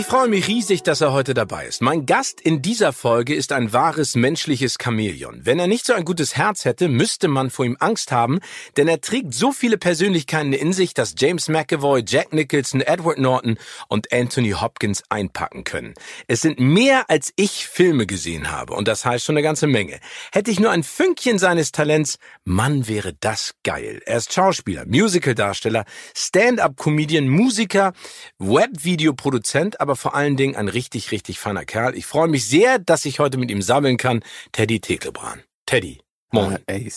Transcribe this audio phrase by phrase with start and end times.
[0.00, 1.82] Ich freue mich riesig, dass er heute dabei ist.
[1.82, 5.42] Mein Gast in dieser Folge ist ein wahres menschliches Chamäleon.
[5.44, 8.40] Wenn er nicht so ein gutes Herz hätte, müsste man vor ihm Angst haben,
[8.78, 13.58] denn er trägt so viele Persönlichkeiten in sich, dass James McAvoy, Jack Nicholson, Edward Norton
[13.88, 15.92] und Anthony Hopkins einpacken können.
[16.28, 20.00] Es sind mehr, als ich Filme gesehen habe und das heißt schon eine ganze Menge.
[20.32, 24.00] Hätte ich nur ein Fünkchen seines Talents, Mann, wäre das geil.
[24.06, 25.84] Er ist Schauspieler, Musicaldarsteller,
[26.16, 27.92] Stand-up-Comedian, Musiker,
[28.38, 31.96] Webvideoproduzent, aber vor allen Dingen ein richtig, richtig feiner Kerl.
[31.96, 34.22] Ich freue mich sehr, dass ich heute mit ihm sammeln kann.
[34.52, 35.42] Teddy Tekelbran.
[35.66, 36.00] Teddy.
[36.32, 36.54] Moin.
[36.54, 36.88] Ah, ey,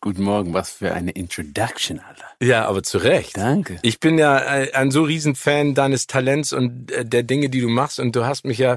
[0.00, 2.24] guten Morgen, was für eine Introduction, Alter.
[2.40, 3.36] Ja, aber zu Recht.
[3.36, 3.78] Danke.
[3.82, 7.60] Ich bin ja äh, ein so riesen Fan deines Talents und äh, der Dinge, die
[7.60, 7.98] du machst.
[7.98, 8.76] Und du hast mich ja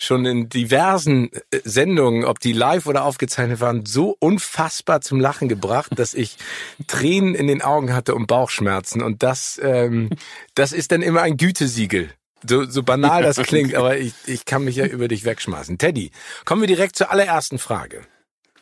[0.00, 5.48] schon in diversen äh, Sendungen, ob die live oder aufgezeichnet waren, so unfassbar zum Lachen
[5.48, 6.36] gebracht, dass ich
[6.88, 9.02] Tränen in den Augen hatte und Bauchschmerzen.
[9.02, 10.10] Und das, ähm,
[10.54, 12.10] das ist dann immer ein Gütesiegel.
[12.46, 15.78] So, so banal das klingt, aber ich, ich kann mich ja über dich wegschmeißen.
[15.78, 16.10] Teddy,
[16.44, 18.06] kommen wir direkt zur allerersten Frage.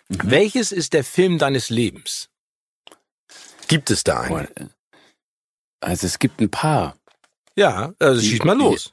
[0.08, 0.19] Mhm.
[0.24, 2.28] Welches ist der Film deines Lebens?
[3.69, 4.48] Gibt es da einen?
[5.80, 6.97] Also es gibt ein paar.
[7.56, 8.92] Ja, also die, schieß mal los.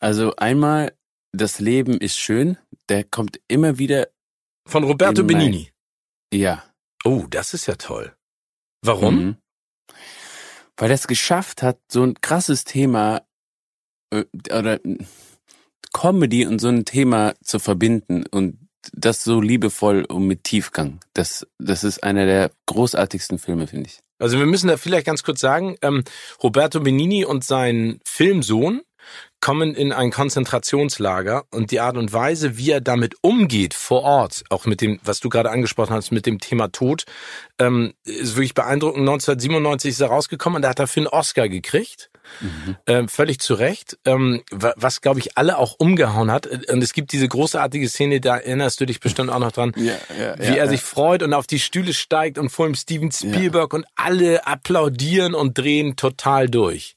[0.00, 0.92] Also einmal,
[1.32, 4.08] das Leben ist schön, der kommt immer wieder.
[4.66, 5.70] Von Roberto Benini.
[6.32, 6.64] Ja.
[7.04, 8.16] Oh, das ist ja toll.
[8.82, 9.14] Warum?
[9.14, 9.36] Mhm.
[10.76, 13.22] Weil er es geschafft hat, so ein krasses Thema äh,
[14.12, 14.78] oder
[15.92, 18.58] Comedy und so ein Thema zu verbinden und
[18.92, 21.00] das so liebevoll und mit Tiefgang.
[21.14, 24.00] Das, das ist einer der großartigsten Filme, finde ich.
[24.18, 26.04] Also wir müssen da vielleicht ganz kurz sagen, ähm,
[26.42, 28.82] Roberto Benini und sein Filmsohn
[29.40, 34.42] kommen in ein Konzentrationslager und die Art und Weise, wie er damit umgeht vor Ort,
[34.50, 37.04] auch mit dem, was du gerade angesprochen hast, mit dem Thema Tod,
[37.58, 39.00] ähm, ist wirklich beeindruckend.
[39.00, 42.10] 1997 ist er rausgekommen und da hat er für einen Oscar gekriegt.
[42.40, 42.76] Mhm.
[42.86, 43.98] Ähm, völlig zu Recht.
[44.04, 46.46] Ähm, was, glaube ich, alle auch umgehauen hat.
[46.46, 49.94] Und es gibt diese großartige Szene, da erinnerst du dich bestimmt auch noch dran, ja,
[50.18, 53.10] ja, wie ja, er sich freut und auf die Stühle steigt und vor ihm Steven
[53.10, 56.96] Spielberg und alle applaudieren und drehen total durch.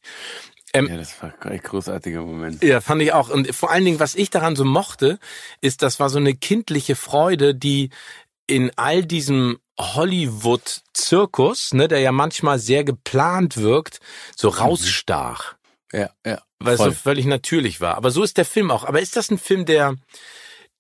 [0.74, 2.64] Ähm, ja, das war ein großartiger Moment.
[2.64, 3.30] Ja, fand ich auch.
[3.30, 5.20] Und vor allen Dingen, was ich daran so mochte,
[5.62, 7.90] ist, das war so eine kindliche Freude, die
[8.46, 14.00] in all diesem Hollywood-Zirkus, ne, der ja manchmal sehr geplant wirkt,
[14.36, 14.58] so mhm.
[14.58, 15.56] rausstach.
[15.92, 16.42] Ja, ja.
[16.60, 16.90] Weil voll.
[16.90, 17.96] es so völlig natürlich war.
[17.96, 18.84] Aber so ist der Film auch.
[18.84, 19.96] Aber ist das ein Film, der,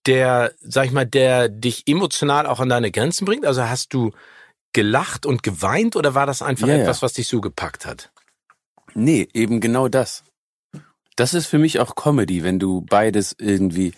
[0.05, 3.45] der, sag ich mal, der dich emotional auch an deine Grenzen bringt?
[3.45, 4.11] Also hast du
[4.73, 7.01] gelacht und geweint oder war das einfach ja, etwas, ja.
[7.03, 8.11] was dich so gepackt hat?
[8.93, 10.23] Nee, eben genau das.
[11.16, 13.93] Das ist für mich auch Comedy, wenn du beides irgendwie,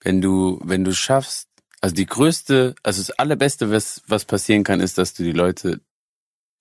[0.00, 1.48] wenn du, wenn du schaffst,
[1.84, 5.82] also die größte, also das allerbeste, was, was passieren kann, ist, dass du die Leute,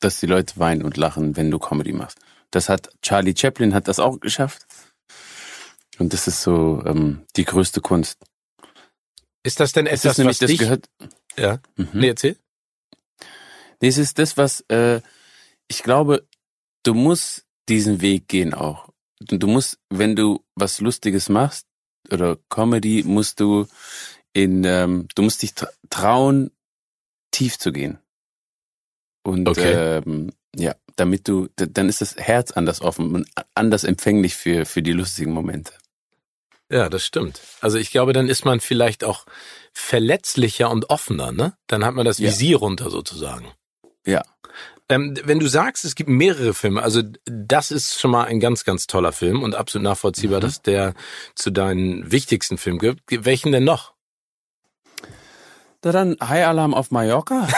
[0.02, 2.20] dass die Leute weinen und lachen, wenn du Comedy machst.
[2.52, 4.66] Das hat Charlie Chaplin hat das auch geschafft.
[5.98, 8.20] Und das ist so ähm, die größte Kunst.
[9.44, 10.60] Ist das denn etwas, das was das dich...
[10.60, 10.90] gehört?
[11.38, 11.62] Ja.
[11.78, 11.88] Mhm.
[11.94, 12.36] Nee, erzähl.
[13.80, 15.00] Nee, es ist das, was äh,
[15.70, 16.28] ich glaube,
[16.84, 18.90] du musst diesen Weg gehen auch.
[19.22, 21.66] Du musst, wenn du was Lustiges machst
[22.12, 23.68] oder Comedy, musst du
[24.34, 25.54] in, ähm, du musst dich
[25.90, 26.52] trauen,
[27.32, 28.00] tief zu gehen.
[29.24, 30.02] Und okay.
[30.06, 34.82] ähm, ja, damit du, dann ist das Herz anders offen und anders empfänglich für für
[34.82, 35.74] die lustigen Momente.
[36.70, 37.42] Ja, das stimmt.
[37.62, 39.26] Also ich glaube, dann ist man vielleicht auch
[39.74, 41.56] verletzlicher und offener, ne?
[41.68, 42.58] Dann hat man das Visier ja.
[42.58, 43.48] runter sozusagen.
[44.06, 44.24] Ja.
[44.90, 48.66] Ähm, wenn du sagst, es gibt mehrere Filme, also das ist schon mal ein ganz,
[48.66, 50.42] ganz toller Film und absolut nachvollziehbar, mhm.
[50.42, 50.94] dass der
[51.36, 53.00] zu deinen wichtigsten Filmen gehört.
[53.08, 53.93] Welchen denn noch?
[55.84, 57.46] Da dann High Alarm auf Mallorca.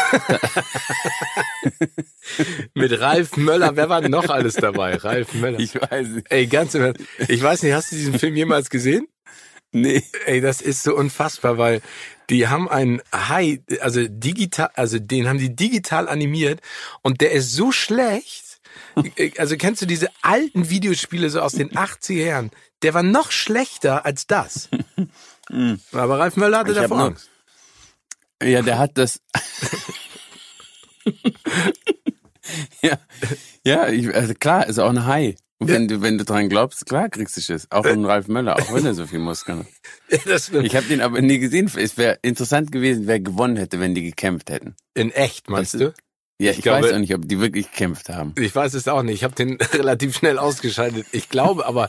[2.74, 4.96] Mit Ralf Möller, wer war denn noch alles dabei?
[4.96, 5.60] Ralf Möller.
[5.60, 6.32] Ich weiß nicht.
[6.32, 7.02] Ey, ganz im Ernst.
[7.28, 9.08] Ich weiß nicht, hast du diesen Film jemals gesehen?
[9.72, 10.02] Nee.
[10.26, 11.82] Ey, das ist so unfassbar, weil
[12.32, 16.62] die haben einen Hai, also digital, also den haben die digital animiert
[17.04, 18.60] und der ist so schlecht,
[19.38, 22.52] Also kennst du diese alten Videospiele so aus den 80er Jahren?
[22.82, 24.70] Der war noch schlechter als das.
[25.92, 27.30] Aber Ralf Möller hatte Ich nur- Angst.
[28.46, 29.20] Ja, der hat das.
[32.82, 32.98] ja,
[33.66, 35.36] ja, ich, also klar, ist auch ein Hai.
[35.58, 37.68] Und wenn du, wenn du dran glaubst, klar kriegst du Schiss.
[37.72, 39.66] Auch ein Ralf Möller, auch wenn er so viel Muskeln
[40.12, 40.42] hat.
[40.42, 40.66] Stimmt.
[40.66, 41.72] Ich habe den aber nie gesehen.
[41.76, 44.76] Es wäre interessant gewesen, wer gewonnen hätte, wenn die gekämpft hätten.
[44.94, 45.94] In echt, meinst Das du?
[46.40, 48.34] Ja, Ich ich, glaube- weiß auch nicht, ob die wirklich gekämpft haben.
[48.38, 49.16] Ich weiß es auch nicht.
[49.16, 51.08] Ich habe den relativ schnell ausgeschaltet.
[51.14, 51.88] Ich glaube aber,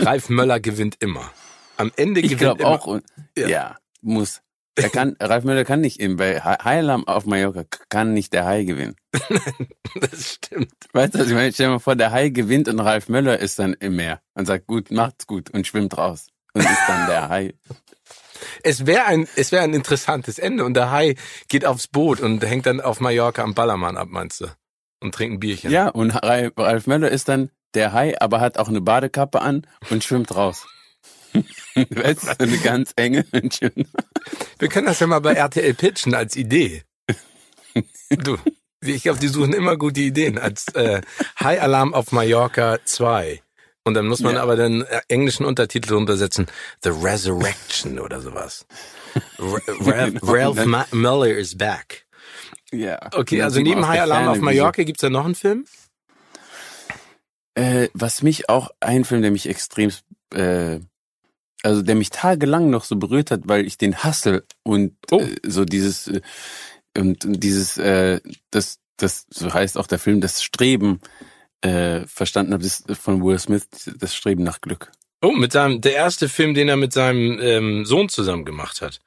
[0.00, 1.30] Ralf Möller gewinnt immer.
[1.76, 2.70] Am Ende Ich gewinnt glaube immer.
[2.72, 2.86] auch.
[2.86, 3.04] Und,
[3.38, 3.46] Ja.
[3.48, 3.76] ja.
[4.02, 4.40] muss.
[4.76, 8.64] Er kann, Ralf Möller kann nicht im, bei Heilam auf Mallorca kann nicht der Hai
[8.64, 8.96] gewinnen.
[10.00, 10.72] Das stimmt.
[10.92, 13.60] Weißt du, ich meine, stell dir mal vor, der Hai gewinnt und Ralf Möller ist
[13.60, 16.26] dann im Meer und sagt, gut, macht's gut und schwimmt raus.
[16.52, 17.54] Und ist dann der Hai.
[18.62, 21.14] Es wäre ein, es wäre ein interessantes Ende und der Hai
[21.48, 24.46] geht aufs Boot und hängt dann auf Mallorca am Ballermann ab, meinst du?
[25.00, 25.70] Und trinkt ein Bierchen.
[25.70, 30.02] Ja, und Ralf Möller ist dann der Hai, aber hat auch eine Badekappe an und
[30.02, 30.66] schwimmt raus.
[31.74, 33.86] weißt du, eine ganz enge schön.
[34.58, 36.82] Wir können das ja mal bei RTL pitchen als Idee.
[38.10, 38.38] Du,
[38.80, 41.00] ich glaube, die suchen immer gute Ideen als äh,
[41.40, 43.42] High Alarm auf Mallorca 2.
[43.86, 44.42] Und dann muss man Ja.
[44.42, 46.46] aber den äh, englischen Untertitel untersetzen.
[46.82, 48.66] The Resurrection oder sowas.
[49.38, 52.06] R Ralph, Ralph Ma Muller is back.
[52.72, 52.98] Ja.
[53.12, 55.66] Okay, also neben High Alarm auf Mallorca gibt's da noch einen Film?
[57.54, 59.90] Äh, was mich auch, ein Film, der mich extrem,
[60.34, 60.80] äh,
[61.64, 65.20] also der mich tagelang noch so berührt hat, weil ich den hasse und Oh.
[65.20, 66.20] äh, so dieses äh,
[66.96, 68.20] und, und dieses, äh,
[68.50, 71.00] das, das, so heißt auch der Film, das Streben
[71.62, 73.66] äh, verstanden habe, das ist von Will Smith,
[73.98, 74.92] das Streben nach Glück.
[75.22, 79.00] Oh, mit seinem, der erste Film, den er mit seinem ähm, Sohn zusammen gemacht hat.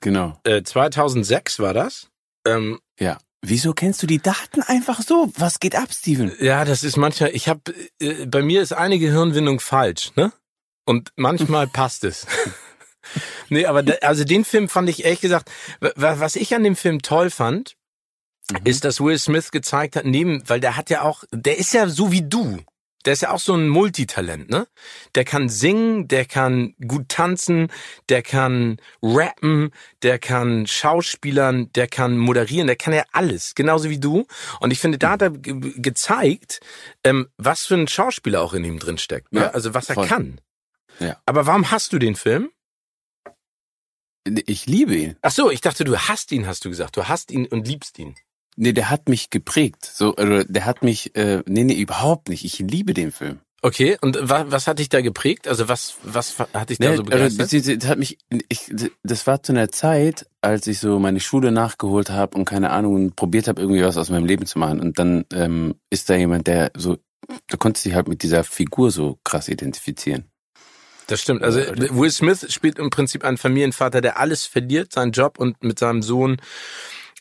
[0.00, 0.38] Genau.
[0.44, 2.08] Äh, 2006 war das.
[2.46, 3.18] Ähm, Ja.
[3.46, 5.30] Wieso kennst du die Daten einfach so?
[5.36, 6.32] Was geht ab, Steven?
[6.40, 7.60] Ja, das ist manchmal, ich habe,
[8.00, 10.32] äh, bei mir ist eine Gehirnwindung falsch, ne?
[10.84, 12.26] Und manchmal passt es.
[13.48, 15.50] nee, aber da, also den Film fand ich ehrlich gesagt,
[15.80, 17.76] wa- wa- was ich an dem Film toll fand,
[18.52, 18.58] Mhm.
[18.64, 21.88] ist, dass Will Smith gezeigt hat, neben, weil der hat ja auch, der ist ja
[21.88, 22.58] so wie du.
[23.06, 24.66] Der ist ja auch so ein Multitalent, ne?
[25.14, 27.68] Der kann singen, der kann gut tanzen,
[28.10, 29.70] der kann rappen,
[30.02, 34.26] der kann schauspielern, der kann moderieren, der kann ja alles, genauso wie du.
[34.60, 36.60] Und ich finde, da hat er ge gezeigt,
[37.02, 39.32] ähm, was für ein Schauspieler auch in ihm drin steckt.
[39.32, 39.40] Ne?
[39.40, 40.06] Ja, also was er voll.
[40.06, 40.38] kann.
[41.00, 41.16] Ja.
[41.26, 42.50] Aber warum hast du den Film?
[44.46, 45.16] Ich liebe ihn.
[45.22, 46.96] Ach so, ich dachte, du hast ihn, hast du gesagt.
[46.96, 48.14] Du hast ihn und liebst ihn.
[48.56, 49.84] Nee, der hat mich geprägt.
[49.84, 52.44] So, oder der hat mich, äh, nee, nee, überhaupt nicht.
[52.44, 53.40] Ich liebe den Film.
[53.62, 55.48] Okay, und wa was hat dich da geprägt?
[55.48, 57.38] Also was, was hat dich da Nee, so also, begeistert?
[57.38, 58.18] beziehungsweise, das hat mich,
[58.48, 58.70] ich,
[59.02, 62.94] das war zu einer Zeit, als ich so meine Schule nachgeholt habe und keine Ahnung
[62.94, 64.80] und probiert habe, irgendwie was aus meinem Leben zu machen.
[64.80, 66.98] Und dann ähm, ist da jemand, der so,
[67.48, 70.30] da konntest du dich halt mit dieser Figur so krass identifizieren.
[71.06, 71.42] Das stimmt.
[71.42, 75.78] Also Will Smith spielt im Prinzip einen Familienvater, der alles verliert, seinen Job und mit
[75.78, 76.38] seinem Sohn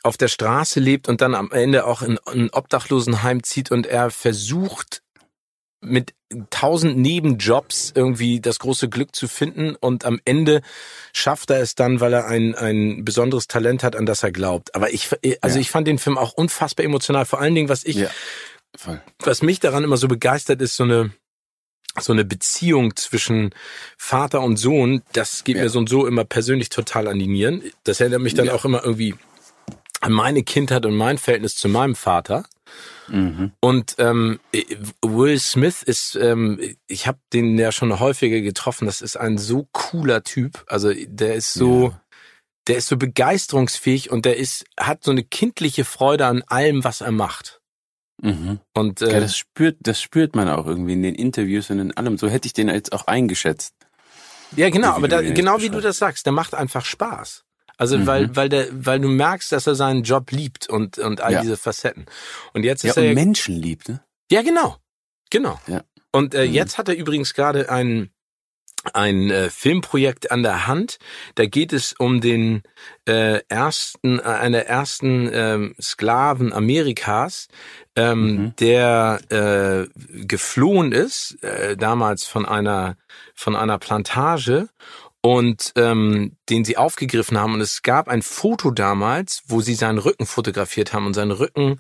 [0.03, 4.11] auf der Straße lebt und dann am Ende auch in ein Obdachlosenheim zieht und er
[4.11, 5.01] versucht
[5.79, 6.13] mit
[6.49, 10.61] tausend Nebenjobs irgendwie das große Glück zu finden und am Ende
[11.11, 14.75] schafft er es dann, weil er ein, ein besonderes Talent hat, an das er glaubt.
[14.75, 15.09] Aber ich,
[15.41, 15.61] also Ja.
[15.61, 17.25] ich fand den Film auch unfassbar emotional.
[17.25, 18.09] Vor allen Dingen, was ich Ja,
[19.19, 21.11] was mich daran immer so begeistert, ist so eine
[21.99, 23.51] so eine Beziehung zwischen
[23.97, 25.03] Vater und Sohn.
[25.13, 25.63] Das geht Ja.
[25.63, 27.63] mir so und so immer persönlich total an die Nieren.
[27.83, 28.53] Das erinnert mich dann Ja.
[28.53, 29.15] auch immer irgendwie
[30.01, 32.45] an meine Kindheit und mein Verhältnis zu meinem Vater.
[33.07, 33.51] Mhm.
[33.59, 34.39] Und ähm,
[35.01, 38.85] Will Smith ist, ähm, ich habe den ja schon häufiger getroffen.
[38.85, 40.63] Das ist ein so cooler Typ.
[40.67, 42.01] Also der ist so, Ja.
[42.67, 47.01] der ist so begeisterungsfähig und der ist hat so eine kindliche Freude an allem, was
[47.01, 47.59] er macht.
[48.21, 48.59] Mhm.
[48.73, 51.91] Und äh, Ja, das spürt, das spürt man auch irgendwie in den Interviews und in
[51.97, 52.17] allem.
[52.17, 53.73] So hätte ich den jetzt auch eingeschätzt.
[54.55, 57.43] Ja, genau, aber da, genau wie du das sagst, der macht einfach Spaß.
[57.75, 58.05] Also Mhm.
[58.07, 61.41] weil weil der weil du merkst, dass er seinen Job liebt und und all Ja.
[61.41, 62.05] diese Facetten.
[62.53, 64.01] Und jetzt Ja, ist und er ja, Menschen liebt, ne?
[64.31, 64.77] ja genau.
[65.31, 65.59] Genau.
[65.65, 65.83] Ja.
[66.11, 66.53] Und äh, Mhm.
[66.53, 68.11] jetzt hat er übrigens gerade ein
[68.93, 70.97] ein äh, Filmprojekt an der Hand.
[71.35, 72.63] Da geht es um den
[73.07, 77.47] äh, ersten, äh, einer ersten ähm, Sklaven Amerikas,
[77.95, 78.55] ähm, Mhm.
[78.59, 79.87] der äh,
[80.25, 82.97] geflohen ist, äh, damals von einer
[83.35, 84.67] von einer Plantage
[85.21, 87.53] und ähm, den sie aufgegriffen haben.
[87.53, 91.05] Und es gab ein Foto damals, wo sie seinen Rücken fotografiert haben.
[91.05, 91.77] Und sein Rücken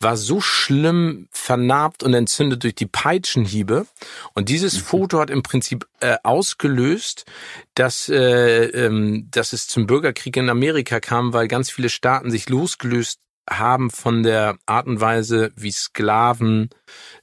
[0.00, 3.86] war so schlimm vernarbt und entzündet durch die Peitschenhiebe.
[4.34, 7.26] Und dieses Foto hat im Prinzip äh, ausgelöst,
[7.74, 12.48] dass, äh, ähm, dass es zum Bürgerkrieg in Amerika kam, weil ganz viele Staaten sich
[12.48, 16.70] losgelöst haben von der Art und Weise, wie Sklaven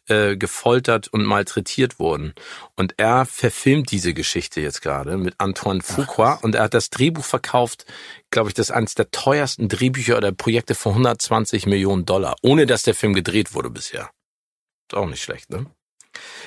[0.08, 2.34] äh, gefoltert und malträtiert wurden.
[2.76, 7.26] Und er verfilmt diese Geschichte jetzt gerade mit Antoine Fuqua und er hat das Drehbuch
[7.26, 7.86] verkauft,
[8.32, 12.66] glaube ich, das ist eines der teuersten Drehbücher oder Projekte für 120 Millionen Dollar, ohne
[12.66, 14.10] dass der Film gedreht wurde bisher.
[14.90, 15.66] Ist auch nicht schlecht, ne?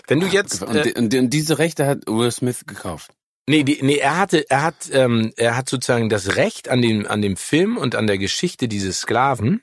[0.09, 3.13] Wenn du jetzt äh, und diese Rechte hat Will Smith gekauft.
[3.51, 7.05] Nee, die, nee, er hatte, er hat, ähm, er hat sozusagen das Recht an dem,
[7.05, 9.61] an dem Film und an der Geschichte dieses Sklaven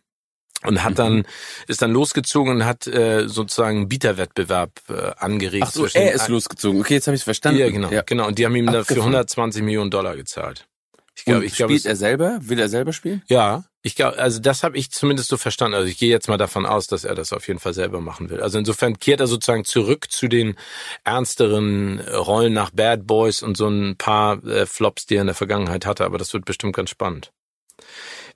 [0.64, 1.26] und hat dann
[1.68, 5.68] ist dann losgezogen und hat äh, sozusagen einen Bieterwettbewerb äh, angeregt.
[5.68, 6.82] Ach so, er ist losgezogen.
[6.82, 7.62] Okay, jetzt habe ich verstanden.
[7.62, 8.02] Ja, genau, ja.
[8.02, 8.28] genau.
[8.28, 10.68] Und die haben ihm dafür 120 Millionen Dollar gezahlt.
[11.16, 12.40] Ich glaube, ich glaube, spielt er selber?
[12.42, 13.24] Will er selber spielen?
[13.28, 15.76] Ja, ich glaube, also das habe ich zumindest so verstanden.
[15.76, 18.30] Also ich gehe jetzt mal davon aus, dass er das auf jeden Fall selber machen
[18.30, 18.42] will.
[18.42, 20.58] Also insofern kehrt er sozusagen zurück zu den
[21.06, 25.36] ernsteren Rollen nach Bad Boys und so ein paar äh, Flops, die er in der
[25.36, 26.04] Vergangenheit hatte.
[26.04, 27.32] Aber das wird bestimmt ganz spannend.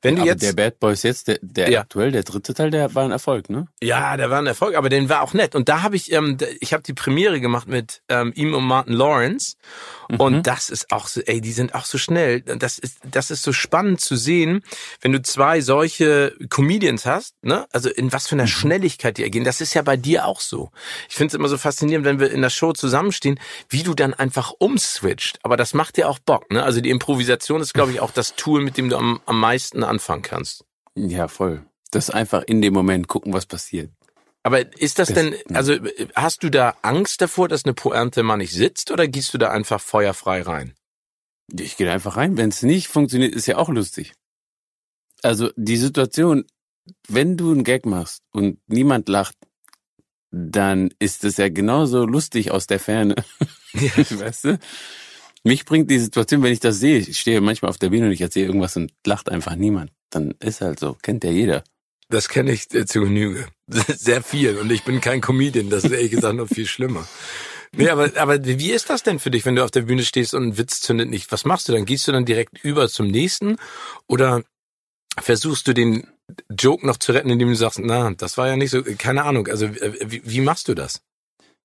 [0.02, 1.82] Wenn du aber jetzt der Bad Boys jetzt, der, der ja.
[1.82, 3.68] aktuell, der dritte Teil, der war ein Erfolg, ne?
[3.82, 5.54] Ja, der war ein Erfolg, aber den war auch nett.
[5.54, 8.94] Und da habe ich, ähm, ich habe die Premiere gemacht mit ähm, ihm und Martin
[8.94, 9.56] Lawrence.
[10.10, 10.20] Mhm.
[10.20, 12.42] Und das ist auch so, ey, die sind auch so schnell.
[12.42, 14.64] Das ist, das ist so spannend zu sehen,
[15.02, 17.68] wenn du zwei solche Comedians hast, ne?
[17.72, 18.48] Also in was für einer mhm.
[18.48, 19.44] Schnelligkeit die ergehen.
[19.44, 20.72] Das ist ja bei dir auch so.
[21.10, 23.40] Ich finde es immer so faszinierend, wenn wir in der Show zusammenstehen,
[23.70, 25.40] wie du dann einfach umswitcht.
[25.44, 26.64] Aber das macht dir auch Bock, ne?
[26.64, 29.84] Also die Improvisation ist, glaube ich, auch das Tool, mit dem du am, am meisten
[29.92, 30.66] anfangen kannst.
[30.96, 31.64] Ja, voll.
[31.92, 33.92] Das einfach in dem Moment gucken, was passiert.
[34.44, 35.76] Aber ist das, das denn, also
[36.16, 39.52] hast du da Angst davor, dass eine Pointe mal nicht sitzt oder gehst du da
[39.52, 40.74] einfach feuerfrei rein?
[41.54, 42.38] Ich gehe einfach rein.
[42.38, 44.14] Wenn es nicht funktioniert, ist ja auch lustig.
[45.22, 46.46] Also die Situation,
[47.08, 49.36] wenn du einen Gag machst und niemand lacht,
[50.32, 53.16] dann ist es ja genauso lustig aus der Ferne.
[53.74, 53.94] Ja.
[53.96, 54.60] weißt du?
[55.44, 58.12] Mich bringt die Situation, wenn ich das sehe, ich stehe manchmal auf der Bühne und
[58.12, 59.92] ich erzähle irgendwas und lacht einfach niemand.
[60.12, 61.64] Dann ist halt so, kennt ja jeder.
[62.10, 63.48] Das kenne ich äh, zu Genüge.
[63.68, 64.58] Sehr viel.
[64.58, 65.70] Und ich bin kein Comedian.
[65.70, 67.08] Das ist ehrlich gesagt noch viel schlimmer.
[67.74, 70.34] Nee, aber, aber wie ist das denn für dich, wenn du auf der Bühne stehst
[70.34, 71.32] und ein Witz zündet nicht?
[71.32, 71.86] Was machst du dann?
[71.86, 73.56] Gehst du dann direkt über zum nächsten?
[74.08, 74.44] Oder
[75.18, 76.06] versuchst du den
[76.50, 79.48] Joke noch zu retten, indem du sagst, na, das war ja nicht so, keine Ahnung.
[79.48, 81.02] Also äh, wie, wie machst du das?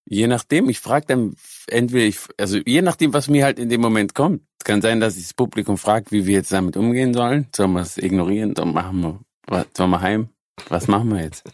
[0.08, 1.36] Je nachdem, ich frage dann
[1.66, 4.42] entweder ich, also je nachdem, was mir halt in dem Moment kommt.
[4.64, 7.48] Kann sein, dass ich das Publikum fragt, wie wir jetzt damit umgehen sollen.
[7.54, 8.54] Sollen wir es ignorieren?
[8.54, 10.28] Dann machen wir, sollen wir heim?
[10.68, 11.44] Was machen wir jetzt?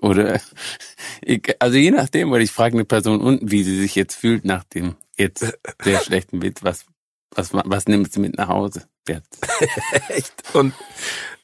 [0.00, 0.40] Oder
[1.22, 4.44] ich, also je nachdem, weil ich frage eine Person unten, wie sie sich jetzt fühlt
[4.44, 6.62] nach dem jetzt sehr schlechten Witz.
[6.62, 6.86] Was,
[7.34, 8.88] was, was nimmt sie mit nach Hause?
[9.08, 9.46] Jetzt.
[10.08, 10.32] Echt?
[10.52, 10.74] Und,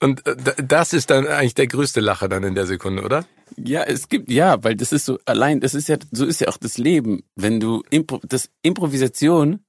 [0.00, 3.24] und äh, das ist dann eigentlich der größte Lacher dann in der Sekunde, oder?
[3.56, 6.48] Ja, es gibt, ja, weil das ist so, allein, das ist ja, so ist ja
[6.48, 7.22] auch das Leben.
[7.36, 9.64] Wenn du, Impro, das Improvisation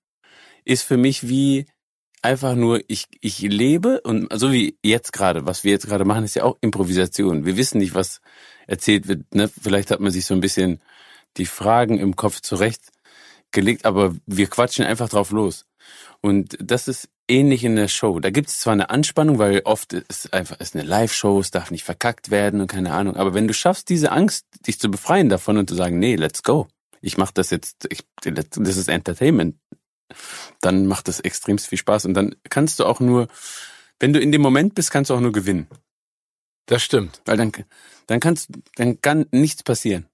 [0.65, 1.65] ist für mich wie
[2.21, 6.23] einfach nur, ich, ich lebe und so wie jetzt gerade, was wir jetzt gerade machen,
[6.23, 7.45] ist ja auch Improvisation.
[7.45, 8.21] Wir wissen nicht, was
[8.65, 9.35] erzählt wird.
[9.35, 9.49] Ne?
[9.61, 10.81] Vielleicht hat man sich so ein bisschen
[11.37, 15.65] die Fragen im Kopf zurechtgelegt, aber wir quatschen einfach drauf los.
[16.21, 18.19] Und das ist ähnlich in der Show.
[18.19, 21.71] Da gibt es zwar eine Anspannung, weil oft ist einfach ist eine Live-Show, es darf
[21.71, 23.15] nicht verkackt werden und keine Ahnung.
[23.15, 26.43] Aber wenn du schaffst, diese Angst, dich zu befreien davon und zu sagen, nee, let's
[26.43, 26.67] go.
[27.01, 29.57] Ich mache das jetzt, ich, das ist Entertainment.
[30.61, 33.27] Dann macht das extrem viel Spaß und dann kannst du auch nur,
[33.99, 35.67] wenn du in dem Moment bist, kannst du auch nur gewinnen.
[36.65, 37.21] Das stimmt.
[37.25, 37.51] Weil dann,
[38.07, 40.07] dann kannst, dann kann nichts passieren.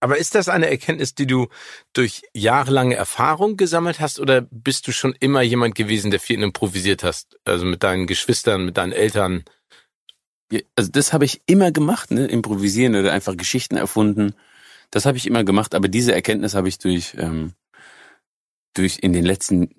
[0.00, 1.48] Aber ist das eine Erkenntnis, die du
[1.94, 7.02] durch jahrelange Erfahrung gesammelt hast oder bist du schon immer jemand gewesen, der viel improvisiert
[7.02, 7.38] hast?
[7.44, 9.44] Also mit deinen Geschwistern, mit deinen Eltern?
[10.76, 12.26] Also das habe ich immer gemacht, ne?
[12.26, 14.34] Improvisieren oder einfach Geschichten erfunden.
[14.90, 17.54] Das habe ich immer gemacht, aber diese Erkenntnis habe ich durch, ähm,
[18.74, 19.70] durch in den letzten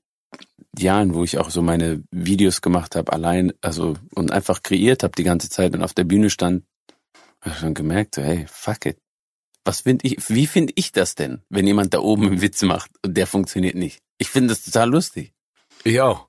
[0.78, 5.14] Jahren, wo ich auch so meine Videos gemacht habe, allein, also und einfach kreiert habe
[5.18, 6.66] die ganze Zeit und auf der Bühne stand,
[7.42, 8.98] habe ich schon gemerkt, so, hey, fuck it
[9.68, 12.90] was finde ich, wie finde ich das denn, wenn jemand da oben einen Witz macht
[13.04, 14.02] und der funktioniert nicht?
[14.18, 15.34] Ich finde das total lustig.
[15.84, 16.28] Ich auch.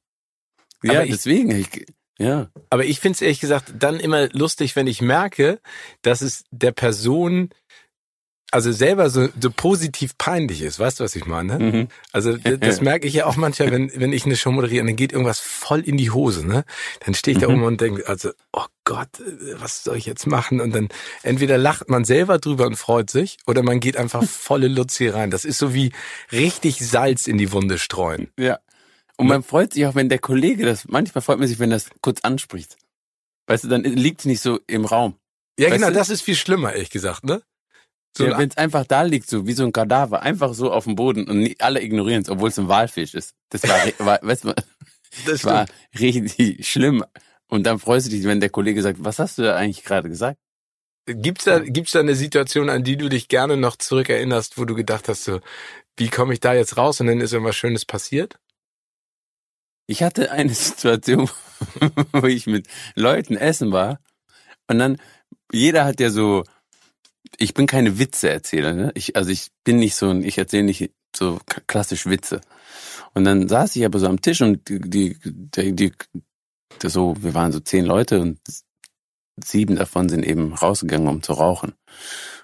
[0.83, 1.87] Ja, ich, deswegen, ich,
[2.18, 2.50] ja.
[2.68, 5.61] Aber ich finde es ehrlich gesagt dann immer lustig, wenn ich merke,
[6.02, 7.50] dass es der Person
[8.50, 11.59] also selber so, so positiv peinlich ist, weißt du, was ich meine?
[11.59, 11.88] Mhm.
[12.12, 14.97] Also das merke ich ja auch manchmal, wenn, wenn ich eine Show moderiere und dann
[14.97, 16.64] geht irgendwas voll in die Hose, ne?
[17.05, 17.55] Dann stehe ich da mhm.
[17.55, 19.09] oben und denke, also, oh Gott,
[19.59, 20.61] was soll ich jetzt machen?
[20.61, 20.88] Und dann
[21.23, 25.31] entweder lacht man selber drüber und freut sich oder man geht einfach volle Luzi rein.
[25.31, 25.93] Das ist so wie
[26.33, 28.31] richtig Salz in die Wunde streuen.
[28.38, 28.59] Ja.
[29.17, 31.90] Und man freut sich auch, wenn der Kollege das, manchmal freut man sich, wenn das
[32.02, 32.76] kurz anspricht.
[33.49, 35.17] Weißt du, dann liegt es nicht so im Raum.
[35.59, 35.95] Ja, weißt genau, du?
[35.95, 37.43] das ist viel schlimmer, ehrlich gesagt, ne?
[38.17, 40.85] So ja, wenn es einfach da liegt, so wie so ein Kadaver, einfach so auf
[40.85, 43.35] dem Boden und alle ignorieren es, obwohl es ein Walfisch ist.
[43.50, 44.55] Das war, war weißt du,
[45.27, 45.67] das war
[45.99, 47.05] richtig schlimm.
[47.49, 50.09] Und dann freust du dich, wenn der Kollege sagt, was hast du da eigentlich gerade
[50.09, 50.38] gesagt?
[51.07, 54.75] Gibt's da, gibt's da eine Situation, an die du dich gerne noch zurückerinnerst, wo du
[54.75, 55.41] gedacht hast, so,
[55.97, 58.38] wie komme ich da jetzt raus und dann ist irgendwas Schönes passiert?
[59.87, 61.31] Ich hatte eine Situation,
[62.12, 64.00] wo ich mit Leuten essen war
[64.67, 64.99] und dann,
[65.50, 66.45] jeder hat ja so,
[67.37, 68.93] ich bin keine Witze-Erzähler, ne?
[68.95, 72.41] Ich, also ich bin nicht so ein, ich erzähle nicht so klassisch Witze.
[73.15, 75.17] Und dann saß ich aber so am Tisch und die, die,
[75.55, 75.93] die, die
[76.85, 78.39] so, wir waren so zehn Leute und
[79.45, 81.75] sieben davon sind eben rausgegangen, um zu rauchen.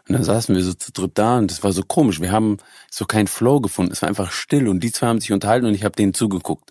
[0.07, 2.21] Und dann saßen wir so zu dritt da und das war so komisch.
[2.21, 2.59] Wir haben
[2.91, 3.93] so keinen Flow gefunden.
[3.93, 6.71] Es war einfach still und die zwei haben sich unterhalten und ich habe denen zugeguckt.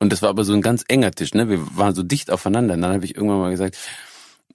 [0.00, 1.48] Und das war aber so ein ganz enger Tisch, ne?
[1.48, 2.74] Wir waren so dicht aufeinander.
[2.74, 3.78] Und dann habe ich irgendwann mal gesagt,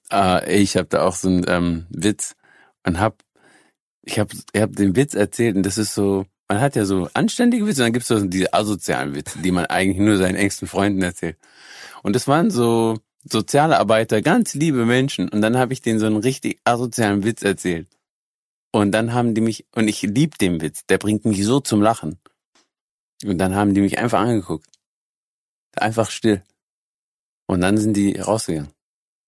[0.10, 2.36] ey, ich habe da auch so einen ähm, Witz
[2.88, 3.24] und hab,
[4.04, 7.10] ich habe ich hab den Witz erzählt und das ist so, man hat ja so
[7.14, 10.68] anständige Witze und dann gibt's so diese asozialen Witze, die man eigentlich nur seinen engsten
[10.68, 11.38] Freunden erzählt.
[12.04, 15.28] Und das waren so soziale Arbeiter, ganz liebe Menschen.
[15.30, 17.88] Und dann habe ich denen so einen richtig asozialen Witz erzählt.
[18.72, 21.82] Und dann haben die mich, und ich lieb den Witz, der bringt mich so zum
[21.82, 22.20] Lachen.
[23.26, 24.68] Und dann haben die mich einfach angeguckt.
[25.76, 26.44] Einfach still.
[27.48, 28.72] Und dann sind die rausgegangen.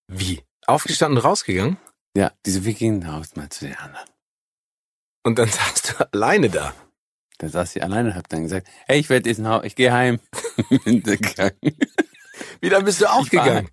[0.07, 0.41] Wie?
[0.67, 1.77] Aufgestanden rausgegangen?
[2.19, 4.09] Ja, diese wir gehen raus mal zu den anderen.
[5.23, 6.73] Und dann saßt du alleine da.
[7.37, 9.75] Da saß ich alleine und hab dann gesagt, hey, ich werde jetzt nach Hause, ich
[9.75, 10.19] gehe heim.
[10.83, 11.53] bin gegangen.
[12.59, 13.69] Wie, dann bist du auch Ich gegangen?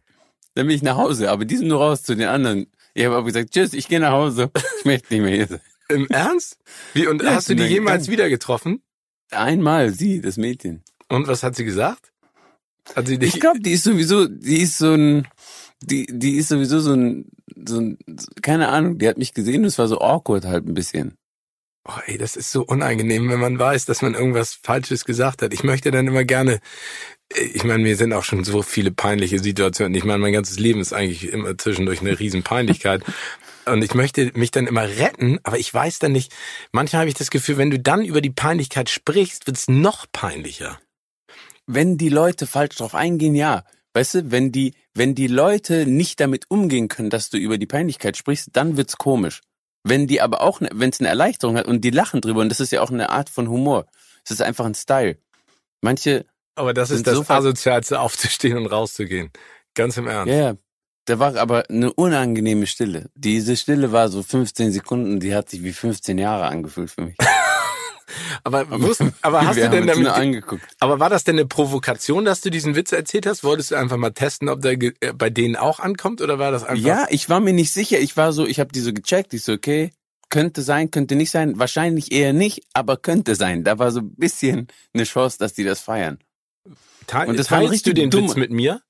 [0.55, 2.69] Dann bin ich nach Hause, aber die sind nur raus zu den anderen.
[2.95, 4.51] Ich habe aber gesagt, tschüss, ich gehe nach Hause.
[4.79, 5.61] Ich möchte nicht mehr hier sein.
[5.89, 6.59] Im Ernst?
[6.95, 8.13] Wie, und Ja, hast du die jemals gegangen.
[8.13, 8.83] wieder getroffen?
[9.33, 10.85] Einmal, sie, das Mädchen.
[11.09, 12.13] Und was hat sie gesagt?
[12.95, 15.27] Hat sie dich, Ich glaube, die ist sowieso, die ist so ein,
[15.83, 17.29] die, die ist sowieso so ein,
[17.65, 17.99] so ein,
[18.43, 21.17] keine Ahnung, die hat mich gesehen und es war so awkward halt ein bisschen.
[21.89, 25.53] oh, ey, das ist so unangenehm, wenn man weiß, dass man irgendwas Falsches gesagt hat.
[25.53, 26.61] Ich möchte dann immer gerne,
[27.35, 29.95] ich meine, mir sind auch schon so viele peinliche Situationen.
[29.95, 33.03] Ich meine, mein ganzes Leben ist eigentlich immer zwischendurch eine Riesenpeinlichkeit.
[33.67, 36.33] Und ich möchte mich dann immer retten, aber ich weiß dann nicht,
[36.71, 40.79] manchmal habe ich das Gefühl, wenn du dann über die Peinlichkeit sprichst, wird's noch peinlicher.
[41.67, 43.65] Wenn die Leute falsch drauf eingehen, ja.
[43.97, 47.65] Weißt du, wenn die, wenn die Leute nicht damit umgehen können, dass du über die
[47.65, 49.41] Peinlichkeit sprichst, dann wird's komisch.
[49.85, 52.61] Wenn die aber auch, wenn es eine Erleichterung hat und die lachen drüber, und das
[52.61, 53.87] ist ja auch eine Art von Humor.
[54.23, 55.17] Es ist einfach ein Style.
[55.81, 59.31] Manche, Aber das ist das so Asozialste, aufzustehen und rauszugehen.
[59.73, 60.31] Ganz im Ernst.
[60.31, 60.57] ja, ja,
[61.07, 63.09] da war aber eine unangenehme Stille.
[63.15, 67.17] Diese Stille war so 15 Sekunden, die hat sich wie 15 Jahre angefühlt für mich.
[68.45, 70.63] Aber, wusst, aber hast du denn damit, angeguckt.
[70.81, 73.43] aber war das denn eine Provokation, dass du diesen Witz erzählt hast?
[73.45, 76.65] Wolltest du einfach mal testen, ob der äh, bei denen auch ankommt oder war das
[76.65, 76.85] einfach?
[76.87, 77.99] Ja, ich war mir nicht sicher.
[77.99, 79.35] Ich war so, ich habe die so gecheckt.
[79.35, 79.93] Ich so, okay,
[80.29, 81.59] könnte sein, könnte nicht sein.
[81.59, 83.65] Wahrscheinlich eher nicht, aber könnte sein.
[83.65, 86.19] Da war so ein bisschen eine Chance, dass die das feiern.
[87.07, 88.81] Teil, Und das war teilst du richtig den dumme- Witz mit mir?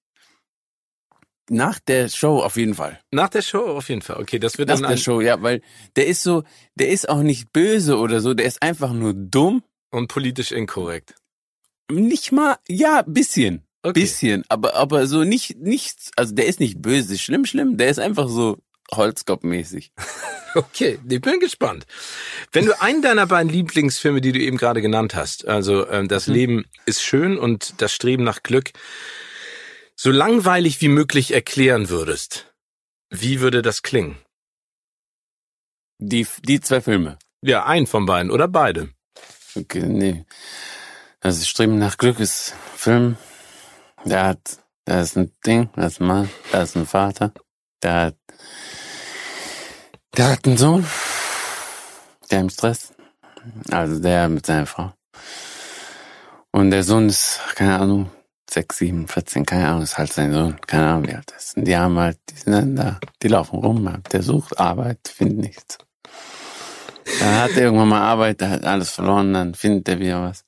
[1.48, 2.98] Nach der Show auf jeden Fall.
[3.12, 4.16] Nach der Show auf jeden Fall.
[4.20, 5.62] Okay, das wird Nach dann der Show, ja, weil
[5.94, 6.42] der ist so,
[6.74, 8.34] der ist auch nicht böse oder so.
[8.34, 9.62] Der ist einfach nur dumm.
[9.90, 11.14] und politisch inkorrekt.
[11.90, 13.62] Nicht mal, ja, bisschen.
[13.82, 14.00] Okay.
[14.00, 18.00] Bisschen, aber aber so nicht nicht also der ist nicht böse, schlimm schlimm, der ist
[18.00, 18.58] einfach so
[18.92, 19.92] Holzkopfmäßig.
[20.54, 21.84] Okay, ich bin gespannt.
[22.50, 26.28] Wenn du einen deiner beiden Lieblingsfilme, die du eben gerade genannt hast, also ähm, Das
[26.28, 26.32] Mhm.
[26.34, 28.70] Leben ist schön und Das Streben nach Glück,
[29.96, 32.54] so langweilig wie möglich erklären würdest,
[33.10, 34.18] wie würde das klingen?
[35.98, 37.18] Die die zwei Filme.
[37.42, 38.90] Ja, ein von beiden oder beide.
[39.54, 40.24] Okay, nee.
[41.20, 43.16] Also Streben nach Glück ist Film.
[44.04, 47.32] Der hat, da ist ein Ding, da ist ein Mann, da ist ein Vater,
[47.82, 48.16] der hat,
[50.16, 50.86] der hat einen Sohn,
[52.30, 52.92] der im Stress,
[53.70, 54.92] also der mit seiner Frau.
[56.52, 58.10] Und der Sohn ist, keine Ahnung,
[58.50, 61.56] sechs, sieben, 14, keine Ahnung, ist halt sein Sohn, keine Ahnung, wie alt ist.
[61.56, 65.38] Und die haben halt, die sind dann da, die laufen rum, der sucht Arbeit, findet
[65.38, 65.78] nichts.
[67.20, 70.44] Dann hat er irgendwann mal Arbeit, der hat alles verloren, dann findet er wieder was.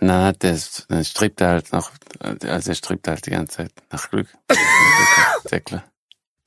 [0.00, 3.56] Und dann hat er, dann strebt er halt noch, also er strebt halt die ganze
[3.56, 4.28] Zeit nach Glück.
[5.44, 5.84] Sehr klar.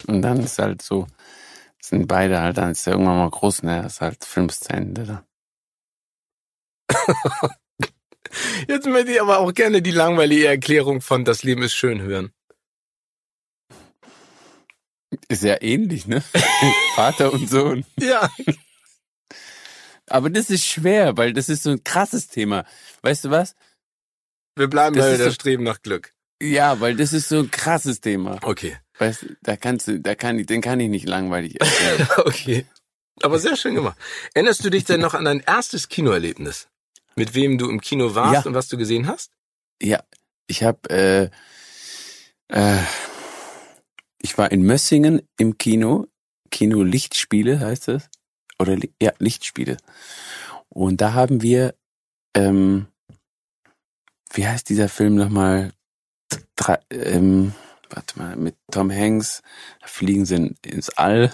[0.06, 1.08] Und dann ist halt so,
[1.82, 5.24] sind beide halt, dann ist er irgendwann mal groß, ne, ist halt Filmszenen, da.
[8.68, 12.32] Jetzt möchte ich aber auch gerne die langweilige Erklärung von Das Leben ist schön hören.
[15.30, 16.22] Ist ja ähnlich, ne?
[16.96, 17.86] Vater und Sohn.
[18.00, 18.30] Ja.
[20.10, 22.66] Aber das ist schwer, weil das ist so ein krasses Thema.
[23.02, 23.56] Weißt du was?
[24.56, 26.14] Wir bleiben Das bei das so- Streben nach Glück.
[26.42, 28.38] Ja, weil das ist so ein krasses Thema.
[28.44, 28.78] Okay.
[29.00, 32.08] Weißt du, da kannst du, da kann ich, den kann ich nicht langweilig erzählen.
[32.18, 32.66] Okay.
[33.24, 33.98] Aber sehr schön gemacht.
[34.36, 36.68] Erinnerst du dich denn noch an dein erstes Kinoerlebnis?
[37.18, 38.42] Mit wem du im Kino warst Ja.
[38.50, 39.32] und was du gesehen hast?
[39.82, 40.04] Ja,
[40.48, 41.30] ich habe äh,
[42.50, 42.82] äh,
[44.20, 46.08] ich war in Mössingen im Kino,
[46.52, 48.10] Kino Lichtspiele heißt das,
[48.60, 49.78] oder ja Lichtspiele.
[50.70, 51.76] Und da haben wir,
[52.36, 52.88] ähm,
[54.34, 55.72] wie heißt dieser Film nochmal?
[56.56, 57.54] Drei, ähm,
[57.90, 59.42] warte mal, mit Tom Hanks,
[59.80, 61.34] da fliegen sie in, ins All.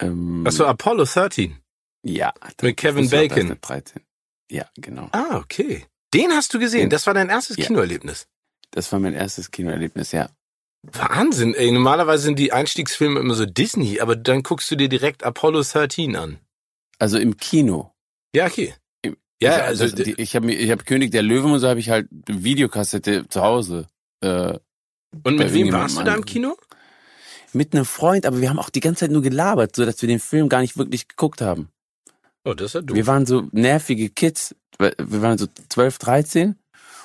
[0.00, 1.56] Ähm, Achso, Apollo 13.
[2.04, 3.50] ja, Mit Kevin Bacon.
[3.50, 4.02] ist 13.
[4.50, 5.08] Ja, genau.
[5.12, 5.84] Ah, okay.
[6.14, 6.82] Den hast du gesehen.
[6.82, 7.66] Den- Das war dein erstes Ja.
[7.66, 8.26] Kinoerlebnis.
[8.70, 10.28] Das war mein erstes Kinoerlebnis, ja.
[10.82, 11.70] Wahnsinn, ey.
[11.72, 16.14] Normalerweise sind die Einstiegsfilme immer so Disney, aber dann guckst du dir direkt Apollo 13
[16.16, 16.38] an.
[16.98, 17.92] Also im Kino.
[18.34, 18.74] Ja, okay.
[19.02, 21.80] Im- Ja, ich, also, die, ich habe ich hab König der Löwen und so habe
[21.80, 23.88] ich halt Videokassette zu Hause.
[24.20, 24.58] Äh,
[25.24, 26.24] und mit wem warst du da im.
[26.24, 26.56] Kino?
[27.52, 30.08] mit einem Freund, aber wir haben auch die ganze Zeit nur gelabert, so dass wir
[30.08, 31.70] den Film gar nicht wirklich geguckt haben.
[32.46, 32.96] Oh, das ist ja doof.
[32.96, 34.54] Wir waren so nervige Kids.
[34.78, 36.54] Wir waren so 12, 13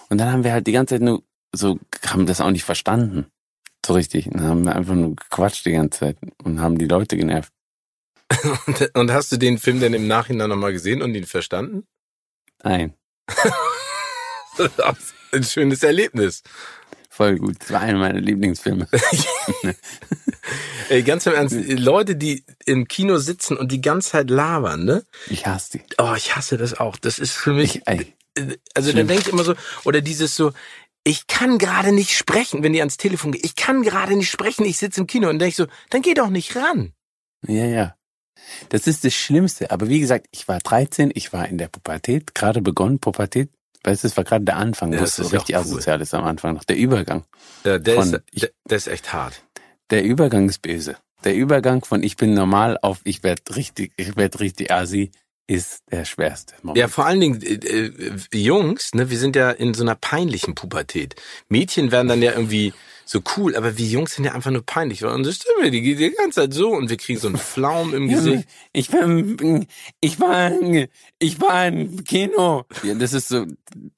[0.09, 1.23] und dann haben wir halt die ganze Zeit nur
[1.53, 3.25] so, haben das auch nicht verstanden.
[3.85, 4.27] So richtig.
[4.27, 7.51] Und dann haben wir einfach nur gequatscht die ganze Zeit und haben die Leute genervt.
[8.65, 11.85] Und, und hast du den Film denn im Nachhinein nochmal gesehen und ihn verstanden?
[12.63, 12.93] Nein,
[15.33, 16.41] Ein schönes Erlebnis.
[17.09, 17.57] voll gut.
[17.59, 18.87] Das war einer meiner Lieblingsfilme.
[20.89, 25.03] Ey, ganz im Ernst, Leute, die im Kino sitzen und die ganze Zeit labern, ne?
[25.29, 25.83] Ich hasse die.
[25.99, 26.97] Oh, ich hasse das auch.
[26.97, 29.07] Das ist für mich, Ich, ey, also dann schlimm.
[29.07, 30.51] denke ich immer so, oder dieses so,
[31.03, 33.41] ich kann gerade nicht sprechen, wenn die ans Telefon gehen.
[33.43, 36.13] Ich kann gerade nicht sprechen, ich sitze im Kino und denke ich so, dann geh
[36.13, 36.93] doch nicht ran.
[37.47, 37.95] Ja, ja.
[38.69, 39.71] Das ist das Schlimmste.
[39.71, 43.49] Aber wie gesagt, ich war 13, ich war in der Pubertät, gerade begonnen, Pubertät.
[43.83, 45.61] Weißt du, es war gerade der Anfang, Ja, das es so ist auch richtig cool.
[45.61, 46.63] asozial ist am Anfang noch.
[46.63, 47.25] Der Übergang.
[47.63, 49.41] Ja, der, Von- ist, der, der ist echt hart.
[49.91, 50.97] Der Übergang ist böse.
[51.23, 55.11] Der Übergang von ich bin normal auf ich werd richtig, ich werd richtig asi
[55.47, 56.77] ist der schwerste Moment.
[56.77, 60.55] Ja, vor allen Dingen äh, äh, Jungs, ne, wir sind ja in so einer peinlichen
[60.55, 61.15] Pubertät.
[61.49, 62.73] Mädchen werden dann ja irgendwie
[63.05, 65.01] so cool, aber wir Jungs sind ja einfach nur peinlich.
[65.01, 67.93] weil unsere Stimme, die geht die ganze Zeit so und wir kriegen so einen Flaum
[67.93, 68.47] im Gesicht.
[68.71, 69.01] Ich war,
[69.99, 70.51] ich war,
[71.19, 72.63] ich war im Kino.
[72.83, 73.45] Ja, das ist so,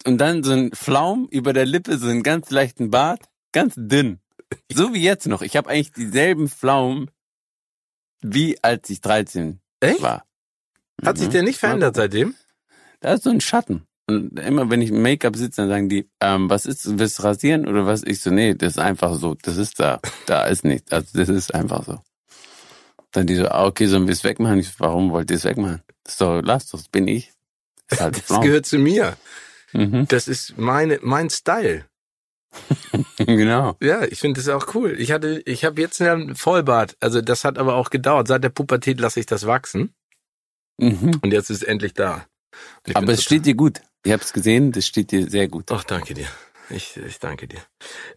[0.06, 4.23] und dann so ein Flaum über der Lippe, so einen ganz leichten Bart, ganz dünn.
[4.74, 5.42] So wie jetzt noch.
[5.42, 7.10] Ich habe eigentlich dieselben Pflaumen,
[8.22, 10.02] wie als ich 13 Echt?
[10.02, 10.26] war.
[11.04, 11.32] Hat sich Mhm.
[11.32, 12.36] der nicht verändert seitdem?
[13.02, 13.86] Da ist so ein Schatten.
[14.08, 17.24] Und immer wenn ich im Make-up sitze, dann sagen die, ähm, was ist, willst du
[17.24, 18.04] rasieren oder was?
[18.04, 21.30] Ich so, nee, das ist einfach so, das ist da, da ist nichts, also das
[21.30, 22.00] ist einfach so.
[23.12, 24.60] Dann die so, ah, okay, sollen wir es wegmachen?
[24.60, 25.82] Ich so, warum wollt ihr es wegmachen?
[26.08, 27.32] So, lass das bin ich.
[27.98, 28.42] Halt Das Flaum.
[28.42, 29.16] gehört zu mir.
[29.72, 31.86] Mhm, Das ist meine, mein Style.
[33.18, 33.76] genau.
[33.82, 34.96] Ja, ich finde das auch cool.
[35.00, 36.96] Ich hatte, ich habe jetzt einen Vollbart.
[37.00, 38.28] Also das hat aber auch gedauert.
[38.28, 39.94] Seit der Pubertät lasse ich das wachsen
[40.80, 41.20] Mhm.
[41.22, 42.26] und jetzt ist es endlich da.
[42.86, 43.82] Ich Aber es steht dir gut.
[44.04, 45.72] Ich habe es gesehen, das steht dir sehr gut.
[45.72, 46.28] Ach, danke dir.
[46.70, 47.62] Ich, ich danke dir.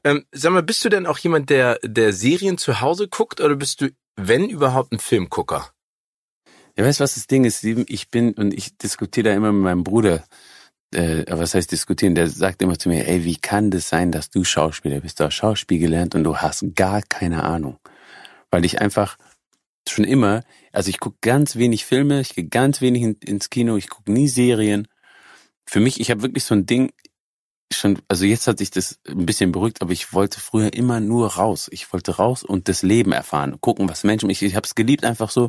[0.05, 3.57] Ähm, sag mal, bist du denn auch jemand, der, der Serien zu Hause guckt oder
[3.57, 5.71] bist du, wenn überhaupt, ein Filmgucker?
[6.77, 7.63] Ja, weißt du, was das Ding ist?
[7.65, 10.25] Ich bin, und ich diskutiere da immer mit meinem Bruder,
[10.95, 12.15] äh, was heißt diskutieren?
[12.15, 15.21] Der sagt immer zu mir, ey, wie kann das sein, dass du Schauspieler bist?
[15.21, 17.79] Du hast Schauspiel gelernt und du hast gar keine Ahnung.
[18.51, 19.17] Weil ich einfach
[19.89, 23.77] schon immer, also ich gucke ganz wenig Filme, ich gehe ganz wenig in, ins Kino,
[23.77, 24.89] ich gucke nie Serien.
[25.67, 26.93] Für mich, ich habe wirklich so ein Ding,
[27.73, 31.35] schon, also jetzt hat sich das ein bisschen beruhigt, aber ich wollte früher immer nur
[31.35, 31.69] raus.
[31.73, 35.05] Ich wollte raus und das Leben erfahren, gucken, was Menschen, ich, ich habe es geliebt,
[35.05, 35.49] einfach so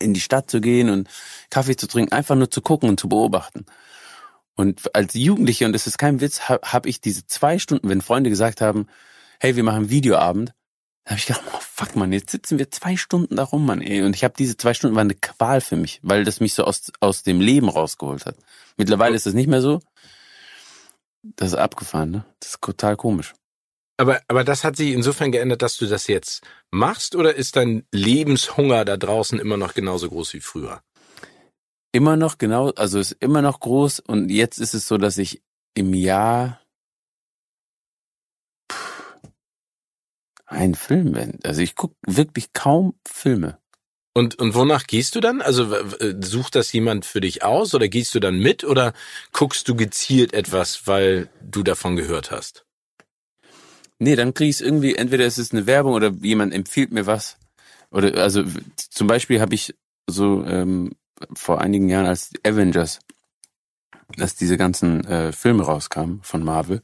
[0.00, 1.08] in die Stadt zu gehen und
[1.50, 3.66] Kaffee zu trinken, einfach nur zu gucken und zu beobachten.
[4.58, 8.00] Und als Jugendlicher, und das ist kein Witz, habe hab ich diese zwei Stunden, wenn
[8.00, 8.88] Freunde gesagt haben,
[9.38, 10.52] hey, wir machen Videoabend,
[11.06, 14.02] habe ich gedacht, oh fuck man, jetzt sitzen wir zwei Stunden da rum, Mann, ey.
[14.02, 16.64] Und ich habe diese zwei Stunden war eine Qual für mich, weil das mich so
[16.64, 18.34] aus, aus dem Leben rausgeholt hat.
[18.76, 19.80] Mittlerweile ist das nicht mehr so.
[21.22, 22.24] Das ist abgefahren, ne?
[22.40, 23.34] Das ist total komisch.
[23.96, 26.42] Aber, aber das hat sich insofern geändert, dass du das jetzt
[26.72, 30.82] machst oder ist dein Lebenshunger da draußen immer noch genauso groß wie früher?
[31.92, 35.42] Immer noch genau, also ist immer noch groß und jetzt ist es so, dass ich
[35.74, 36.60] im Jahr
[40.44, 43.58] einen Film, wenn, also ich gucke wirklich kaum Filme.
[44.14, 45.40] Und, und wonach gehst du dann?
[45.40, 45.74] Also
[46.20, 48.92] sucht das jemand für dich aus oder gehst du dann mit oder
[49.32, 52.64] guckst du gezielt etwas, weil du davon gehört hast?
[54.00, 57.06] Nee, dann kriege ich es irgendwie, entweder es ist eine Werbung oder jemand empfiehlt mir
[57.06, 57.38] was.
[57.90, 58.44] Oder also
[58.76, 59.74] zum Beispiel habe ich
[60.08, 60.96] so ähm,
[61.34, 63.00] vor einigen Jahren als Avengers,
[64.16, 66.82] dass diese ganzen äh, Filme rauskamen von Marvel,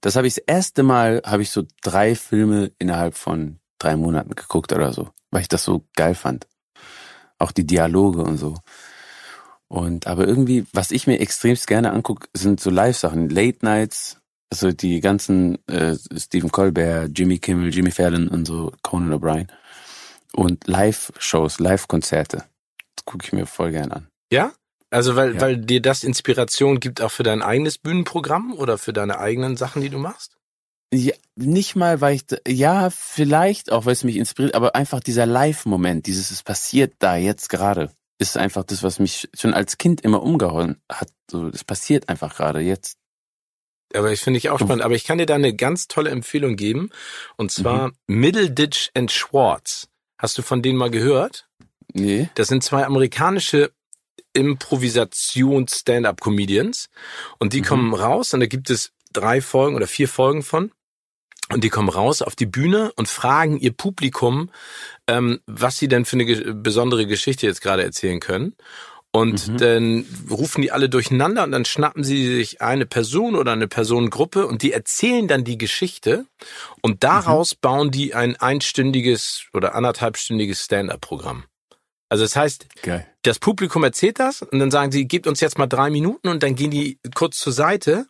[0.00, 4.34] das habe ich das erste Mal, habe ich so drei Filme innerhalb von drei Monaten
[4.34, 6.46] geguckt oder so, weil ich das so geil fand.
[7.38, 8.54] Auch die Dialoge und so.
[9.68, 14.16] Und aber irgendwie, was ich mir extremst gerne angucke, sind so Live-Sachen, Late Nights,
[14.50, 19.46] Also die ganzen äh, Stephen Colbert, Jimmy Kimmel, Jimmy Fallon und so, Conan O'Brien.
[20.32, 22.44] Und Live-Shows, Live-Konzerte.
[23.10, 24.08] Gucke ich mir voll gern an.
[24.32, 24.52] Ja?
[24.88, 25.40] Also weil, Ja.
[25.40, 29.82] weil dir das Inspiration gibt auch für dein eigenes Bühnenprogramm oder für deine eigenen Sachen,
[29.82, 30.36] die du machst?
[30.94, 35.26] Ja, nicht mal, weil ich, ja, vielleicht auch, weil es mich inspiriert, aber einfach dieser
[35.26, 40.02] Live-Moment, dieses, es passiert da jetzt gerade, ist einfach das, was mich schon als Kind
[40.02, 41.08] immer umgehauen hat.
[41.28, 42.96] So, es passiert einfach gerade jetzt.
[43.92, 44.82] Aber ich finde ich auch spannend.
[44.84, 46.90] Aber ich kann dir da eine ganz tolle Empfehlung geben.
[47.36, 49.88] Und zwar Middleditch and Schwartz.
[50.16, 51.48] Hast du von denen mal gehört?
[51.94, 52.28] Nee.
[52.34, 53.70] Das sind zwei amerikanische
[54.32, 56.88] Improvisations-Stand-up-Comedians.
[57.38, 57.64] Und die Mhm.
[57.64, 60.72] kommen raus und da gibt es drei Folgen oder vier Folgen von.
[61.52, 64.50] Und die kommen raus auf die Bühne und fragen ihr Publikum,
[65.08, 68.54] ähm, was sie denn für eine ge besondere Geschichte jetzt gerade erzählen können.
[69.12, 69.58] Und Mhm.
[69.58, 74.46] dann rufen die alle durcheinander und dann schnappen sie sich eine Person oder eine Personengruppe
[74.46, 76.26] und die erzählen dann die Geschichte
[76.80, 81.42] und daraus bauen die ein einstündiges oder anderthalbstündiges Stand-up-Programm.
[82.10, 83.06] Also das heißt, Geil.
[83.22, 86.42] das Publikum erzählt das und dann sagen sie, gebt uns jetzt mal drei Minuten und
[86.42, 88.06] dann gehen die kurz zur Seite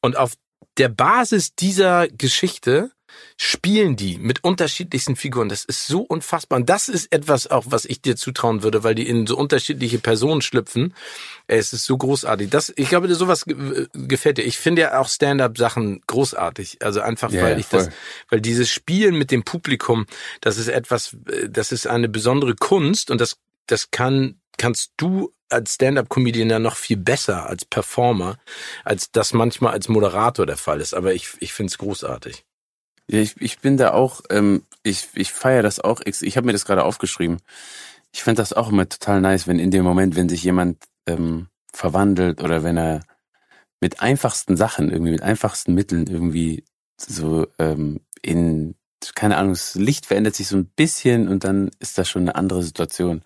[0.00, 0.32] und auf
[0.78, 2.92] der Basis dieser Geschichte
[3.36, 5.48] spielen die mit unterschiedlichsten Figuren.
[5.48, 6.58] Das ist so unfassbar.
[6.58, 9.98] Und das ist etwas auch, was ich dir zutrauen würde, weil die in so unterschiedliche
[9.98, 10.94] Personen schlüpfen.
[11.46, 12.50] Es ist so großartig.
[12.50, 14.44] Das, ich glaube, sowas ge- gefällt dir.
[14.44, 16.78] Ich finde ja auch Stand-up-Sachen großartig.
[16.82, 17.92] Also einfach, Ja, weil ich das, voll.
[18.30, 20.06] weil dieses Spielen mit dem Publikum,
[20.40, 25.32] das ist etwas, äh, das ist eine besondere Kunst und das, das kann, kannst du
[25.48, 28.38] als Stand-up-Comedian ja noch viel besser als Performer,
[28.84, 30.94] als das manchmal als Moderator der Fall ist.
[30.94, 32.44] Aber ich, ich finde es großartig.
[33.08, 36.00] Ja, ich, ich bin da auch, ähm, ich, ich feiere das auch.
[36.04, 37.38] Ich, ich habe mir das gerade aufgeschrieben.
[38.12, 41.48] Ich finde das auch immer total nice, wenn in dem Moment, wenn sich jemand ähm,
[41.72, 43.02] verwandelt oder wenn er
[43.80, 46.64] mit einfachsten Sachen, irgendwie mit einfachsten Mitteln irgendwie
[46.96, 48.76] so ähm, in,
[49.14, 52.36] keine Ahnung, das Licht verändert sich so ein bisschen und dann ist das schon eine
[52.36, 53.22] andere Situation.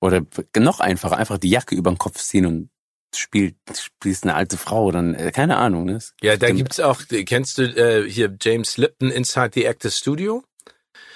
[0.00, 0.22] Oder
[0.56, 2.70] noch einfacher, einfach die Jacke über den Kopf ziehen und
[3.14, 5.98] spielt, spielst eine alte Frau, dann, äh, keine Ahnung, ne?
[6.22, 6.58] Ja, da stimmt.
[6.58, 10.44] gibt's auch, kennst du äh, hier James Lipton Inside the Actors Studio?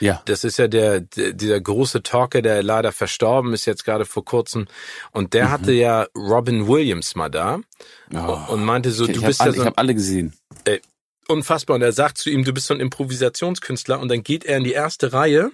[0.00, 0.20] Ja.
[0.24, 4.24] Das ist ja der, der dieser große Talker, der leider verstorben ist jetzt gerade vor
[4.24, 4.66] kurzem.
[5.12, 5.50] Und der Mhm.
[5.50, 7.61] hatte ja Robin Williams mal da
[8.12, 8.38] Oh.
[8.52, 10.33] und meinte so, ich du hab bist alle, ja so ich habe alle gesehen.
[11.28, 11.76] unfassbar.
[11.76, 14.00] Und er sagt zu ihm, du bist so ein Improvisationskünstler.
[14.00, 15.52] Und dann geht er in die erste Reihe,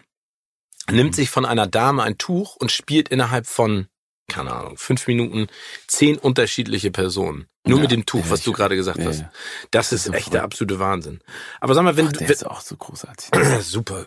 [0.91, 3.87] nimmt sich von einer Dame ein Tuch und spielt innerhalb von,
[4.29, 5.47] keine Ahnung, fünf Minuten
[5.87, 7.47] zehn unterschiedliche Personen.
[7.67, 9.21] Nur Ja, mit dem Tuch, was du gerade gesagt Ja, hast.
[9.21, 9.33] ja.
[9.71, 11.21] Das ist so echt der absolute Wahnsinn.
[11.61, 13.31] Aber sag mal, wenn Ach, du, der wenn, ist auch so großartig.
[13.63, 14.07] super,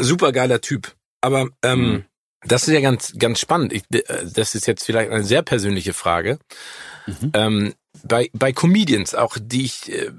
[0.00, 0.94] super geiler Typ.
[1.20, 2.04] Aber ähm, Mhm.
[2.44, 3.72] das ist ja ganz, ganz spannend.
[3.72, 6.38] Ich, äh, das ist jetzt vielleicht eine sehr persönliche Frage.
[7.06, 7.30] Mhm.
[7.34, 10.10] Ähm, bei, bei Comedians, auch die ich äh,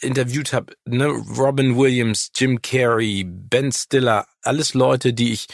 [0.00, 5.46] interviewt habe, ne, Robin Williams, Jim Carrey, Ben Stiller, alles Leute, die ich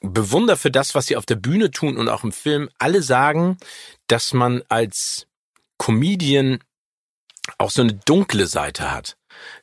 [0.00, 3.58] bewundere für das, was sie auf der Bühne tun und auch im Film, alle sagen,
[4.06, 5.26] dass man als
[5.78, 6.58] Comedian
[7.56, 9.16] auch so eine dunkle Seite hat.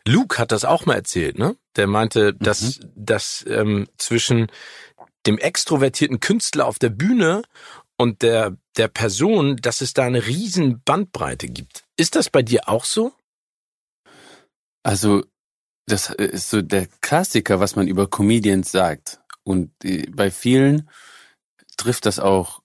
[0.08, 1.56] Luke hat das auch mal erzählt, ne?
[1.76, 4.48] Der meinte, dass, dass ähm, zwischen
[5.26, 7.42] dem extrovertierten Künstler auf der Bühne
[7.98, 11.84] und der, der Person, dass es da eine riesen Bandbreite gibt.
[11.98, 13.14] Ist das bei dir auch so?
[14.84, 15.24] Also,
[15.88, 19.20] das ist so der Klassiker, was man über Comedians sagt.
[19.46, 20.90] Und äh, bei vielen
[21.78, 22.62] trifft das auch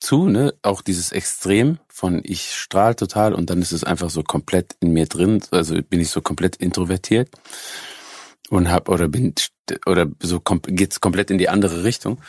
[0.00, 0.54] zu, ne?
[0.62, 4.92] Auch dieses Extrem von ich strahl total und dann ist es einfach so komplett in
[4.92, 5.42] mir drin.
[5.50, 7.30] Also bin ich so komplett introvertiert
[8.48, 9.34] und hab oder bin
[9.86, 12.20] oder so kom geht's komplett in die andere Richtung.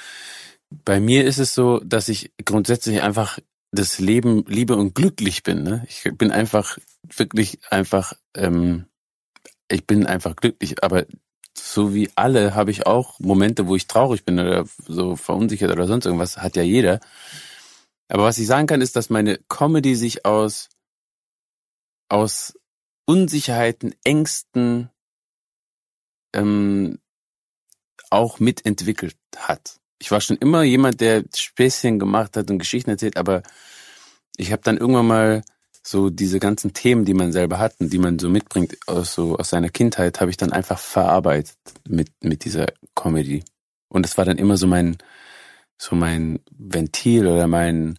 [0.85, 3.39] Bei mir ist es so, dass ich grundsätzlich einfach
[3.71, 5.63] das Leben liebe und glücklich bin.
[5.63, 5.85] Ne?
[5.87, 6.77] Ich bin einfach
[7.15, 8.85] wirklich einfach, ähm,
[9.69, 10.83] ich bin einfach glücklich.
[10.83, 11.05] Aber
[11.57, 15.87] so wie alle habe ich auch Momente, wo ich traurig bin oder so verunsichert oder
[15.87, 16.37] sonst irgendwas.
[16.37, 16.99] Hat ja jeder.
[18.07, 20.69] Aber was ich sagen kann, ist, dass meine Comedy sich aus
[22.09, 22.53] aus
[23.05, 24.89] Unsicherheiten, Ängsten
[26.33, 26.99] ähm,
[28.09, 29.79] auch mitentwickelt hat.
[29.99, 33.43] Ich war schon immer jemand, der Späßchen gemacht hat und Geschichten erzählt, aber
[34.35, 35.43] ich habe dann irgendwann mal
[35.83, 39.37] so diese ganzen Themen, die man selber hat und die man so mitbringt aus so
[39.37, 43.43] aus seiner Kindheit, habe ich dann einfach verarbeitet mit mit dieser Comedy.
[43.89, 44.97] Und das war dann immer so mein
[45.77, 47.97] so mein Ventil oder mein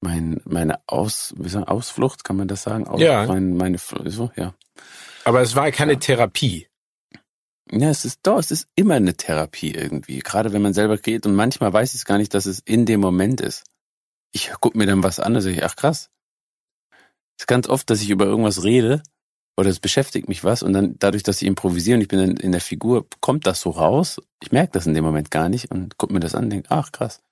[0.00, 2.86] mein meine Aus wie sagen, Ausflucht, kann man das sagen?
[2.86, 3.26] Aus, Ja.
[3.26, 4.54] Mein, meine so, ja.
[5.24, 5.98] Aber es war keine Ja.
[5.98, 6.68] Therapie.
[7.70, 10.18] Ja, es ist doch, es ist immer eine Therapie irgendwie.
[10.20, 12.86] Gerade wenn man selber geht und manchmal weiß ich es gar nicht, dass es in
[12.86, 13.64] dem Moment ist.
[14.32, 16.10] Ich guck mir dann was an und sage, ach krass.
[17.38, 19.02] Ist ganz oft, dass ich über irgendwas rede
[19.56, 22.36] oder es beschäftigt mich was und dann dadurch, dass ich improvisiere und ich bin dann
[22.36, 24.20] in der Figur, kommt das so raus.
[24.42, 26.70] Ich merke das in dem Moment gar nicht und guck mir das an und denke,
[26.70, 27.22] ach krass.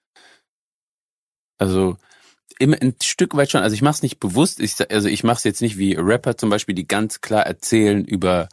[1.58, 1.96] Also
[2.58, 3.62] immer ein Stück weit schon.
[3.62, 4.60] Also ich mache es nicht bewusst.
[4.60, 8.04] Ich, also ich mache es jetzt nicht wie Rapper zum Beispiel, die ganz klar erzählen
[8.04, 8.48] über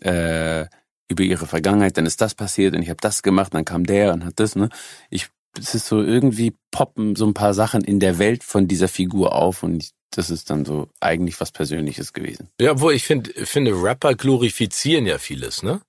[0.00, 0.66] äh,
[1.08, 1.96] über ihre Vergangenheit.
[1.96, 3.54] Dann ist das passiert und ich habe das gemacht.
[3.54, 4.56] Dann kam der und hat das.
[4.56, 4.68] Ne?
[5.10, 8.88] Ich es ist so irgendwie poppen so ein paar Sachen in der Welt von dieser
[8.88, 12.48] Figur auf und ich, das ist dann so eigentlich was Persönliches gewesen.
[12.60, 15.80] Ja, obwohl ich finde, finde Rapper glorifizieren ja vieles, ne?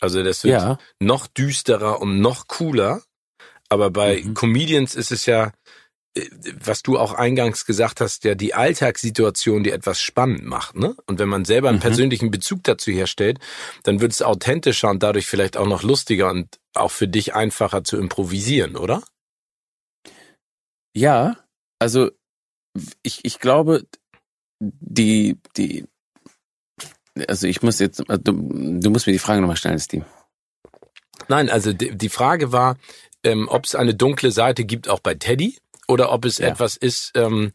[0.00, 0.78] Also das wird ja.
[1.00, 3.02] noch düsterer und noch cooler.
[3.68, 4.34] Aber bei mhm.
[4.34, 5.52] Comedians ist es ja,
[6.14, 6.28] äh,
[6.62, 10.94] was du auch eingangs gesagt hast, ja die Alltagssituation, die etwas spannend macht, ne?
[11.06, 11.82] Und wenn man selber einen mhm.
[11.82, 13.38] persönlichen Bezug dazu herstellt,
[13.82, 17.84] dann wird es authentischer und dadurch vielleicht auch noch lustiger und auch für dich einfacher
[17.84, 19.02] zu improvisieren, oder?
[20.94, 21.36] Ja,
[21.78, 22.10] also
[23.02, 23.86] ich, ich glaube,
[24.60, 25.84] die, die,
[27.28, 28.32] also ich muss jetzt, du,
[28.80, 30.04] du musst mir die Frage nochmal stellen, Steve.
[31.28, 32.76] Nein, also die, die Frage war,
[33.24, 35.58] ähm, ob es eine dunkle Seite gibt auch bei Teddy
[35.88, 36.48] oder ob es ja.
[36.48, 37.52] etwas ist, ähm,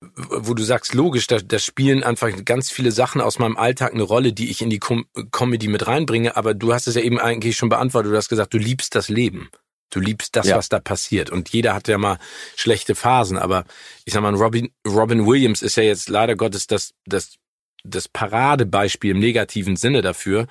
[0.00, 4.02] wo du sagst, logisch, da, da spielen einfach ganz viele Sachen aus meinem Alltag eine
[4.02, 7.20] Rolle, die ich in die Com Comedy mit reinbringe, aber du hast es ja eben
[7.20, 9.48] eigentlich schon beantwortet, du hast gesagt, du liebst das Leben.
[9.92, 10.56] Du liebst das, ja.
[10.56, 11.30] was da passiert.
[11.30, 12.18] Und jeder hat ja mal
[12.56, 13.64] schlechte Phasen, aber
[14.04, 17.36] ich sag mal, Robin, Robin Williams ist ja jetzt leider Gottes das, das,
[17.84, 20.46] das Paradebeispiel im negativen Sinne dafür,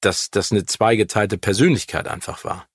[0.00, 2.68] dass das eine zweigeteilte Persönlichkeit einfach war.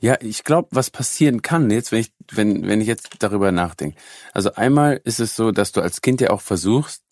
[0.00, 3.96] Ja, ich glaube, was passieren kann jetzt, wenn ich, wenn, wenn ich jetzt darüber nachdenke.
[4.32, 7.02] Also einmal ist es so, dass du als Kind ja auch versuchst,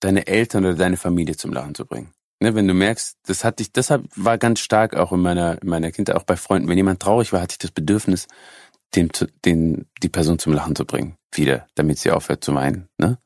[0.00, 2.12] deine Eltern oder deine Familie zum Lachen zu bringen.
[2.42, 5.68] Ne, wenn du merkst, das hatte ich, deshalb war ganz stark auch in meiner, in
[5.68, 6.68] meiner Kindheit, auch bei Freunden.
[6.68, 8.28] Wenn jemand traurig war, hatte ich das Bedürfnis,
[8.94, 9.10] den,
[9.44, 11.16] den, die Person zum Lachen zu bringen.
[11.32, 12.88] Wieder, damit sie aufhört zu weinen.
[12.96, 13.18] Ne?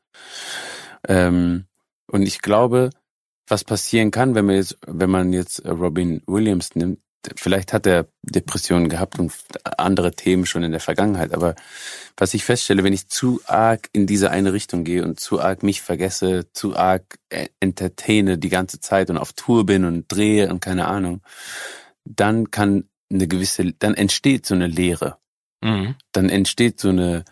[1.07, 1.67] Ähm,
[2.09, 2.91] und ich glaube,
[3.47, 6.99] was passieren kann, wenn man jetzt, wenn man jetzt Robin Williams nimmt,
[7.37, 9.33] vielleicht hat er Depressionen gehabt und
[9.77, 11.55] andere Themen schon in der Vergangenheit, aber
[12.17, 15.63] was ich feststelle, wenn ich zu arg in diese eine Richtung gehe und zu arg
[15.63, 17.19] mich vergesse, zu arg
[17.61, 21.23] entertaine die ganze Zeit und auf Tour bin und drehe und keine Ahnung,
[22.05, 25.19] dann kann eine gewisse, dann entsteht so eine Leere.
[25.63, 25.97] Mhm.
[26.13, 27.25] Dann entsteht so eine,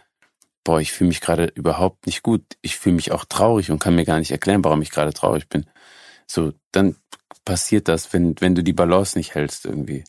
[0.65, 2.43] boah, ich fühle mich gerade überhaupt nicht gut.
[2.63, 5.49] Ich fühle mich auch traurig und kann mir gar nicht erklären, warum ich gerade traurig
[5.49, 5.67] bin.
[6.27, 6.97] So, dann
[7.45, 10.05] passiert das, wenn, wenn du die Balance nicht hältst irgendwie.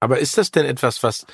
[0.00, 1.26] Aber ist das denn etwas, was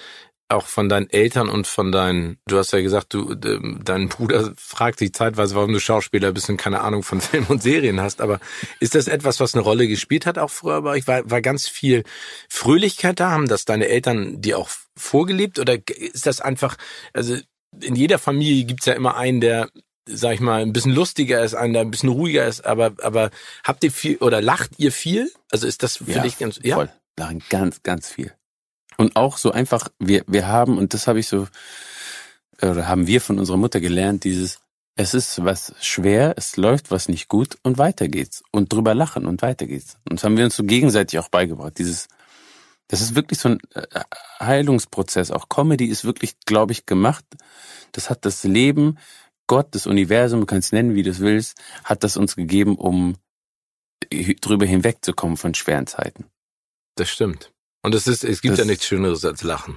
[0.51, 4.99] auch von deinen Eltern und von deinen, du hast ja gesagt, du, dein Bruder fragt
[4.99, 8.41] sich zeitweise, warum du Schauspieler bist und keine Ahnung von Film und Serien hast, aber
[8.81, 11.07] ist das etwas, was eine Rolle gespielt hat auch früher bei euch?
[11.07, 12.03] War, war ganz viel
[12.49, 13.31] Fröhlichkeit da?
[13.31, 16.77] Haben das deine Eltern dir auch vorgelebt oder ist das einfach,
[17.13, 17.37] also
[17.81, 19.69] in jeder Familie gibt's ja immer einen, der
[20.13, 23.31] sag ich mal, ein bisschen lustiger ist, einer ein bisschen ruhiger ist, aber, aber
[23.65, 25.31] habt ihr viel oder lacht ihr viel?
[25.51, 26.77] Also ist das für ja, dich ganz, ja?
[26.77, 26.91] Voll.
[27.17, 28.33] Lachen ganz, ganz viel.
[28.97, 31.49] Und auch so einfach, wir, wir haben, und das habe ich so,
[32.61, 34.61] oder haben wir von unserer Mutter gelernt, dieses,
[34.97, 38.43] es ist was schwer, es läuft was nicht gut und weiter geht's.
[38.51, 39.97] Und drüber lachen und weiter geht's.
[40.09, 41.79] Und das haben wir uns so gegenseitig auch beigebracht.
[41.79, 42.09] Dieses,
[42.89, 43.87] das ist wirklich so ein äh,
[44.41, 45.31] Heilungsprozess.
[45.31, 47.25] Auch Comedy ist wirklich, glaube ich, gemacht.
[47.93, 48.99] Das hat das Leben
[49.51, 52.77] Gott, das Universum, du kannst es nennen, wie du es willst, hat das uns gegeben,
[52.77, 53.17] um
[54.41, 56.27] drüber hinwegzukommen von schweren Zeiten.
[56.95, 57.51] Das stimmt.
[57.83, 59.77] Und es ist, es gibt das, ja nichts Schöneres als Lachen.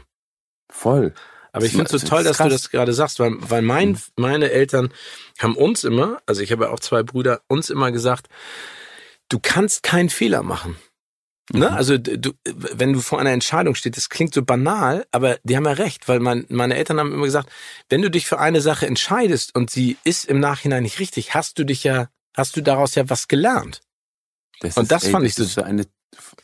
[0.72, 1.16] Voll.
[1.54, 2.50] Aber ich finde es so toll, dass krass.
[2.50, 3.98] du das gerade sagst, weil, weil mein, mhm.
[4.16, 4.94] meine Eltern
[5.40, 8.28] haben uns immer, also ich habe ja auch zwei Brüder, uns immer gesagt,
[9.28, 10.76] du kannst keinen Fehler machen.
[11.52, 11.70] Ne?
[11.70, 11.76] Mhm.
[11.76, 15.66] Also du, wenn du vor einer Entscheidung stehst, das klingt so banal, aber die haben
[15.66, 17.50] ja recht, weil mein, meine Eltern haben immer gesagt,
[17.90, 21.60] wenn du dich für eine Sache entscheidest und sie ist im Nachhinein nicht richtig, hast
[21.60, 23.82] du dich ja, hast du daraus ja was gelernt.
[24.62, 25.44] Das und ist, das ey, fand das ich so.
[25.44, 25.86] so eine,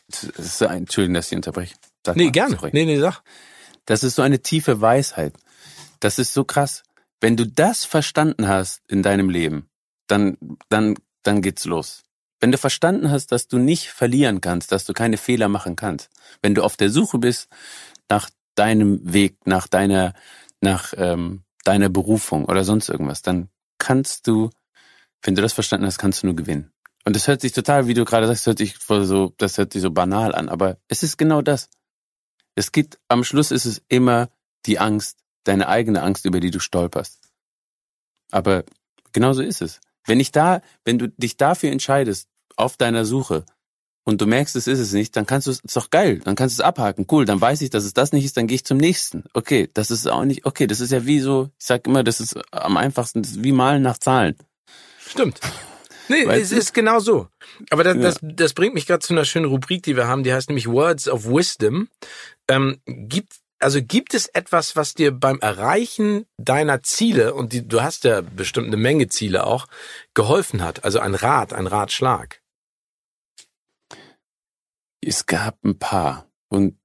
[0.08, 1.74] das ist so ein, Entschuldigung, dass ich unterbreche.
[2.04, 2.56] Sag nee, mal, gerne.
[2.56, 2.70] Sorry.
[2.74, 3.22] Nee, nee, sag.
[3.86, 5.34] Das ist so eine tiefe Weisheit.
[6.00, 6.82] Das ist so krass.
[7.20, 9.68] Wenn du das verstanden hast in deinem Leben,
[10.06, 10.36] dann,
[10.68, 12.02] dann, dann geht's los.
[12.40, 16.10] Wenn du verstanden hast, dass du nicht verlieren kannst, dass du keine Fehler machen kannst,
[16.42, 17.48] wenn du auf der Suche bist
[18.08, 20.14] nach deinem Weg, nach deiner,
[20.60, 24.50] nach ähm, deiner Berufung oder sonst irgendwas, dann kannst du,
[25.22, 26.72] wenn du das verstanden hast, kannst du nur gewinnen.
[27.04, 29.82] Und das hört sich total, wie du gerade sagst, hört sich so, das hört sich
[29.82, 31.68] so banal an, aber es ist genau das.
[32.54, 34.28] Es geht, am Schluss ist es immer
[34.66, 37.20] die Angst, deine eigene Angst, über die du stolperst.
[38.30, 38.64] Aber
[39.12, 39.80] genauso ist es.
[40.06, 43.44] Wenn ich da, wenn du dich dafür entscheidest, auf deiner Suche
[44.04, 46.34] und du merkst, es ist es nicht, dann kannst du es, ist doch geil, dann
[46.34, 47.06] kannst du es abhaken.
[47.10, 49.24] Cool, dann weiß ich, dass es das nicht ist, dann gehe ich zum nächsten.
[49.34, 52.20] Okay, das ist auch nicht, okay, das ist ja wie so, ich sag immer, das
[52.20, 54.36] ist am einfachsten, das ist wie malen nach Zahlen.
[55.06, 55.40] Stimmt.
[56.08, 57.28] Nee, weißt es ist genau so.
[57.70, 58.02] Aber das, ja.
[58.02, 60.66] das, das bringt mich gerade zu einer schönen Rubrik, die wir haben, die heißt nämlich
[60.66, 61.88] Words of Wisdom.
[62.48, 67.82] Ähm, gibt, also gibt es etwas, was dir beim Erreichen deiner Ziele, und die, du
[67.82, 69.66] hast ja bestimmt eine Menge Ziele auch,
[70.14, 70.84] geholfen hat?
[70.84, 72.40] Also ein Rat, ein Ratschlag?
[75.02, 76.26] Es gab ein paar.
[76.48, 76.78] Und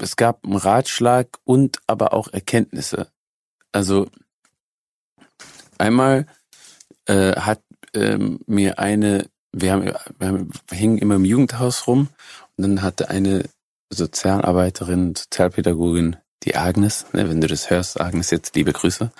[0.00, 3.10] es gab einen Ratschlag und aber auch Erkenntnisse.
[3.72, 4.10] Also
[5.78, 6.26] einmal
[7.06, 7.62] äh, hat
[7.94, 12.08] ähm, mir eine, wir haben, wir haben, hingen immer im Jugendhaus rum
[12.56, 13.48] und dann hatte eine
[13.90, 19.10] Sozialarbeiterin, Sozialpädagogin, die Agnes, ne, wenn du das hörst, Agnes jetzt liebe Grüße,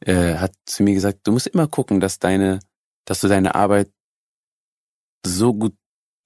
[0.00, 2.60] äh, hat zu mir gesagt, du musst immer gucken, dass deine,
[3.04, 3.90] dass du deine Arbeit
[5.26, 5.74] so gut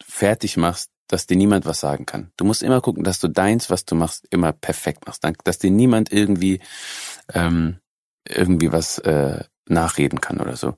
[0.04, 2.32] fertig machst, dass dir niemand was sagen kann.
[2.36, 5.70] Du musst immer gucken, dass du deins, was du machst, immer perfekt machst, dass dir
[5.70, 6.60] niemand irgendwie
[7.34, 7.78] ähm,
[8.28, 10.76] irgendwie was äh, nachreden kann oder so.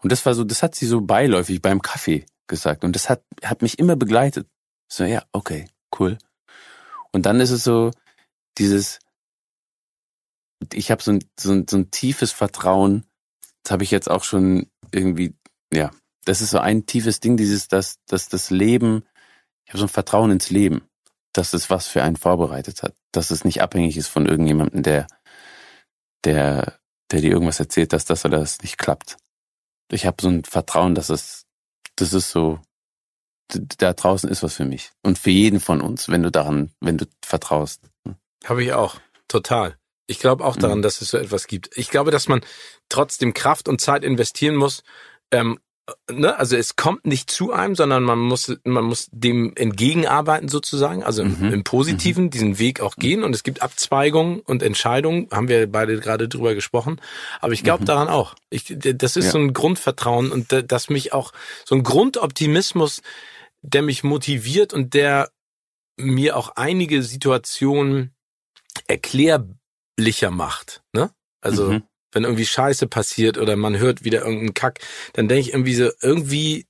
[0.00, 3.22] Und das war so, das hat sie so beiläufig beim Kaffee gesagt und das hat
[3.44, 4.48] hat mich immer begleitet.
[4.88, 5.68] So ja, okay,
[5.98, 6.18] cool.
[7.18, 7.90] Und dann ist es so
[8.56, 8.98] dieses,
[10.72, 13.04] ich habe so ein, so, ein, so ein tiefes Vertrauen.
[13.62, 15.34] Das habe ich jetzt auch schon irgendwie,
[15.72, 15.90] ja,
[16.24, 19.04] das ist so ein tiefes Ding, dieses, dass, dass das Leben
[19.68, 20.88] ich habe so ein Vertrauen ins Leben,
[21.34, 25.06] dass es was für einen vorbereitet hat, dass es nicht abhängig ist von irgendjemandem, der,
[26.24, 26.78] der,
[27.10, 29.18] der dir irgendwas erzählt, dass das oder das nicht klappt.
[29.90, 31.44] Ich habe so ein Vertrauen, dass es,
[31.96, 32.60] das ist so,
[33.48, 36.98] da draußen ist was für mich und für jeden von uns, wenn du daran, wenn
[36.98, 37.82] du vertraust.
[38.44, 38.96] Habe ich auch,
[39.26, 39.76] total.
[40.06, 40.82] Ich glaube auch daran, mhm.
[40.82, 41.76] dass es so etwas gibt.
[41.76, 42.40] Ich glaube, dass man
[42.88, 44.82] trotzdem Kraft und Zeit investieren muss,
[45.30, 45.58] ähm,
[46.10, 51.02] ne, also es kommt nicht zu einem, sondern man muss, man muss dem entgegenarbeiten sozusagen,
[51.02, 51.52] also im, mhm.
[51.52, 52.30] im Positiven mhm.
[52.30, 56.54] diesen Weg auch gehen und es gibt Abzweigungen und Entscheidungen, haben wir beide gerade drüber
[56.54, 57.00] gesprochen,
[57.40, 57.86] aber ich glaube mhm.
[57.86, 58.34] daran auch.
[58.50, 59.30] Ich, das ist ja.
[59.32, 61.32] so ein Grundvertrauen und das mich auch,
[61.64, 63.02] so ein Grundoptimismus,
[63.62, 65.30] der mich motiviert und der
[65.96, 68.14] mir auch einige Situationen
[68.86, 71.10] erklärlicher macht, ne?
[71.40, 71.82] Also, mhm
[72.12, 74.80] wenn irgendwie Scheiße passiert oder man hört wieder irgendeinen Kack,
[75.12, 76.66] dann denke ich irgendwie so, irgendwie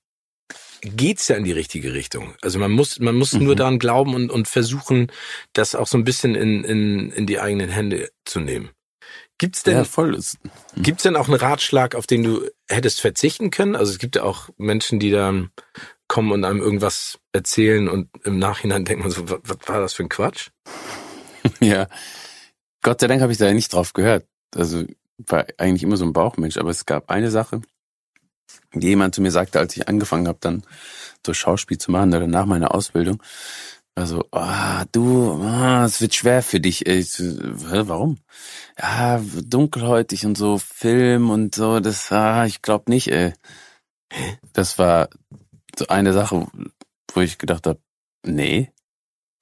[0.80, 2.34] geht's ja in die richtige Richtung.
[2.40, 3.44] Also man muss, man muss mhm.
[3.44, 5.10] nur daran glauben und, und versuchen,
[5.52, 8.70] das auch so ein bisschen in, in, in die eigenen Hände zu nehmen.
[9.38, 10.38] Gibt's denn, ja, voll ist.
[10.76, 13.76] Gibt's denn auch einen Ratschlag, auf den du hättest verzichten können?
[13.76, 15.50] Also es gibt ja auch Menschen, die dann
[16.08, 19.92] kommen und einem irgendwas erzählen und im Nachhinein denkt man so, was, was war das
[19.94, 20.50] für ein Quatsch?
[21.60, 21.88] Ja.
[22.82, 24.26] Gott sei Dank habe ich da nicht drauf gehört.
[24.54, 24.84] Also
[25.18, 27.62] war eigentlich immer so ein Bauchmensch, aber es gab eine Sache,
[28.74, 30.62] die jemand zu mir sagte, als ich angefangen habe, dann
[31.24, 33.22] so Schauspiel zu machen oder nach meiner Ausbildung.
[33.98, 36.86] Also, ah, du, ah, es wird schwer für dich.
[36.86, 37.04] Ey.
[37.18, 38.18] Warum?
[38.78, 43.32] Ja, dunkelhäutig und so, Film und so, das, ah, ich glaube nicht, ey.
[44.52, 45.08] Das war
[45.76, 46.46] so eine Sache,
[47.12, 47.80] wo ich gedacht habe,
[48.24, 48.70] nee,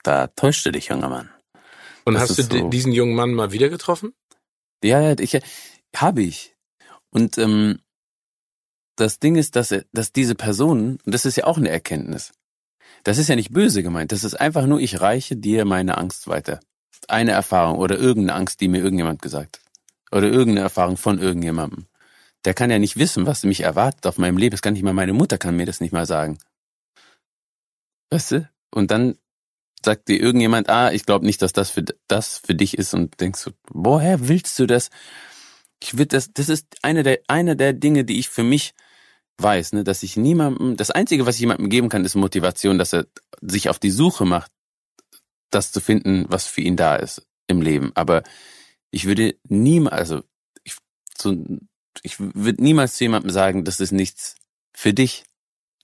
[0.03, 1.29] da täuschte dich, junger Mann.
[2.07, 4.15] Und das hast du so, diesen jungen Mann mal wieder getroffen?
[4.83, 5.39] Ja, ja, ich
[5.95, 6.57] habe ich.
[7.11, 7.81] Und ähm,
[8.97, 12.33] das Ding ist, dass, dass diese Personen, und das ist ja auch eine Erkenntnis,
[13.07, 16.27] das ist ja nicht böse gemeint, das ist einfach nur, ich reiche dir meine Angst
[16.27, 16.59] weiter.
[17.07, 19.65] Eine Erfahrung oder irgendeine Angst, die mir irgendjemand gesagt hat.
[20.11, 21.87] Oder irgendeine Erfahrung von irgendjemandem.
[22.45, 24.51] Der kann ja nicht wissen, was mich erwartet auf meinem Leben.
[24.51, 26.39] Das kann nicht mal meine Mutter kann mir das nicht mal sagen.
[28.11, 28.51] Weißt du?
[28.73, 29.17] Und dann
[29.85, 33.21] sagt dir irgendjemand, ah, ich glaube nicht, dass das für das für dich ist und
[33.21, 34.91] denkst du, woher willst du das?
[35.81, 38.75] Ich will das, das ist eine der, eine der Dinge, die ich für mich
[39.39, 42.93] weiß, ne, dass ich niemandem, das einzige, was ich jemandem geben kann, ist Motivation, dass
[42.93, 43.07] er
[43.41, 44.51] sich auf die Suche macht,
[45.51, 47.93] das zu finden, was für ihn da ist im Leben.
[47.95, 48.23] Aber
[48.91, 50.23] ich würde niemals, also
[50.65, 50.77] ich,
[51.17, 51.37] so,
[52.03, 54.37] ich würde niemals zu jemandem sagen, das ist nichts
[54.73, 55.25] für dich.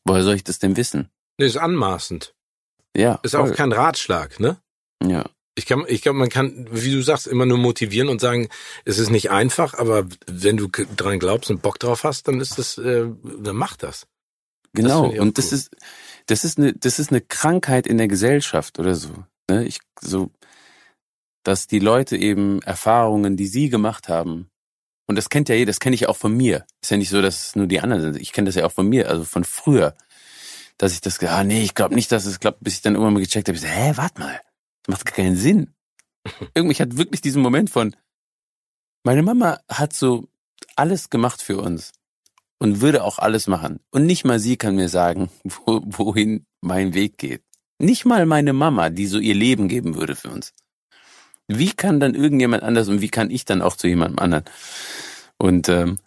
[0.04, 1.10] Woher soll ich das denn wissen?
[1.38, 2.34] Das ist anmaßend.
[2.96, 3.20] Ja.
[3.22, 3.50] Ist voll.
[3.50, 4.60] auch kein Ratschlag, ne?
[5.02, 5.24] Ja.
[5.54, 8.48] Ich kann, ich glaube, man kann, wie du sagst, immer nur motivieren und sagen,
[8.84, 12.58] es ist nicht einfach, aber wenn du dran glaubst und Bock drauf hast, dann ist
[12.58, 14.06] das, äh, dann mach das.
[14.72, 15.08] Genau.
[15.10, 15.32] Das und cool.
[15.34, 15.70] das ist,
[16.26, 19.10] das ist eine, das ist eine Krankheit in der Gesellschaft oder so.
[19.50, 19.64] Ne?
[19.64, 20.30] Ich, so,
[21.42, 24.48] dass die Leute eben Erfahrungen, die sie gemacht haben,
[25.06, 26.64] und das kennt ja jeder, das kenne ich auch von mir.
[26.80, 28.16] Ist ja nicht so, dass es nur die anderen sind.
[28.16, 29.94] Ich kenne das ja auch von mir, also von früher
[30.82, 33.14] dass ich das, ah nee, ich glaube nicht, dass es klappt, bis ich dann irgendwann
[33.14, 34.40] mal gecheckt habe, ich so, hä, warte mal,
[34.82, 35.74] das macht gar keinen Sinn.
[36.54, 37.94] Irgendwie hat wirklich diesen Moment von,
[39.04, 40.28] meine Mama hat so
[40.76, 41.92] alles gemacht für uns
[42.58, 43.80] und würde auch alles machen.
[43.90, 47.42] Und nicht mal sie kann mir sagen, wo, wohin mein Weg geht.
[47.78, 50.52] Nicht mal meine Mama, die so ihr Leben geben würde für uns.
[51.48, 54.44] Wie kann dann irgendjemand anders und wie kann ich dann auch zu jemandem anderen?
[55.38, 55.98] Und ähm,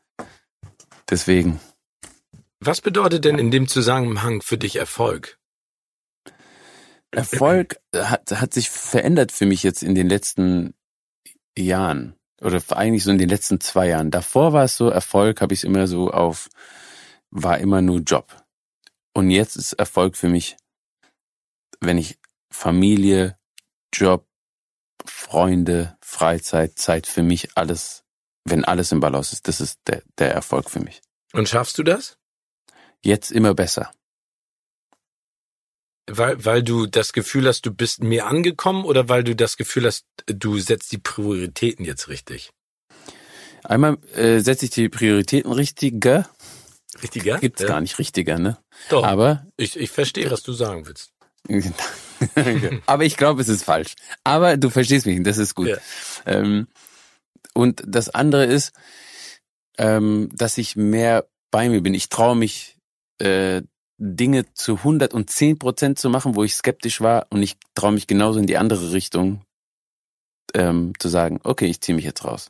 [1.10, 1.60] deswegen,
[2.62, 5.38] Was bedeutet denn in dem Zusammenhang für dich Erfolg?
[7.16, 10.74] Erfolg hat, hat sich verändert für mich jetzt in den letzten
[11.57, 12.16] Jahren.
[12.41, 14.11] Oder eigentlich so in den letzten zwei Jahren.
[14.11, 16.49] Davor war es so, Erfolg habe ich immer so auf,
[17.32, 18.43] war immer nur Job.
[19.13, 20.57] Und jetzt ist Erfolg für mich,
[21.80, 22.20] wenn ich
[22.51, 23.38] Familie,
[23.93, 24.28] Job,
[25.05, 28.03] Freunde, Freizeit, Zeit für mich, alles,
[28.43, 31.01] wenn alles im Balance ist, das ist der, der Erfolg für mich.
[31.34, 32.18] Und schaffst du das?
[33.01, 33.91] Jetzt immer besser.
[36.08, 39.86] Weil, weil du das Gefühl hast, du bist mehr angekommen oder weil du das Gefühl
[39.88, 42.51] hast, du setzt die Prioritäten jetzt richtig?
[43.64, 46.30] Einmal äh, setze ich die Prioritäten richtiger.
[47.01, 47.39] Richtiger?
[47.39, 47.68] Gibt's ja.
[47.68, 48.60] gar nicht richtiger, ne?
[48.89, 49.03] Doch.
[49.03, 51.12] Aber ich, ich verstehe, was du sagen willst.
[52.86, 53.95] Aber ich glaube, es ist falsch.
[54.24, 55.70] Aber du verstehst mich, das ist gut.
[55.70, 55.78] Ja.
[56.26, 56.68] Ähm,
[57.53, 58.74] und das andere ist,
[59.78, 61.93] ähm, dass ich mehr bei mir bin.
[61.93, 62.78] Ich traue mich,
[63.20, 63.62] äh,
[63.98, 68.39] Dinge zu 110 Prozent zu machen, wo ich skeptisch war und ich traue mich genauso
[68.39, 69.41] in die andere Richtung
[70.54, 72.50] ähm, zu sagen, okay, ich ziehe mich jetzt raus.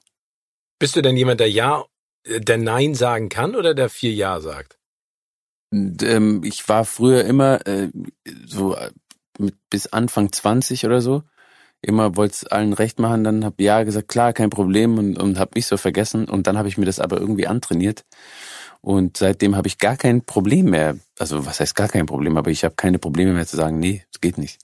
[0.80, 1.86] Bist du denn jemand, der Ja,
[2.26, 4.78] der Nein sagen kann oder der vier Ja sagt?
[5.72, 7.90] Ähm, ich war früher immer äh,
[8.46, 8.92] so äh,
[9.38, 11.24] mit bis Anfang 20 oder so.
[11.82, 15.38] Immer wollte es allen recht machen, dann habe ja gesagt, klar, kein Problem und, und
[15.38, 18.06] habe mich so vergessen und dann habe ich mir das aber irgendwie antrainiert
[18.86, 20.96] und seitdem habe ich gar kein Problem mehr.
[21.18, 24.06] Also was heißt gar kein Problem, aber ich habe keine Probleme mehr zu sagen, nee,
[24.14, 24.60] es geht nicht.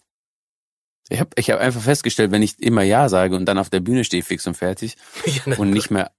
[1.09, 3.79] Ich habe ich hab einfach festgestellt, wenn ich immer Ja sage und dann auf der
[3.79, 4.95] Bühne stehe fix und fertig
[5.25, 6.11] ja, und nicht mehr.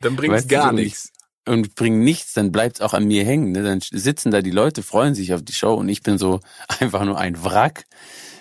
[0.00, 1.12] Dann bringt es gar nichts.
[1.46, 3.52] Und bringt nichts, dann bleibt es auch an mir hängen.
[3.52, 3.62] Ne?
[3.62, 6.40] Dann sitzen da die Leute, freuen sich auf die Show und ich bin so
[6.80, 7.84] einfach nur ein Wrack.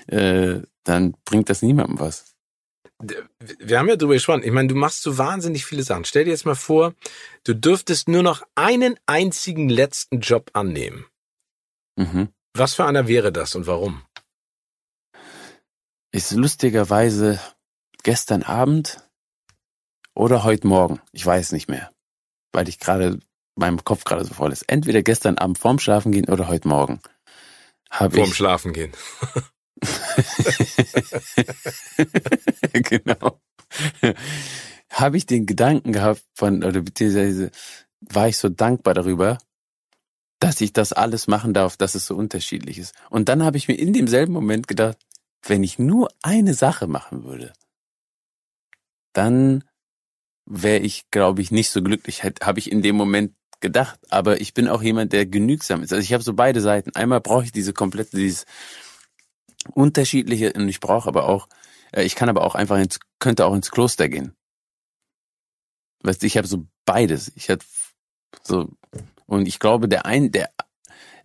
[0.07, 2.34] Äh, dann bringt das niemandem was
[2.99, 4.43] wir haben ja drüber gesprochen.
[4.43, 6.05] Ich meine, du machst so wahnsinnig viele Sachen.
[6.05, 6.93] Stell dir jetzt mal vor,
[7.43, 11.05] du dürftest nur noch einen einzigen letzten Job annehmen.
[11.97, 12.29] Mhm.
[12.55, 14.03] Was für einer wäre das und warum?
[16.11, 17.39] Ist lustigerweise
[18.03, 19.01] gestern Abend
[20.13, 21.01] oder heute Morgen.
[21.11, 21.91] Ich weiß nicht mehr,
[22.53, 23.19] weil ich gerade
[23.55, 24.63] meinem Kopf gerade so voll ist.
[24.63, 27.01] Entweder gestern Abend vorm Schlafen gehen oder heute Morgen.
[27.91, 28.93] Vorm ich, Schlafen gehen.
[32.73, 33.39] genau.
[34.89, 37.51] Habe ich den Gedanken gehabt von, oder beziehungsweise
[37.99, 39.37] war ich so dankbar darüber,
[40.39, 42.93] dass ich das alles machen darf, dass es so unterschiedlich ist.
[43.09, 44.97] Und dann habe ich mir in demselben Moment gedacht,
[45.43, 47.53] wenn ich nur eine Sache machen würde,
[49.13, 49.63] dann
[50.45, 53.99] wäre ich, glaube ich, nicht so glücklich, habe ich in dem Moment gedacht.
[54.09, 55.93] Aber ich bin auch jemand, der genügsam ist.
[55.93, 56.91] Also ich habe so beide Seiten.
[56.95, 58.45] Einmal brauche ich diese komplette, dieses
[59.73, 61.47] unterschiedliche und ich brauche aber auch,
[61.91, 64.35] äh, ich kann aber auch einfach ins, könnte auch ins Kloster gehen.
[66.03, 67.31] Weißt du, ich habe so beides.
[67.35, 67.65] Ich hatte
[68.43, 68.69] so
[69.25, 70.51] und ich glaube, der ein, der,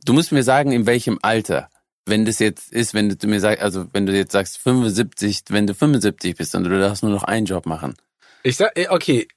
[0.05, 1.69] du musst mir sagen, in welchem Alter.
[2.07, 5.67] Wenn das jetzt ist, wenn du mir sagst, also wenn du jetzt sagst 75, wenn
[5.67, 7.95] du 75 bist und du darfst nur noch einen Job machen.
[8.43, 9.29] Ich sag, äh, okay,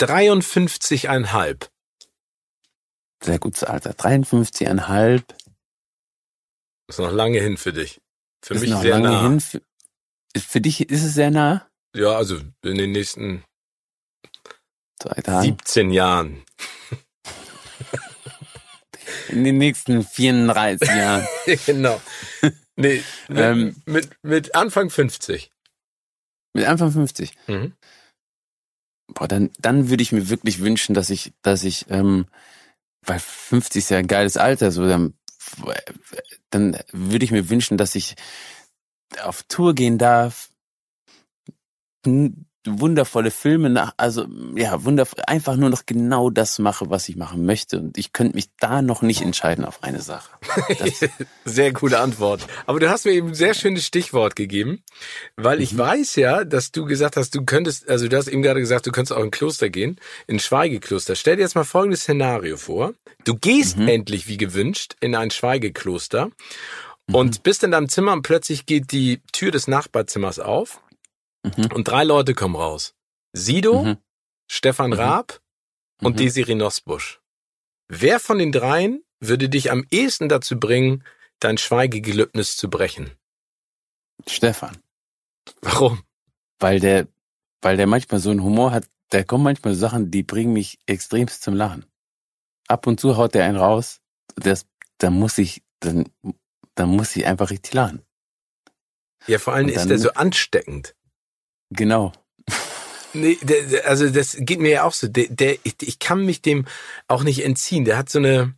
[0.00, 1.68] 53,5.
[3.22, 3.90] Sehr gutes Alter.
[3.90, 5.22] 53,5.
[6.88, 8.00] Ist noch lange hin für dich.
[8.44, 9.22] Für ist mich noch sehr lange nah.
[9.22, 9.40] hin.
[9.40, 9.60] Für,
[10.36, 11.68] für dich ist es sehr nah?
[11.94, 13.42] Ja, also in den nächsten
[14.98, 15.42] Zwei Tagen.
[15.42, 16.42] 17 Jahren.
[19.28, 21.26] In den nächsten 34 Jahren.
[21.66, 22.00] genau.
[22.76, 25.50] Nee, mit, ähm, mit, mit Anfang 50.
[26.54, 27.32] Mit Anfang 50.
[27.46, 27.72] Mhm.
[29.12, 32.26] Boah, dann, dann würde ich mir wirklich wünschen, dass ich, dass ich, ähm,
[33.02, 35.14] weil 50 ist ja ein geiles Alter, so dann
[36.50, 38.16] dann würde ich mir wünschen, dass ich
[39.22, 40.50] auf Tour gehen darf,
[42.66, 47.44] wundervolle Filme nach, also ja, wundervoll, einfach nur noch genau das mache, was ich machen
[47.44, 47.78] möchte.
[47.78, 50.30] Und ich könnte mich da noch nicht entscheiden auf eine Sache.
[51.44, 52.46] sehr coole Antwort.
[52.66, 54.82] Aber du hast mir eben ein sehr schönes Stichwort gegeben,
[55.36, 55.78] weil ich mhm.
[55.78, 58.92] weiß ja, dass du gesagt hast, du könntest, also du hast eben gerade gesagt, du
[58.92, 61.16] könntest auch in ein Kloster gehen, in ein Schweigekloster.
[61.16, 62.94] Stell dir jetzt mal folgendes Szenario vor.
[63.24, 63.88] Du gehst mhm.
[63.88, 66.30] endlich wie gewünscht in ein Schweigekloster
[67.10, 67.42] und mhm.
[67.42, 70.80] bist in deinem Zimmer und plötzlich geht die Tür des Nachbarzimmers auf
[71.42, 71.72] Mhm.
[71.74, 72.94] Und drei Leute kommen raus.
[73.32, 73.96] Sido, mhm.
[74.50, 74.96] Stefan mhm.
[74.96, 75.40] Raab
[76.00, 76.18] und mhm.
[76.18, 77.20] Desiree Nosbusch.
[77.88, 81.04] Wer von den dreien würde dich am ehesten dazu bringen,
[81.40, 83.12] dein Schweigegelübnis zu brechen?
[84.26, 84.76] Stefan.
[85.60, 86.02] Warum?
[86.58, 87.06] Weil der,
[87.60, 91.42] weil der manchmal so einen Humor hat, da kommen manchmal Sachen, die bringen mich extremst
[91.42, 91.84] zum Lachen.
[92.66, 94.00] Ab und zu haut der einen raus,
[94.34, 94.66] das,
[94.98, 96.08] da muss ich, dann,
[96.74, 98.02] dann muss ich einfach richtig lachen.
[99.26, 100.95] Ja, vor allem ist der so ansteckend.
[101.70, 102.12] Genau.
[103.12, 105.08] Nee, der, also das geht mir ja auch so.
[105.08, 106.66] Der, der, ich, ich kann mich dem
[107.08, 107.84] auch nicht entziehen.
[107.84, 108.54] Der hat so eine,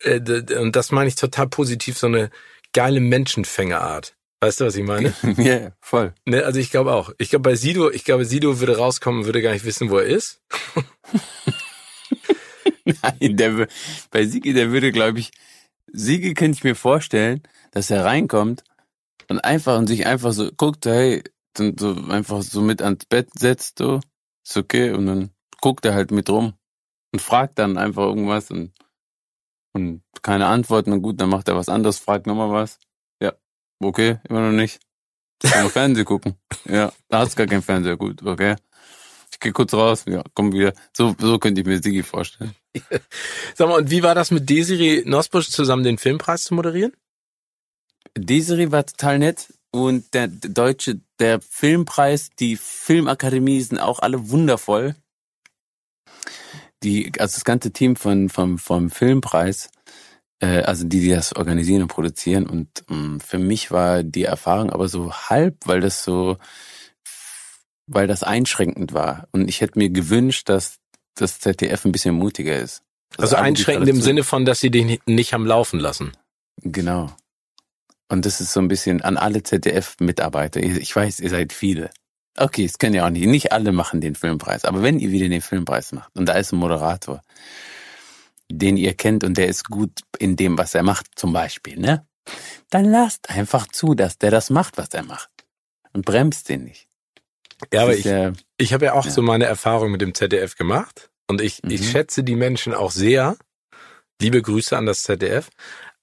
[0.00, 0.20] äh,
[0.58, 2.30] und das meine ich total positiv, so eine
[2.72, 4.14] geile Menschenfängerart.
[4.40, 5.14] Weißt du, was ich meine?
[5.38, 6.14] Ja, yeah, voll.
[6.24, 7.12] Ne, also ich glaube auch.
[7.18, 10.06] Ich glaube bei Sido, ich glaube Sido würde rauskommen, würde gar nicht wissen, wo er
[10.06, 10.40] ist.
[12.84, 13.66] Nein, der,
[14.10, 15.32] bei Sigi, der würde, glaube ich,
[15.92, 17.42] Sigi könnte ich mir vorstellen,
[17.72, 18.62] dass er reinkommt
[19.28, 21.24] und einfach und sich einfach so guckt, hey,
[21.58, 24.00] dann so einfach so mit ans Bett setzt, so,
[24.46, 25.30] ist okay, und dann
[25.60, 26.54] guckt er halt mit rum
[27.12, 28.72] und fragt dann einfach irgendwas und,
[29.72, 32.78] und keine Antworten und gut, dann macht er was anderes, fragt nochmal was.
[33.20, 33.32] Ja,
[33.80, 34.80] okay, immer noch nicht.
[35.42, 36.36] Kann man Fernsehen gucken.
[36.64, 38.56] Ja, da hat's gar kein Fernseher, gut, okay.
[39.30, 40.72] Ich gehe kurz raus, ja, komm wieder.
[40.92, 42.54] So, so könnte ich mir Sigi vorstellen.
[43.54, 46.92] Sag mal, und wie war das mit Desiree Nosbusch zusammen den Filmpreis zu moderieren?
[48.16, 54.94] Desiree war total nett und der deutsche, der Filmpreis, die Filmakademie sind auch alle wundervoll.
[56.82, 59.70] Die, also das ganze Team von, vom, vom Filmpreis,
[60.40, 64.70] äh, also die, die das organisieren und produzieren und ähm, für mich war die Erfahrung
[64.70, 66.36] aber so halb, weil das so,
[67.86, 70.76] weil das einschränkend war und ich hätte mir gewünscht, dass
[71.14, 72.82] das ZDF ein bisschen mutiger ist.
[73.16, 76.12] Also, also einschränkend im Sinne von, dass sie den nicht haben laufen lassen.
[76.58, 77.10] Genau.
[78.08, 80.60] Und das ist so ein bisschen an alle ZDF-Mitarbeiter.
[80.60, 81.90] Ich weiß, ihr seid viele.
[82.36, 83.26] Okay, es können ja auch nicht.
[83.26, 84.64] Nicht alle machen den Filmpreis.
[84.64, 87.22] Aber wenn ihr wieder den Filmpreis macht und da ist ein Moderator,
[88.50, 92.06] den ihr kennt und der ist gut in dem, was er macht, zum Beispiel, ne?
[92.70, 95.30] Dann lasst einfach zu, dass der das macht, was er macht.
[95.92, 96.88] Und bremst den nicht.
[97.72, 99.10] Ja, aber ich, ja, ich habe ja auch ja.
[99.10, 101.10] so meine Erfahrung mit dem ZDF gemacht.
[101.26, 101.70] Und ich, mhm.
[101.70, 103.36] ich schätze die Menschen auch sehr.
[104.20, 105.48] Liebe Grüße an das ZDF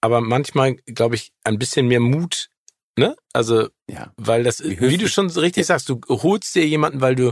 [0.03, 2.49] aber manchmal, glaube ich, ein bisschen mehr Mut,
[2.97, 3.15] ne?
[3.31, 4.11] Also, ja.
[4.17, 7.31] weil das, wie, wie du schon richtig sagst, du holst dir jemanden, weil du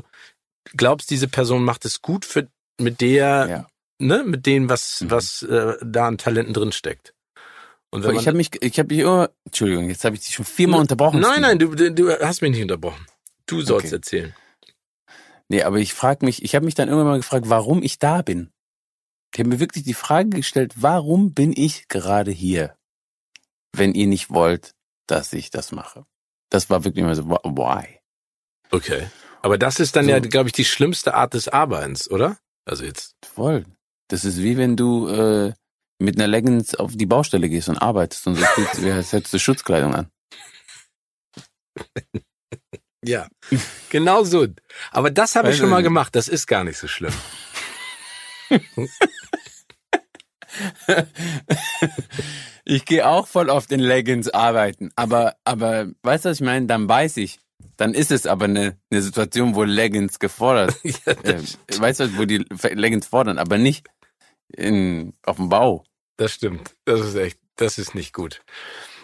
[0.77, 2.47] glaubst, diese Person macht es gut für,
[2.79, 3.67] mit der, ja.
[3.99, 5.11] ne, mit dem, was, mhm.
[5.11, 7.13] was äh, da an Talenten drin steckt.
[7.89, 10.45] Und wenn ich habe mich, ich habe mich immer, Entschuldigung, jetzt habe ich dich schon
[10.45, 11.19] viermal unterbrochen.
[11.19, 13.05] Nein, nein, du, du hast mich nicht unterbrochen.
[13.47, 13.95] Du sollst okay.
[13.95, 14.35] erzählen.
[15.49, 18.21] Nee, aber ich frage mich, ich habe mich dann irgendwann mal gefragt, warum ich da
[18.21, 18.49] bin.
[19.33, 22.75] Ich habe mir wirklich die Frage gestellt, warum bin ich gerade hier,
[23.73, 24.73] wenn ihr nicht wollt,
[25.07, 26.05] dass ich das mache?
[26.49, 27.99] Das war wirklich immer so, why?
[28.71, 29.07] Okay.
[29.41, 30.11] Aber das ist dann so.
[30.11, 32.37] ja, glaube ich, die schlimmste Art des Arbeitens, oder?
[32.65, 33.15] Also jetzt.
[33.25, 33.65] Voll.
[34.09, 35.53] Das ist wie wenn du äh,
[35.99, 39.33] mit einer Leggings auf die Baustelle gehst und arbeitest und so fühlst, wie als hättest
[39.33, 40.11] du Schutzkleidung an.
[43.05, 43.29] ja,
[43.89, 44.47] genau so.
[44.91, 46.15] Aber das habe ich schon mal gemacht.
[46.15, 47.13] Das ist gar nicht so schlimm.
[52.65, 56.67] Ich gehe auch voll oft in Leggings arbeiten, aber, aber weißt du, was ich meine?
[56.67, 57.39] Dann weiß ich.
[57.77, 60.75] Dann ist es aber eine, eine Situation, wo Leggings gefordert.
[60.83, 61.41] ja, äh,
[61.77, 63.87] weißt du, wo die Leggings fordern, aber nicht
[64.49, 65.85] in, auf dem Bau.
[66.17, 66.75] Das stimmt.
[66.85, 68.41] Das ist echt, das ist nicht gut.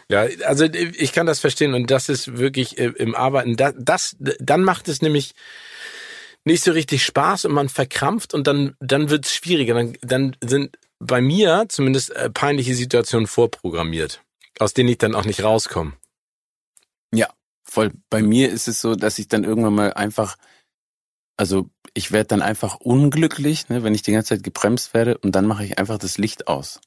[0.09, 4.15] Ja, also ich kann das verstehen und das ist wirklich äh, im Arbeiten, das, das
[4.19, 5.33] dann macht es nämlich
[6.47, 9.75] nicht so richtig Spaß und man verkrampft und dann, dann wird's schwieriger.
[9.75, 14.23] Dann, dann sind bei mir zumindest äh, peinliche Situationen vorprogrammiert,
[14.59, 15.93] aus denen ich dann auch nicht rauskomme.
[17.13, 17.29] Ja,
[17.63, 17.91] voll.
[18.09, 20.37] Bei mir ist es so, dass ich dann irgendwann mal einfach,
[21.37, 25.33] also ich werde dann einfach unglücklich, ne, wenn ich die ganze Zeit gebremst werde und
[25.33, 26.81] dann mache ich einfach das Licht aus.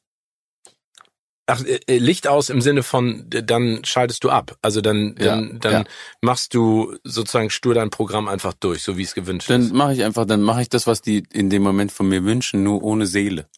[1.51, 4.57] Ach, äh, äh, Licht aus im Sinne von, dann schaltest du ab.
[4.62, 5.84] Also dann, dann, ja, dann ja.
[6.20, 9.70] machst du sozusagen stur dein Programm einfach durch, so wie es gewünscht dann ist.
[9.70, 12.24] Dann mache ich einfach, dann mache ich das, was die in dem Moment von mir
[12.24, 13.48] wünschen, nur ohne Seele.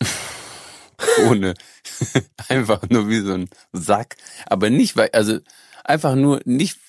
[1.28, 1.54] ohne.
[2.48, 4.16] einfach nur wie so ein Sack.
[4.46, 5.38] Aber nicht, weil, also
[5.84, 6.80] einfach nur nicht,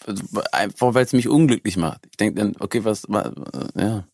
[0.51, 2.01] einfach weil es mich unglücklich macht.
[2.09, 3.03] Ich denke dann, okay, was,
[3.75, 4.07] ja.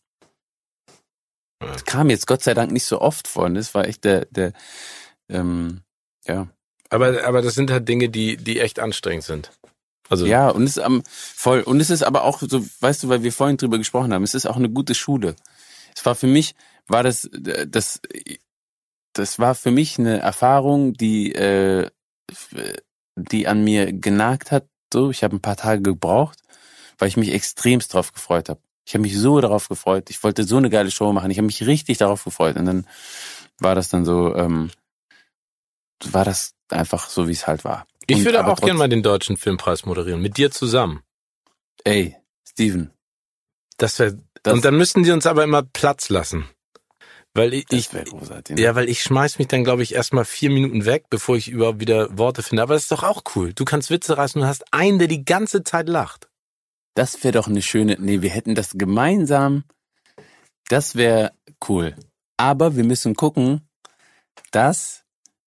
[1.60, 3.44] Das kam jetzt Gott sei Dank nicht so oft vor.
[3.44, 4.52] Und das war echt der, der,
[5.30, 5.80] ähm,
[6.26, 6.48] ja.
[6.90, 9.50] Aber, aber das sind halt Dinge, die, die echt anstrengend sind.
[10.08, 13.08] Also ja, und es ist am voll und es ist aber auch so, weißt du,
[13.08, 15.36] weil wir vorhin drüber gesprochen haben, es ist auch eine gute Schule.
[15.96, 16.54] Es war für mich
[16.86, 18.00] war das das
[19.14, 21.88] das war für mich eine Erfahrung, die äh,
[23.16, 24.66] die an mir genagt hat.
[24.92, 26.38] So, ich habe ein paar Tage gebraucht,
[26.98, 28.60] weil ich mich extremst drauf gefreut habe.
[28.84, 30.10] Ich habe mich so darauf gefreut.
[30.10, 31.30] Ich wollte so eine geile Show machen.
[31.30, 32.86] Ich habe mich richtig darauf gefreut und dann
[33.60, 34.70] war das dann so ähm,
[36.10, 37.86] war das einfach so, wie es halt war.
[38.06, 41.02] Ich und, würde auch gerne mal den deutschen Filmpreis moderieren, mit dir zusammen.
[41.84, 42.16] Ey,
[42.48, 42.90] Steven.
[43.76, 46.48] Das wäre, und dann müssten die uns aber immer Platz lassen.
[47.34, 48.04] Weil ich, ich ne?
[48.56, 51.80] ja, weil ich schmeiß mich dann, glaube ich, erstmal vier Minuten weg, bevor ich überhaupt
[51.80, 52.62] wieder Worte finde.
[52.62, 53.54] Aber das ist doch auch cool.
[53.54, 56.28] Du kannst Witze reißen und hast einen, der die ganze Zeit lacht.
[56.94, 59.64] Das wäre doch eine schöne, nee, wir hätten das gemeinsam,
[60.68, 61.32] das wäre
[61.68, 61.96] cool.
[62.36, 63.66] Aber wir müssen gucken,
[64.50, 65.01] dass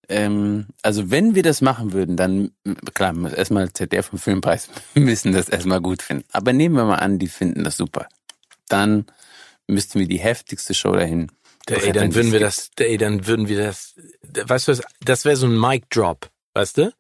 [0.10, 2.52] Ähm, also wenn wir das machen würden, dann,
[2.94, 6.26] klar, muss erstmal ZDF und Filmpreis müssen das erstmal gut finden.
[6.32, 8.08] Aber nehmen wir mal an, die finden das super.
[8.68, 9.06] Dann
[9.68, 11.32] müssten wir die heftigste Show dahin.
[11.68, 15.26] Der, ey, dann würden wir das, ey, dann würden wir das, weißt du was, das
[15.26, 16.94] wäre so ein Mic Drop, weißt du?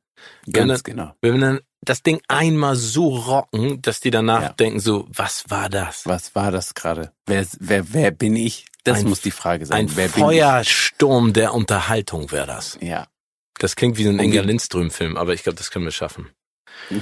[0.51, 1.13] Ganz dann, genau.
[1.21, 4.49] Wenn wir dann das Ding einmal so rocken, dass die danach Ja.
[4.49, 6.05] denken so, was war das?
[6.05, 7.11] Was war das gerade?
[7.25, 8.65] Wer, wer, wer bin ich?
[8.83, 9.87] Das Ein- muss die Frage sein.
[9.87, 12.77] Ein wer Feuersturm der Unterhaltung wäre das.
[12.81, 13.07] Ja.
[13.57, 16.29] Das klingt wie so ein Inga Lindström-Film, aber ich glaube, das können wir schaffen.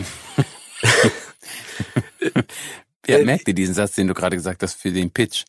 [3.05, 5.43] Ja, merkt ihr diesen Satz, den du gerade gesagt hast für den Pitch?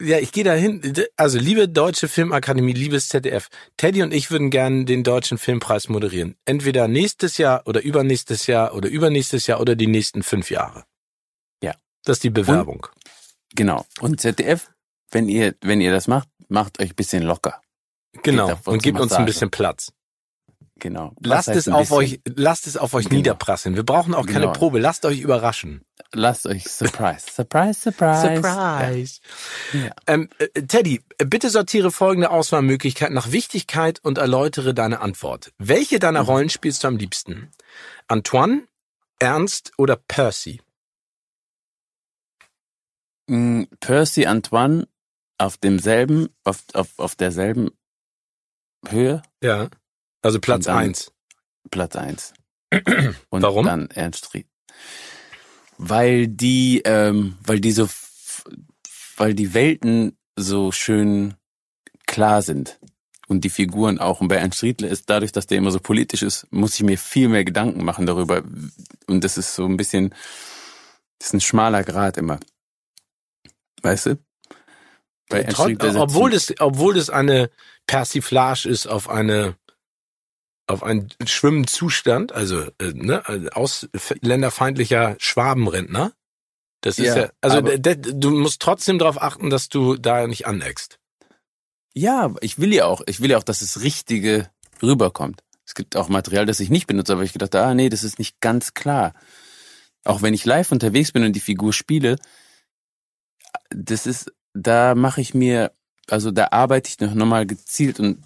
[0.00, 0.80] Ja, ich gehe dahin.
[1.16, 6.36] Also, liebe Deutsche Filmakademie, liebes ZDF, Teddy und ich würden gerne den Deutschen Filmpreis moderieren.
[6.46, 10.84] Entweder nächstes Jahr oder übernächstes Jahr oder übernächstes Jahr oder die nächsten fünf Jahre.
[11.62, 11.74] Ja.
[12.04, 12.86] Das ist die Bewerbung.
[13.54, 13.84] Genau.
[14.00, 14.70] Und ZDF,
[15.10, 17.60] wenn ihr, wenn ihr das macht, macht euch ein bisschen locker.
[18.22, 18.58] Genau.
[18.64, 19.92] Und gibt uns ein bisschen Platz.
[20.80, 21.12] Genau.
[21.22, 23.16] Lasst es auf bisschen- euch, lasst es auf euch Genau.
[23.18, 23.76] niederprasseln.
[23.76, 24.52] Wir brauchen auch keine Genau.
[24.52, 24.80] Probe.
[24.80, 25.82] Lasst euch überraschen.
[26.12, 27.26] Lasst euch Surprise.
[27.30, 28.36] Surprise, Surprise.
[28.42, 29.20] Surprise.
[29.72, 29.90] Ja.
[30.08, 35.52] Ähm, äh, Teddy, bitte sortiere folgende Auswahlmöglichkeiten nach Wichtigkeit und erläutere deine Antwort.
[35.58, 36.28] Welche deiner Mhm.
[36.28, 37.50] Rollen spielst du am liebsten?
[38.08, 38.66] Antoine,
[39.20, 40.60] Ernst oder Percy?
[43.28, 44.88] Mm, Percy Antoine
[45.38, 47.70] auf demselben, auf, auf, auf derselben
[48.88, 49.68] Höhe, Ja.
[50.22, 51.12] Also Platz dann- eins.
[51.70, 52.34] Platz eins.
[53.30, 53.66] Und Warum?
[53.66, 54.46] dann Ernst Ried.
[55.78, 58.44] Weil die, ähm, weil die so, f-
[59.16, 61.34] weil die Welten so schön
[62.06, 62.78] klar sind.
[63.28, 64.20] Und die Figuren auch.
[64.20, 66.98] Und bei Ernst Riedle ist dadurch, dass der immer so politisch ist, muss ich mir
[66.98, 68.42] viel mehr Gedanken machen darüber.
[69.06, 70.10] Und das ist so ein bisschen,
[71.18, 72.40] das ist ein schmaler Grad immer.
[73.82, 74.18] Weißt du?
[75.28, 77.50] Bei Ernst Trot- obwohl das, obwohl das eine
[77.86, 79.54] Persiflage ist auf eine,
[80.70, 86.12] auf einen schwimmenden Zustand, also, äh, ne, also ausländerfeindlicher Schwabenrentner.
[86.80, 90.98] Das ist ja, Ja, also du musst trotzdem darauf achten, dass du da nicht aneckst.
[91.92, 94.48] Ja, ich will ja auch, ich will ja auch, dass das Richtige
[94.80, 95.42] rüberkommt.
[95.66, 98.18] Es gibt auch Material, das ich nicht benutze, aber ich gedacht, ah nee, das ist
[98.18, 99.12] nicht ganz klar.
[100.04, 102.16] Auch wenn ich live unterwegs bin und die Figur spiele,
[103.70, 105.72] das ist, da mache ich mir,
[106.08, 108.24] also da arbeite ich noch nochmal gezielt und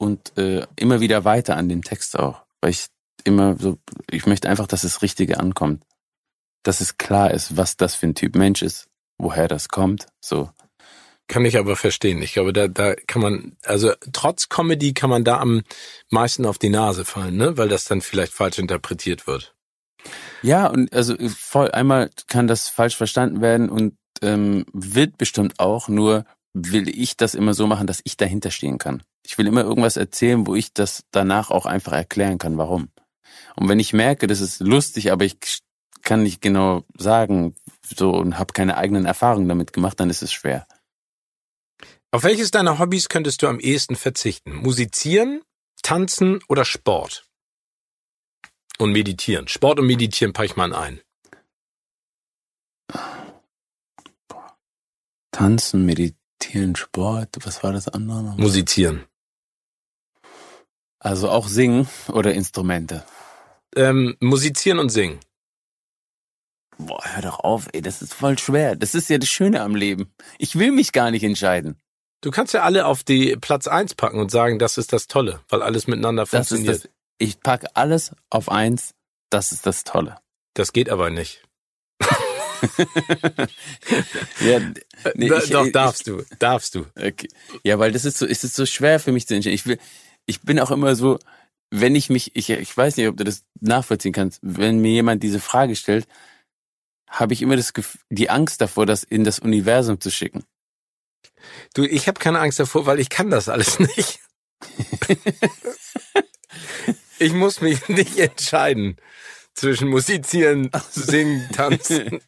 [0.00, 2.86] und äh, immer wieder weiter an dem Text auch, weil ich
[3.24, 3.78] immer so,
[4.10, 5.84] ich möchte einfach, dass das Richtige ankommt,
[6.62, 8.88] dass es klar ist, was das für ein Typ Mensch ist,
[9.18, 10.50] woher das kommt, so.
[11.28, 12.22] Kann ich aber verstehen.
[12.22, 15.62] Ich glaube, da, da kann man, also trotz Comedy kann man da am
[16.08, 17.56] meisten auf die Nase fallen, ne?
[17.56, 19.54] Weil das dann vielleicht falsch interpretiert wird.
[20.42, 25.88] Ja, und also voll einmal kann das falsch verstanden werden und ähm, wird bestimmt auch,
[25.88, 29.02] nur will ich das immer so machen, dass ich dahinter stehen kann.
[29.24, 32.88] Ich will immer irgendwas erzählen, wo ich das danach auch einfach erklären kann, warum.
[33.56, 35.36] Und wenn ich merke, das ist lustig, aber ich
[36.02, 40.32] kann nicht genau sagen, so und habe keine eigenen Erfahrungen damit gemacht, dann ist es
[40.32, 40.66] schwer.
[42.12, 44.54] Auf welches deiner Hobbys könntest du am ehesten verzichten?
[44.54, 45.42] Musizieren,
[45.82, 47.26] tanzen oder Sport?
[48.78, 49.46] Und meditieren.
[49.46, 51.00] Sport und meditieren packe ich mal ein.
[55.30, 56.19] Tanzen, meditieren,
[56.76, 58.36] Sport, was war das andere noch?
[58.36, 59.04] Musizieren.
[60.98, 63.04] Also auch singen oder Instrumente.
[63.76, 65.20] Ähm, musizieren und singen.
[66.78, 68.74] Boah, hör doch auf, ey, das ist voll schwer.
[68.74, 70.12] Das ist ja das Schöne am Leben.
[70.38, 71.78] Ich will mich gar nicht entscheiden.
[72.22, 75.40] Du kannst ja alle auf die Platz eins packen und sagen, das ist das Tolle,
[75.48, 76.84] weil alles miteinander Das ist funktioniert.
[76.84, 76.90] das.
[77.18, 78.94] Ich packe alles auf eins.
[79.30, 80.16] Das ist das Tolle.
[80.54, 81.42] das geht aber nicht.
[84.40, 84.60] ja,
[85.14, 86.86] nee, Da- ich- Doch, ich- darfst du, darfst du.
[86.96, 87.28] Okay.
[87.62, 89.54] Ja, weil das ist so, es ist so schwer für mich zu entscheiden.
[89.54, 89.78] Ich will,
[90.26, 91.18] ich bin auch immer so,
[91.70, 95.22] wenn ich mich, ich, ich weiß nicht, ob du das nachvollziehen kannst, wenn mir jemand
[95.22, 96.06] diese Frage stellt,
[97.08, 100.44] habe ich immer das Gefühl, die Angst davor, das in das Universum zu schicken.
[101.74, 104.20] Du, ich habe keine Angst davor, weil ich kann das alles nicht.
[107.18, 108.96] ich muss mich nicht entscheiden
[109.54, 112.20] zwischen musizieren, singen, tanzen.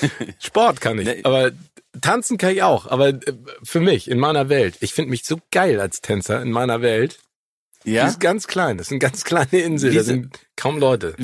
[0.38, 1.52] Sport kann ich, aber
[2.00, 2.86] tanzen kann ich auch.
[2.86, 3.20] Aber äh,
[3.62, 4.76] für mich, in meiner Welt.
[4.80, 7.18] Ich finde mich so geil als Tänzer in meiner Welt.
[7.84, 8.06] Die Ja?
[8.08, 8.78] ist ganz klein.
[8.78, 9.90] Das ist eine ganz kleine Insel.
[9.90, 11.14] Da Wieso- sind kaum Leute.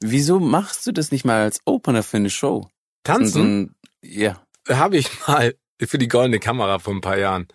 [0.00, 2.68] Wieso machst du das nicht mal als Opener für eine Show?
[3.04, 4.40] Tanzen ja.
[4.68, 7.48] habe ich mal für die goldene Kamera vor ein paar Jahren.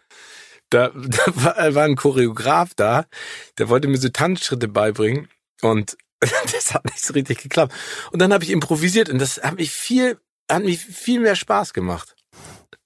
[0.70, 3.06] Da, da war ein Choreograf da,
[3.58, 5.30] der wollte mir so Tanzschritte beibringen
[5.62, 5.96] und
[6.54, 7.74] das hat nicht so richtig geklappt.
[8.12, 10.18] Und dann habe ich improvisiert und das hat mich viel,
[10.52, 12.16] hat mich viel mehr Spaß gemacht.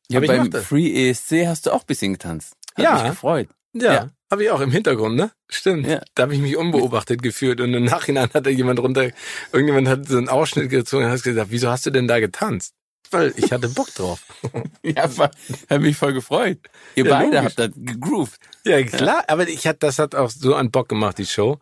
[0.09, 0.51] Ja, Aber beim.
[0.51, 2.53] Free ESC hast du auch ein bisschen getanzt.
[2.75, 2.93] Hat Ja.
[3.01, 3.49] mich gefreut.
[3.73, 4.09] Ja, Ja.
[4.31, 5.31] habe ich auch im Hintergrund, ne?
[5.49, 5.85] Stimmt.
[5.85, 6.01] Ja.
[6.15, 9.09] Da habe ich mich unbeobachtet gefühlt und im Nachhinein hat da jemand runter,
[9.51, 12.73] irgendjemand hat so einen Ausschnitt gezogen und hat gesagt, wieso hast du denn da getanzt?
[13.12, 14.22] Weil ich hatte Bock drauf.
[14.84, 16.60] Ja, hab mich voll gefreut.
[16.95, 17.43] Ihr Ja, beide logisch.
[17.43, 18.39] habt das gegroovt.
[18.66, 21.60] Ja, klar, aber ich hat, das hat auch so einen Bock gemacht, die Show.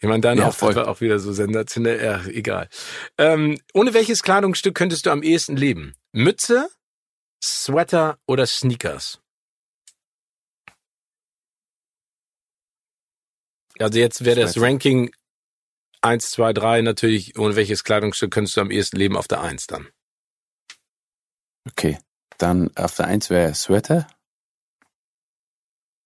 [0.00, 0.74] Ich meine, dein Ja, voll.
[0.74, 2.04] war auch wieder so sensationell.
[2.04, 2.68] Ja, egal.
[3.16, 5.94] Ähm, ohne welches Kleidungsstück könntest du am ehesten leben?
[6.12, 6.68] Mütze,
[7.42, 9.20] Sweater oder Sneakers?
[13.78, 14.60] Also jetzt wäre das.
[14.60, 15.10] Ranking
[16.02, 19.66] 1, 2, 3 natürlich, ohne welches Kleidungsstück könntest du am ehesten leben auf der 1
[19.68, 19.88] dann?
[21.70, 21.98] Okay.
[22.38, 24.06] Dann auf der Eins wäre Sweater.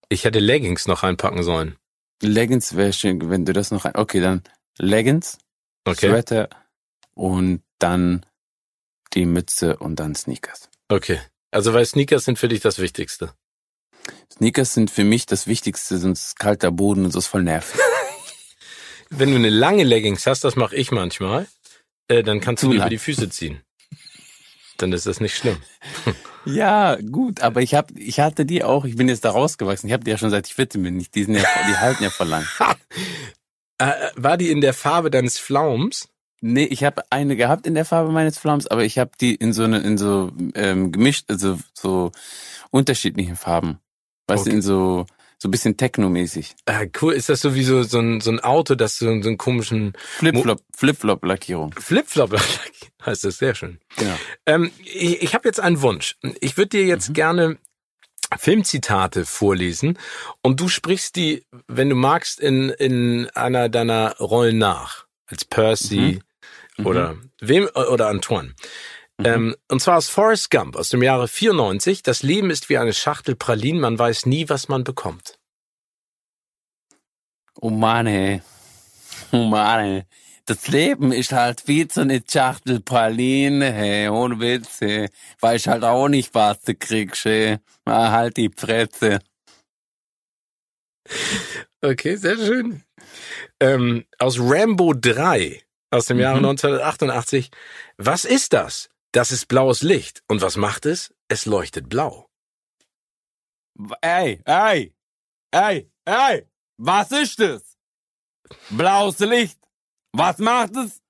[0.09, 1.77] Ich hätte Leggings noch reinpacken sollen.
[2.23, 3.97] Leggings wäre schön, wenn du das noch ein.
[3.97, 4.43] Okay, dann
[4.79, 5.39] Leggings,
[5.85, 6.09] Okay.
[6.11, 6.49] Sweater
[7.15, 8.25] und dann
[9.15, 10.71] die Mütze und dann Sneakers.
[10.89, 11.21] Okay.
[11.51, 13.35] Also weil Sneakers sind für dich das Wichtigste.
[14.33, 17.81] Sneakers sind für mich das Wichtigste, sonst ist kalter Boden und so ist voll nervig.
[19.11, 21.47] wenn du eine lange Leggings hast, das mache ich manchmal,
[22.09, 22.87] äh, dann kannst du Zu die lang.
[22.87, 23.61] über die Füße ziehen.
[24.83, 25.57] Dann ist das nicht schlimm.
[26.45, 29.89] ja, gut, aber ich hab, ich hatte die auch, ich bin jetzt da rausgewachsen.
[29.89, 30.99] Ich habe die ja schon seit ich 14 bin.
[30.99, 32.45] Die, sind ja, die halten ja voll lang.
[33.79, 36.09] Äh, war die in der Farbe deines Pflaums?
[36.41, 39.53] Nee, ich habe eine gehabt in der Farbe meines Pflaums, aber ich habe die in
[39.53, 42.13] so eine, in so ähm, gemischt, also so
[42.71, 43.81] unterschiedlichen Farben.
[44.29, 44.51] Weißt Okay.
[44.51, 45.07] du, in so
[45.43, 46.55] so ein bisschen Techno-mäßig.
[46.67, 49.29] Äh, cool, ist das so wie so, so, ein, so ein Auto, das so, so
[49.29, 51.75] einen komischen Flip-Flop, Flip-Flop-Lackierung.
[51.79, 52.41] Flipflop
[53.05, 53.81] heißt das sehr schön.
[53.97, 54.15] Genau.
[54.47, 56.17] Ähm, ich ich habe jetzt einen Wunsch.
[56.41, 57.59] Ich würde dir jetzt gerne
[58.39, 59.99] Filmzitate vorlesen
[60.43, 65.07] und du sprichst die, wenn du magst, in, in einer deiner Rollen nach.
[65.27, 66.21] Als Percy
[66.79, 66.87] Mhm.
[66.87, 68.55] oder wem oder Antoine.
[69.23, 69.27] Mhm.
[69.27, 72.03] Ähm, und zwar aus Forrest Gump aus dem Jahre 94.
[72.03, 75.39] Das Leben ist wie eine Schachtel Pralinen, man weiß nie, was man bekommt.
[77.61, 78.43] Oh Mann, ey.
[79.33, 80.03] Oh Mann, ey.
[80.47, 85.09] Das Leben ist halt wie so eine Schachtel Praline, hey, ohne Witz, hey.
[85.41, 87.59] Weiß halt auch nicht, was du kriegst, hey.
[87.85, 89.21] Ah, halt die Fresse.
[91.81, 92.83] Okay, sehr schön.
[93.61, 96.47] Ähm, aus Rambo 3 aus dem Jahre Mhm.
[96.47, 97.51] 1988.
[97.99, 98.89] Was ist das?
[99.13, 100.23] Das ist blaues Licht.
[100.29, 101.15] Und was macht es?
[101.29, 102.29] Es leuchtet blau.
[104.01, 104.95] Ey, ey,
[105.51, 106.49] ey, ey,
[106.79, 107.79] was ist das?
[108.71, 109.59] Blaues Licht.
[110.13, 111.01] Was macht es?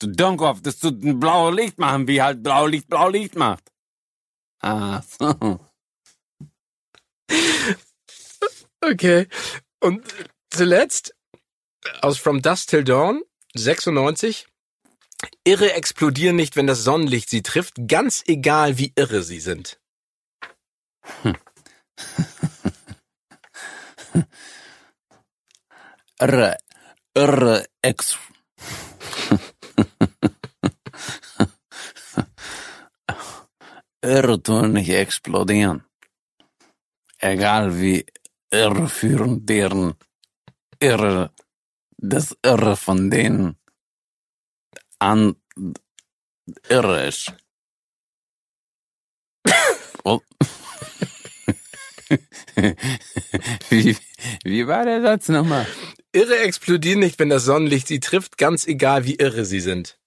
[0.00, 3.72] Du Dummkopf, das tut ein blaues Licht machen, wie halt blau Licht blau Licht macht.
[4.60, 5.60] Ah, so.
[8.80, 9.28] Okay.
[9.80, 10.04] Und
[10.50, 11.14] zuletzt
[12.02, 13.22] aus From Dusk Till Dawn
[13.54, 14.46] 96.
[15.44, 19.78] Irre explodieren nicht, wenn das Sonnenlicht sie trifft, ganz egal wie irre sie sind.
[26.20, 26.56] Irre,
[27.14, 28.18] irre, ex.
[34.00, 35.84] irre tun nicht explodieren.
[37.18, 38.06] Egal wie
[38.50, 39.94] irreführend deren
[40.78, 41.32] Irre,
[41.96, 43.56] das Irre von denen
[44.98, 45.36] an
[46.68, 47.32] irre ist.
[50.04, 50.20] Oh.
[53.70, 53.96] wie,
[54.44, 55.66] wie war der Satz nochmal?
[56.12, 59.98] Irre explodieren nicht, wenn das Sonnenlicht sie trifft, ganz egal wie irre sie sind.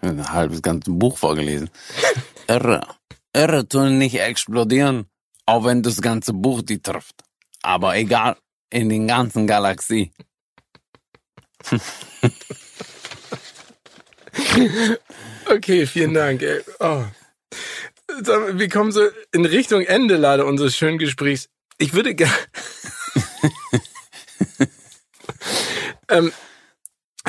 [0.00, 1.70] ein halbes ganzes Buch vorgelesen.
[2.48, 2.86] Irre.
[3.32, 5.06] Irre tun nicht explodieren,
[5.44, 7.24] auch wenn das ganze Buch die trifft.
[7.62, 8.36] Aber egal,
[8.70, 10.12] in den ganzen Galaxie.
[15.46, 16.42] Okay, vielen Dank.
[16.42, 16.60] Ey.
[16.80, 17.04] Oh.
[18.52, 21.48] Wir kommen so in Richtung Ende leider unseres schönen Gesprächs.
[21.78, 22.32] Ich würde gerne.
[26.08, 26.32] ähm,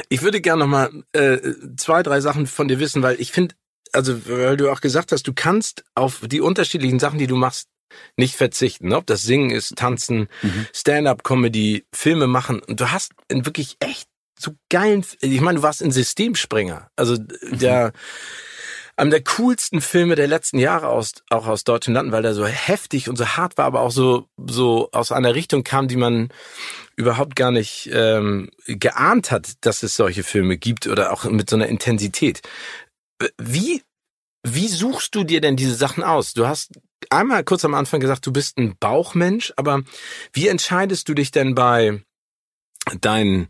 [0.09, 1.39] ich würde gerne noch mal äh,
[1.77, 3.55] zwei, drei Sachen von dir wissen, weil ich finde,
[3.91, 7.67] also weil du auch gesagt hast, du kannst auf die unterschiedlichen Sachen, die du machst,
[8.17, 8.89] nicht verzichten.
[8.89, 8.97] Ne?
[8.97, 10.67] Ob das Singen ist, Tanzen, Mhm.
[10.73, 12.61] Stand-up-Comedy, Filme machen.
[12.61, 15.05] Und du hast in wirklich echt so geilen.
[15.21, 16.89] Ich meine, du warst ein Systemspringer.
[16.95, 17.93] Also der
[18.97, 22.45] einem der coolsten Filme der letzten Jahre aus, auch aus deutschen Landen, weil der so
[22.45, 26.29] heftig und so hart war, aber auch so, so aus einer Richtung kam, die man
[26.95, 31.57] überhaupt gar nicht ähm, geahnt hat, dass es solche Filme gibt oder auch mit so
[31.57, 32.41] einer Intensität.
[33.37, 33.83] Wie,
[34.43, 36.33] wie suchst du dir denn diese Sachen aus?
[36.33, 36.71] Du hast
[37.09, 39.81] einmal kurz am Anfang gesagt, du bist ein Bauchmensch, aber
[40.31, 42.01] wie entscheidest du dich denn bei
[43.01, 43.47] deinen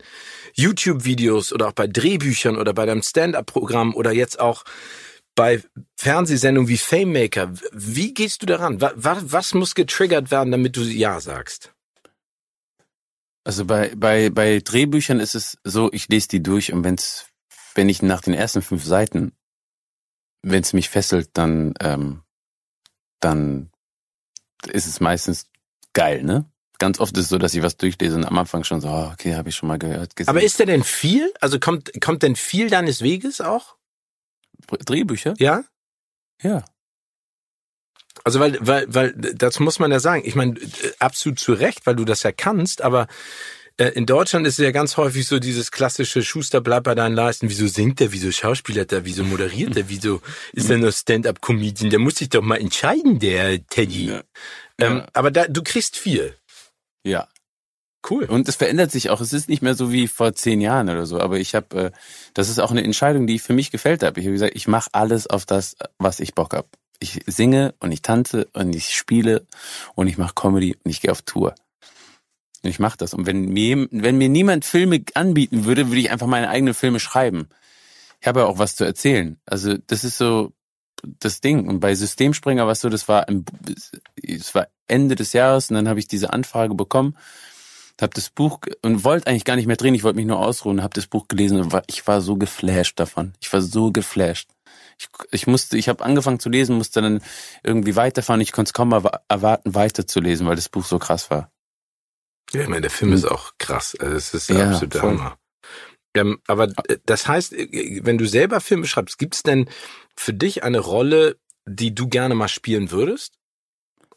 [0.54, 4.64] YouTube-Videos oder auch bei Drehbüchern oder bei deinem Stand-up-Programm oder jetzt auch
[5.34, 5.62] bei
[5.96, 8.80] Fernsehsendungen wie Fame Maker, wie gehst du daran?
[8.80, 11.72] Was, was muss getriggert werden, damit du Ja sagst?
[13.44, 17.26] Also bei, bei, bei Drehbüchern ist es so, ich lese die durch und wenn's,
[17.74, 19.32] wenn ich nach den ersten fünf Seiten,
[20.42, 22.22] wenn es mich fesselt, dann, ähm,
[23.20, 23.70] dann
[24.66, 25.48] ist es meistens
[25.92, 26.50] geil, ne?
[26.78, 29.10] Ganz oft ist es so, dass ich was durchlese und am Anfang schon so, oh,
[29.12, 30.16] okay, habe ich schon mal gehört.
[30.16, 30.28] Gesehen.
[30.28, 31.32] Aber ist der denn viel?
[31.40, 33.76] Also kommt, kommt denn viel deines Weges auch?
[34.84, 35.34] Drehbücher?
[35.38, 35.64] Ja?
[36.42, 36.64] Ja.
[38.24, 40.22] Also weil, weil, weil, das muss man ja sagen.
[40.24, 40.54] Ich meine,
[40.98, 43.06] absolut zu Recht, weil du das ja kannst, aber
[43.78, 47.14] äh, in Deutschland ist es ja ganz häufig so dieses klassische Schuster bleibt bei deinen
[47.14, 47.48] Leisten.
[47.50, 48.12] Wieso singt er?
[48.12, 49.04] Wieso schauspielert er?
[49.04, 49.88] Wieso moderiert er?
[49.88, 50.22] Wieso
[50.52, 51.90] ist er nur Stand-up-Comedian?
[51.90, 54.06] Der muss sich doch mal entscheiden, der Teddy.
[54.06, 54.22] Ja.
[54.78, 55.06] Ähm, ja.
[55.12, 56.34] Aber da, du kriegst viel.
[57.06, 57.28] Ja.
[58.08, 58.24] Cool.
[58.24, 59.20] Und es verändert sich auch.
[59.20, 61.20] Es ist nicht mehr so wie vor zehn Jahren oder so.
[61.20, 61.90] Aber ich habe, äh,
[62.34, 64.20] das ist auch eine Entscheidung, die ich für mich gefällt habe.
[64.20, 66.68] Ich habe gesagt, ich mache alles auf das, was ich Bock hab.
[66.98, 69.46] Ich singe und ich tanze und ich spiele
[69.94, 71.54] und ich mache Comedy und ich gehe auf Tour.
[72.62, 73.14] Und ich mache das.
[73.14, 77.00] Und wenn mir, wenn mir niemand Filme anbieten würde, würde ich einfach meine eigenen Filme
[77.00, 77.48] schreiben.
[78.20, 79.38] Ich habe ja auch was zu erzählen.
[79.46, 80.52] Also das ist so
[81.20, 81.68] das Ding.
[81.68, 83.44] Und bei Systemspringer war es so, das war, im,
[84.22, 87.16] es war Ende des Jahres und dann habe ich diese Anfrage bekommen,
[88.00, 89.94] habe das Buch und wollte eigentlich gar nicht mehr drehen.
[89.94, 93.00] Ich wollte mich nur ausruhen, habe das Buch gelesen und war, ich war so geflasht
[93.00, 93.34] davon.
[93.40, 94.50] Ich war so geflasht.
[94.98, 97.20] Ich, ich musste, ich habe angefangen zu lesen, musste dann
[97.62, 98.40] irgendwie weiterfahren.
[98.40, 101.50] Ich konnte es kaum erwarten, weiterzulesen, weil das Buch so krass war.
[102.52, 103.96] Ja, ich meine, der Film ist auch krass.
[103.98, 105.38] Also es ist ja, absolut der Hammer.
[106.16, 109.68] Ähm, aber äh, das heißt, äh, wenn du selber Filme schreibst, gibt es denn
[110.16, 111.36] für dich eine Rolle,
[111.66, 113.34] die du gerne mal spielen würdest?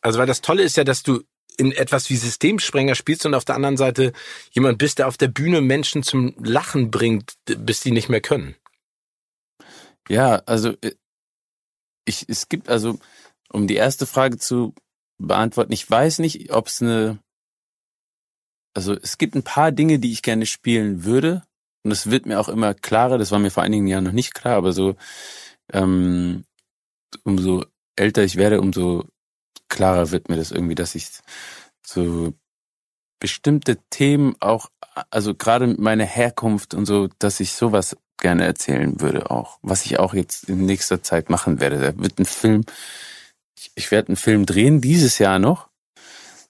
[0.01, 1.23] Also, weil das Tolle ist ja, dass du
[1.57, 4.13] in etwas wie Systemsprenger spielst und auf der anderen Seite
[4.51, 8.55] jemand bist, der auf der Bühne Menschen zum Lachen bringt, bis die nicht mehr können.
[10.07, 10.93] Ja, also äh,
[12.05, 12.97] ich, es gibt also,
[13.49, 14.73] um die erste Frage zu
[15.17, 17.19] beantworten, ich weiß nicht, ob es eine,
[18.73, 21.43] also es gibt ein paar Dinge, die ich gerne spielen würde
[21.83, 24.33] und es wird mir auch immer klarer, das war mir vor einigen Jahren noch nicht
[24.33, 24.95] klar, aber so
[25.71, 26.43] ähm,
[27.23, 27.65] umso
[27.95, 29.05] älter ich werde, umso
[29.67, 31.09] klarer wird mir das irgendwie, dass ich
[31.85, 32.33] so
[33.19, 34.69] bestimmte Themen auch,
[35.09, 39.85] also gerade mit meiner Herkunft und so, dass ich sowas gerne erzählen würde auch, was
[39.85, 41.79] ich auch jetzt in nächster Zeit machen werde.
[41.79, 42.63] Da wird ein Film,
[43.57, 45.69] ich, ich werde einen Film drehen dieses Jahr noch.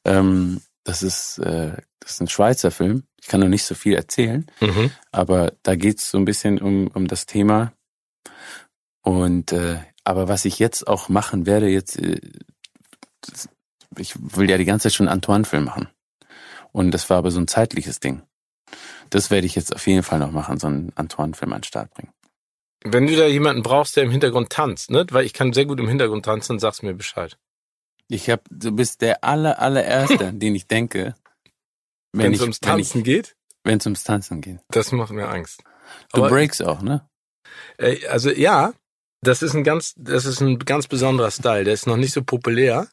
[0.05, 3.03] Ähm, das ist, äh, das ist ein Schweizer Film.
[3.29, 4.89] Ich kann noch nicht so viel erzählen, mhm.
[5.11, 7.73] aber da geht's so ein bisschen um, um das Thema.
[9.03, 12.19] Und äh, aber was ich jetzt auch machen werde, jetzt äh,
[13.99, 15.89] ich will ja die ganze Zeit schon einen Antoine-Film machen.
[16.71, 18.23] Und das war aber so ein zeitliches Ding.
[19.11, 21.93] Das werde ich jetzt auf jeden Fall noch machen, so einen Antoine-Film an den Start
[21.93, 22.11] bringen.
[22.83, 25.05] Wenn du da jemanden brauchst, der im Hintergrund tanzt, ne?
[25.11, 27.37] Weil ich kann sehr gut im Hintergrund tanzen, sagst mir Bescheid.
[28.07, 31.13] Ich hab, du bist der aller, allererste, an den ich denke.
[32.13, 33.35] Wenn es ums Tanzen ich, geht?
[33.63, 34.59] Wenn es ums Tanzen geht.
[34.69, 35.63] Das macht mir Angst.
[36.13, 37.07] Du Aber, breaks auch, ne?
[37.77, 38.73] Äh, also ja,
[39.21, 41.65] das ist ein ganz, das ist ein ganz besonderer Style.
[41.65, 42.87] Der ist noch nicht so populär,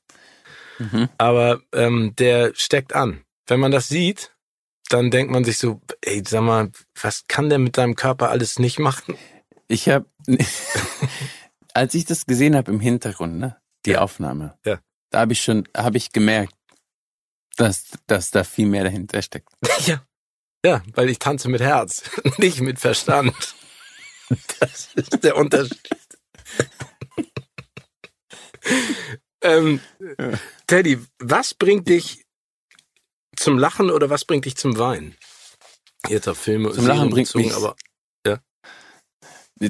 [0.78, 1.08] mhm.
[1.18, 3.22] aber ähm, der steckt an.
[3.46, 4.32] Wenn man das sieht,
[4.88, 8.58] dann denkt man sich so, ey, sag mal, was kann der mit deinem Körper alles
[8.58, 9.16] nicht machen?
[9.68, 10.06] Ich habe,
[11.74, 14.00] als ich das gesehen habe im Hintergrund, ne, die ja.
[14.00, 14.80] Aufnahme, ja.
[15.10, 16.54] da habe ich schon, habe ich gemerkt,
[17.56, 19.48] dass, dass da viel mehr dahinter steckt.
[19.86, 20.04] Ja,
[20.64, 22.02] ja, weil ich tanze mit Herz,
[22.38, 23.34] nicht mit Verstand.
[24.58, 25.78] Das ist der Unterschied.
[29.40, 29.78] ähm,
[30.18, 30.32] ja.
[30.66, 32.24] Teddy, was bringt dich
[33.36, 35.14] zum Lachen oder was bringt dich zum Weinen?
[36.08, 37.76] Jetzt auf Filme zum Lachen bringt bezogen, mich, aber
[38.26, 38.40] ja.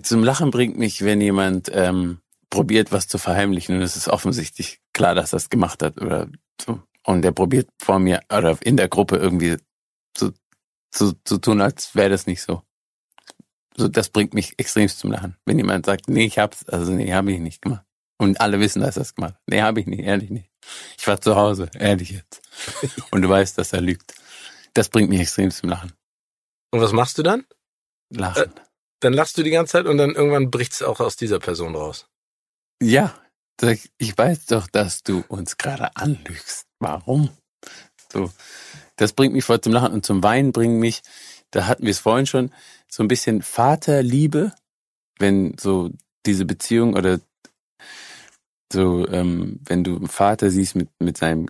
[0.03, 4.81] Zum Lachen bringt mich, wenn jemand ähm, probiert, was zu verheimlichen und es ist offensichtlich
[4.95, 6.29] klar, dass er es gemacht hat oder
[6.65, 6.81] so.
[7.07, 9.57] Und der probiert vor mir oder in der Gruppe irgendwie
[10.13, 10.33] zu,
[10.91, 12.63] zu, zu tun, als wäre das nicht so.
[13.77, 15.37] So, das bringt mich extremst zum Lachen.
[15.45, 17.85] Wenn jemand sagt, nee, ich hab's, also nee, habe ich nicht gemacht.
[18.19, 19.43] Und alle wissen, dass er es gemacht hat.
[19.47, 20.51] Nee, habe ich nicht, ehrlich nicht.
[20.99, 22.43] Ich war zu Hause, ehrlich jetzt.
[23.11, 24.15] Und du weißt, dass er lügt.
[24.75, 25.93] Das bringt mich extrem zum Lachen.
[26.73, 27.45] Und was machst du dann?
[28.11, 28.45] Lachen.
[28.45, 28.49] Äh,
[29.01, 31.77] dann lachst du die ganze Zeit und dann irgendwann bricht es auch aus dieser Person
[31.77, 32.09] raus.
[32.83, 33.15] Ja,
[33.99, 36.67] ich weiß doch, dass du uns gerade anlügst.
[36.79, 37.31] Warum?
[38.13, 38.31] So,
[38.97, 41.03] das bringt mich voll zum Lachen und zum Weinen bringt mich,
[41.51, 42.51] da hatten wir es vorhin schon,
[42.89, 44.53] so ein bisschen Vaterliebe,
[45.19, 45.91] wenn so
[46.25, 47.21] diese Beziehung oder
[48.73, 51.49] so, ähm, wenn du einen Vater siehst mit, mit seinem,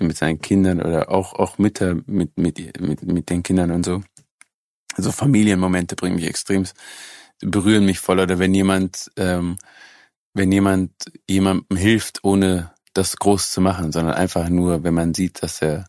[0.00, 4.02] mit seinen Kindern oder auch, auch Mütter mit, mit, mit, mit den Kindern und so.
[4.96, 6.64] Also Familienmomente bringen mich extrem,
[7.40, 8.18] berühren mich voll.
[8.18, 9.56] Oder wenn jemand, ähm,
[10.34, 10.92] wenn jemand
[11.28, 15.88] jemandem hilft, ohne das groß zu machen, sondern einfach nur, wenn man sieht, dass er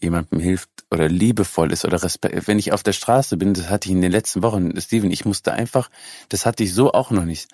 [0.00, 2.46] jemandem hilft oder liebevoll ist oder Respekt.
[2.46, 5.24] Wenn ich auf der Straße bin, das hatte ich in den letzten Wochen, Steven, ich
[5.24, 5.90] musste einfach,
[6.28, 7.50] das hatte ich so auch noch nicht.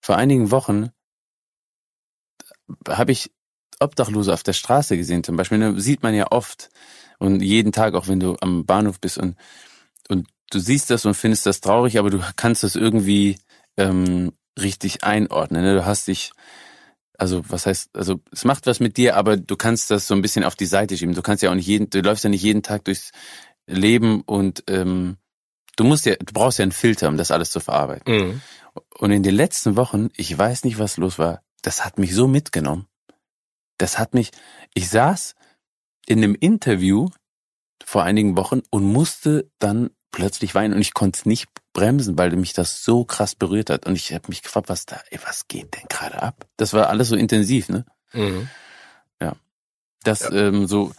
[0.00, 0.90] Vor einigen Wochen
[2.88, 3.30] habe ich
[3.80, 5.58] Obdachlose auf der Straße gesehen zum Beispiel.
[5.58, 6.70] Das sieht man ja oft
[7.18, 9.36] und jeden Tag, auch wenn du am Bahnhof bist und,
[10.08, 13.38] und du siehst das und findest das traurig, aber du kannst das irgendwie
[13.76, 15.62] ähm, richtig einordnen.
[15.62, 15.74] Ne?
[15.74, 16.32] Du hast dich,
[17.18, 20.22] also was heißt, also es macht was mit dir, aber du kannst das so ein
[20.22, 21.14] bisschen auf die Seite schieben.
[21.14, 23.12] Du kannst ja auch nicht jeden, du läufst ja nicht jeden Tag durchs
[23.66, 25.16] Leben und ähm,
[25.76, 28.14] du musst ja, du brauchst ja einen Filter, um das alles zu verarbeiten.
[28.14, 28.42] Mhm.
[28.98, 32.26] Und in den letzten Wochen, ich weiß nicht, was los war, das hat mich so
[32.26, 32.86] mitgenommen.
[33.78, 34.30] Das hat mich,
[34.74, 35.34] ich saß
[36.06, 37.08] in einem Interview
[37.84, 42.30] vor einigen Wochen und musste dann plötzlich weinen und ich konnte es nicht bremsen, weil
[42.36, 43.86] mich das so krass berührt hat.
[43.86, 46.46] Und ich habe mich gefragt, was da, ey, was geht denn gerade ab?
[46.56, 47.84] Das war alles so intensiv, ne?
[48.12, 48.48] Mhm.
[49.20, 49.36] Ja.
[50.04, 50.32] Das ja.
[50.32, 50.92] Ähm, so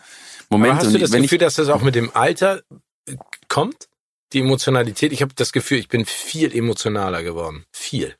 [0.49, 0.77] Momente.
[0.77, 2.61] Aber hast du das Gefühl, ich, dass das auch mit dem Alter
[3.07, 3.15] äh,
[3.47, 3.89] kommt?
[4.31, 5.11] Die Emotionalität?
[5.11, 7.65] Ich habe das Gefühl, ich bin viel emotionaler geworden.
[7.71, 8.15] Viel.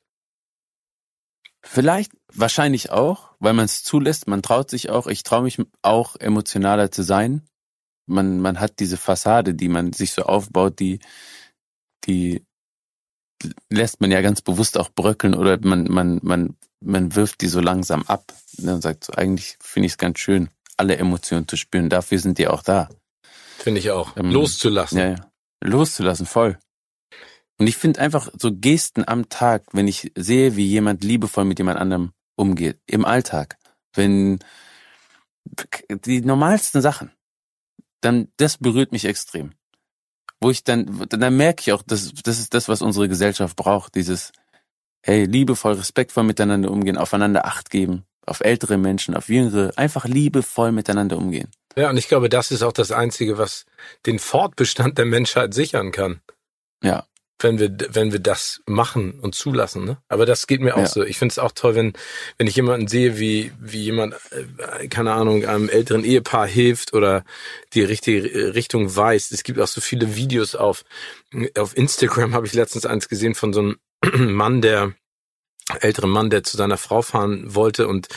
[1.65, 4.27] Vielleicht, wahrscheinlich auch, weil man es zulässt.
[4.27, 5.07] Man traut sich auch.
[5.07, 7.47] Ich traue mich auch emotionaler zu sein.
[8.05, 10.99] Man, man hat diese Fassade, die man sich so aufbaut, die,
[12.05, 12.45] die
[13.69, 17.59] lässt man ja ganz bewusst auch bröckeln oder man, man, man, man wirft die so
[17.59, 21.57] langsam ab ne, und sagt so, eigentlich finde ich es ganz schön, alle Emotionen zu
[21.57, 21.89] spüren.
[21.89, 22.89] Dafür sind die auch da.
[23.57, 24.15] Finde ich auch.
[24.17, 24.97] Ähm, Loszulassen.
[24.97, 25.31] Ja, ja.
[25.61, 26.57] Loszulassen, voll.
[27.57, 31.59] Und ich finde einfach so Gesten am Tag, wenn ich sehe, wie jemand liebevoll mit
[31.59, 33.57] jemand anderem umgeht, im Alltag,
[33.93, 34.39] wenn
[35.89, 37.11] die normalsten Sachen,
[38.01, 39.53] dann das berührt mich extrem.
[40.43, 43.95] Wo ich dann, dann merke ich auch, das, das ist das, was unsere Gesellschaft braucht,
[43.95, 44.31] dieses,
[45.01, 50.71] hey, liebevoll, respektvoll miteinander umgehen, aufeinander Acht geben, auf ältere Menschen, auf jüngere, einfach liebevoll
[50.71, 51.49] miteinander umgehen.
[51.75, 53.65] Ja, und ich glaube, das ist auch das Einzige, was
[54.05, 56.21] den Fortbestand der Menschheit sichern kann.
[56.83, 57.05] Ja
[57.39, 59.83] wenn wir, wenn wir das machen und zulassen.
[59.85, 59.97] Ne?
[60.07, 60.87] Aber das geht mir auch ja.
[60.87, 61.03] so.
[61.03, 61.93] Ich finde es auch toll, wenn,
[62.37, 67.23] wenn ich jemanden sehe, wie, wie jemand, äh, keine Ahnung, einem älteren Ehepaar hilft oder
[67.73, 69.31] die richtige Richtung weist.
[69.31, 70.83] Es gibt auch so viele Videos auf,
[71.57, 73.77] auf Instagram habe ich letztens eins gesehen von so einem
[74.35, 74.93] Mann, der
[75.79, 78.07] älteren Mann, der zu seiner Frau fahren wollte und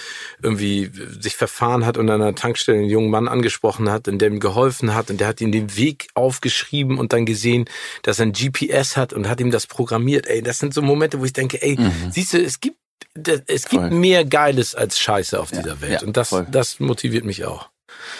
[0.42, 0.90] irgendwie
[1.20, 4.40] sich verfahren hat und an einer Tankstelle einen jungen Mann angesprochen hat und der ihm
[4.40, 7.66] geholfen hat und der hat ihm den Weg aufgeschrieben und dann gesehen,
[8.02, 10.26] dass er ein GPS hat und hat ihm das programmiert.
[10.26, 12.10] Ey, das sind so Momente, wo ich denke, ey, mhm.
[12.10, 12.78] siehst du, es gibt
[13.14, 13.90] es gibt voll.
[13.90, 16.46] mehr Geiles als Scheiße auf dieser ja, Welt ja, und das voll.
[16.50, 17.70] das motiviert mich auch.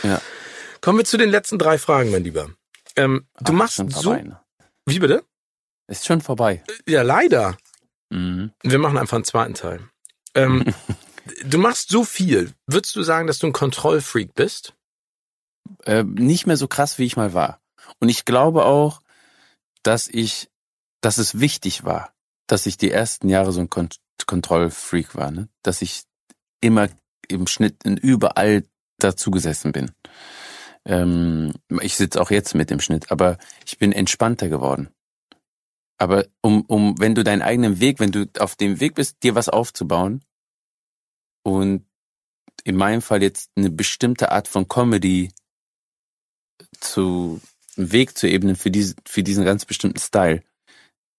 [0.02, 0.22] Ja.
[0.80, 2.48] Kommen wir zu den letzten drei Fragen, mein Lieber.
[2.96, 4.40] Ähm, du Ach, machst so ne?
[4.86, 5.24] Wie bitte?
[5.88, 6.62] Ist schon vorbei.
[6.86, 7.56] Ja, leider.
[8.10, 8.52] Mhm.
[8.62, 9.80] Wir machen einfach einen zweiten Teil.
[10.34, 10.64] Ähm,
[11.44, 12.52] du machst so viel.
[12.66, 14.74] Würdest du sagen, dass du ein Kontrollfreak bist?
[15.84, 17.60] Äh, nicht mehr so krass, wie ich mal war.
[18.00, 19.00] Und ich glaube auch,
[19.82, 20.48] dass ich,
[21.00, 22.12] dass es wichtig war,
[22.46, 25.48] dass ich die ersten Jahre so ein Kont Kontrollfreak war, ne?
[25.62, 26.02] Dass ich
[26.60, 26.88] immer
[27.28, 28.64] im Schnitt in überall
[28.98, 29.92] dazu gesessen bin.
[30.84, 34.88] Ähm, ich sitze auch jetzt mit im Schnitt, aber ich bin entspannter geworden.
[35.98, 39.34] Aber um, um, wenn du deinen eigenen Weg, wenn du auf dem Weg bist, dir
[39.34, 40.22] was aufzubauen
[41.42, 41.86] und
[42.64, 45.32] in meinem Fall jetzt eine bestimmte Art von Comedy
[46.80, 47.40] zu,
[47.76, 50.42] einen Weg zu ebnen für, diese, für diesen ganz bestimmten Style,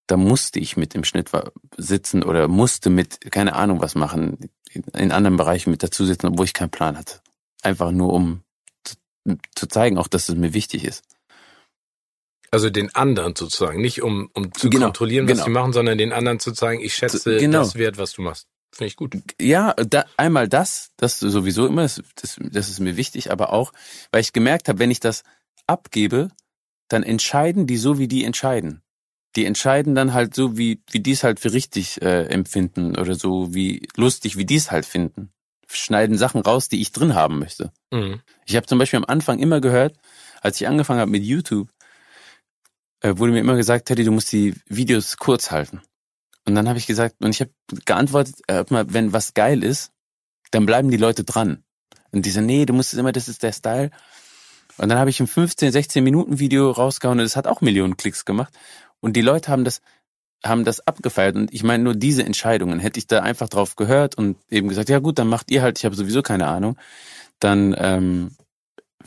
[0.07, 1.31] da musste ich mit im Schnitt
[1.75, 6.45] sitzen oder musste mit, keine Ahnung was machen, in anderen Bereichen mit dazu sitzen, obwohl
[6.45, 7.21] ich keinen Plan hatte.
[7.61, 8.43] Einfach nur um
[8.83, 8.95] zu,
[9.55, 11.03] zu zeigen, auch dass es mir wichtig ist.
[12.51, 15.45] Also den anderen sozusagen, nicht um, um zu genau, kontrollieren, was genau.
[15.45, 17.59] sie machen, sondern den anderen zu zeigen, ich schätze genau.
[17.59, 18.47] das wert, was du machst.
[18.71, 19.17] Finde ich gut.
[19.41, 23.73] Ja, da, einmal das, das sowieso immer, das, das, das ist mir wichtig, aber auch,
[24.11, 25.23] weil ich gemerkt habe, wenn ich das
[25.65, 26.29] abgebe,
[26.87, 28.81] dann entscheiden die so, wie die entscheiden.
[29.35, 33.15] Die entscheiden dann halt so, wie, wie die es halt für richtig äh, empfinden oder
[33.15, 35.31] so wie lustig, wie die es halt finden.
[35.69, 37.71] Schneiden Sachen raus, die ich drin haben möchte.
[37.91, 38.21] Mhm.
[38.45, 39.97] Ich habe zum Beispiel am Anfang immer gehört,
[40.41, 41.69] als ich angefangen habe mit YouTube,
[43.03, 45.81] wurde mir immer gesagt, Teddy, du musst die Videos kurz halten.
[46.45, 47.51] Und dann habe ich gesagt, und ich habe
[47.85, 49.91] geantwortet, äh, wenn was geil ist,
[50.51, 51.63] dann bleiben die Leute dran.
[52.11, 53.91] Und die sagen, nee, du musst immer, das ist der Style.
[54.77, 57.97] Und dann habe ich ein 15, 16 Minuten Video rausgehauen und das hat auch Millionen
[57.97, 58.53] Klicks gemacht.
[58.99, 59.81] Und die Leute haben das,
[60.43, 61.35] haben das abgefeiert.
[61.35, 62.79] Und ich meine nur diese Entscheidungen.
[62.79, 65.77] Hätte ich da einfach drauf gehört und eben gesagt, ja gut, dann macht ihr halt,
[65.79, 66.77] ich habe sowieso keine Ahnung,
[67.39, 68.31] dann ähm,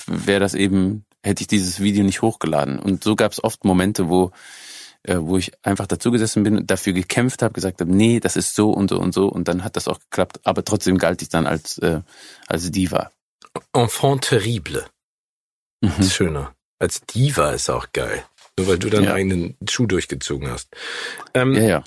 [0.07, 2.79] wäre das eben hätte ich dieses Video nicht hochgeladen.
[2.79, 4.31] Und so gab es oft Momente, wo
[5.03, 8.71] äh, wo ich einfach dazugesessen bin, dafür gekämpft habe, gesagt habe, nee, das ist so
[8.71, 11.47] und so und so und dann hat das auch geklappt, aber trotzdem galt ich dann
[11.47, 12.03] als äh,
[12.47, 13.11] als Diva.
[13.73, 14.85] Enfant terrible.
[15.81, 15.93] Mhm.
[15.97, 16.55] Das ist schöner.
[16.79, 18.25] Als Diva ist auch geil.
[18.59, 19.15] Nur weil du deinen Ja.
[19.15, 20.69] eigenen Schuh durchgezogen hast.
[21.35, 21.85] Ähm, Ja, ja.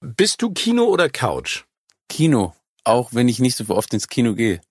[0.00, 1.64] Bist du Kino oder Couch?
[2.08, 2.54] Kino.
[2.84, 4.62] Auch wenn ich nicht so oft ins Kino gehe.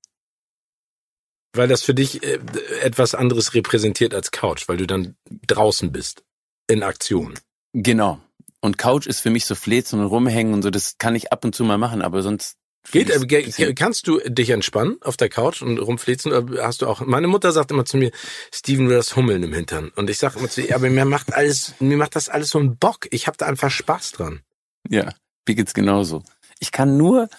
[1.54, 2.40] Weil das für dich äh,
[2.82, 5.16] etwas anderes repräsentiert als Couch, weil du dann
[5.48, 6.24] draußen bist.
[6.68, 7.34] In Aktion.
[7.74, 8.20] Genau.
[8.62, 11.46] Und Couch ist für mich so flezen und rumhängen und so, das kann ich ab
[11.46, 12.58] und zu mal machen, aber sonst.
[12.92, 16.32] Geht, äh, kannst du dich entspannen auf der Couch und rumflitzen?
[16.32, 17.02] Oder hast du auch?
[17.02, 18.12] Meine Mutter sagt immer zu mir,
[18.54, 19.90] Steven, du hast Hummeln im Hintern.
[19.96, 22.60] Und ich sage immer zu ihr, aber mir macht alles, mir macht das alles so
[22.60, 23.08] einen Bock.
[23.12, 24.42] Ich habe da einfach Spaß dran.
[24.88, 25.14] Ja,
[25.48, 26.24] mir geht's genauso.
[26.60, 27.30] Ich kann nur,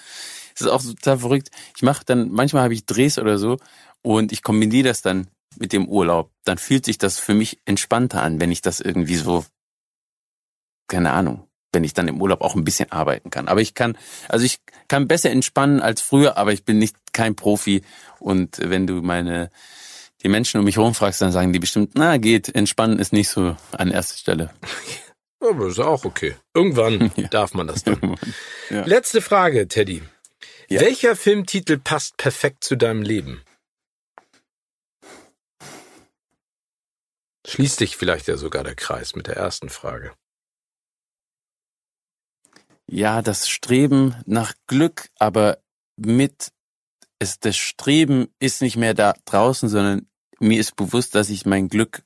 [0.54, 3.58] es ist auch so total verrückt, ich mache dann, manchmal habe ich Drehs oder so
[4.02, 5.28] und ich kombiniere das dann
[5.58, 6.30] mit dem Urlaub.
[6.44, 9.44] Dann fühlt sich das für mich entspannter an, wenn ich das irgendwie so,
[10.88, 13.48] keine Ahnung, wenn ich dann im Urlaub auch ein bisschen arbeiten kann.
[13.48, 13.96] Aber ich kann,
[14.28, 14.58] also ich
[14.88, 17.82] kann besser entspannen als früher, aber ich bin nicht kein Profi.
[18.18, 19.50] Und wenn du meine,
[20.22, 23.28] die Menschen um mich herum fragst, dann sagen die bestimmt, na geht, entspannen ist nicht
[23.28, 24.50] so an erster Stelle.
[25.40, 26.36] Aber ist auch okay.
[26.54, 27.28] Irgendwann Ja.
[27.28, 28.16] darf man das dann.
[28.68, 28.84] Ja.
[28.84, 30.02] Letzte Frage, Teddy.
[30.68, 30.80] Ja.
[30.82, 33.42] Welcher Filmtitel passt perfekt zu deinem Leben?
[37.50, 40.14] Schließt sich vielleicht ja sogar der Kreis mit der ersten Frage.
[42.86, 45.58] Ja, das Streben nach Glück, aber
[45.96, 46.52] mit
[47.18, 50.08] es das Streben ist nicht mehr da draußen, sondern
[50.38, 52.04] mir ist bewusst, dass ich mein Glück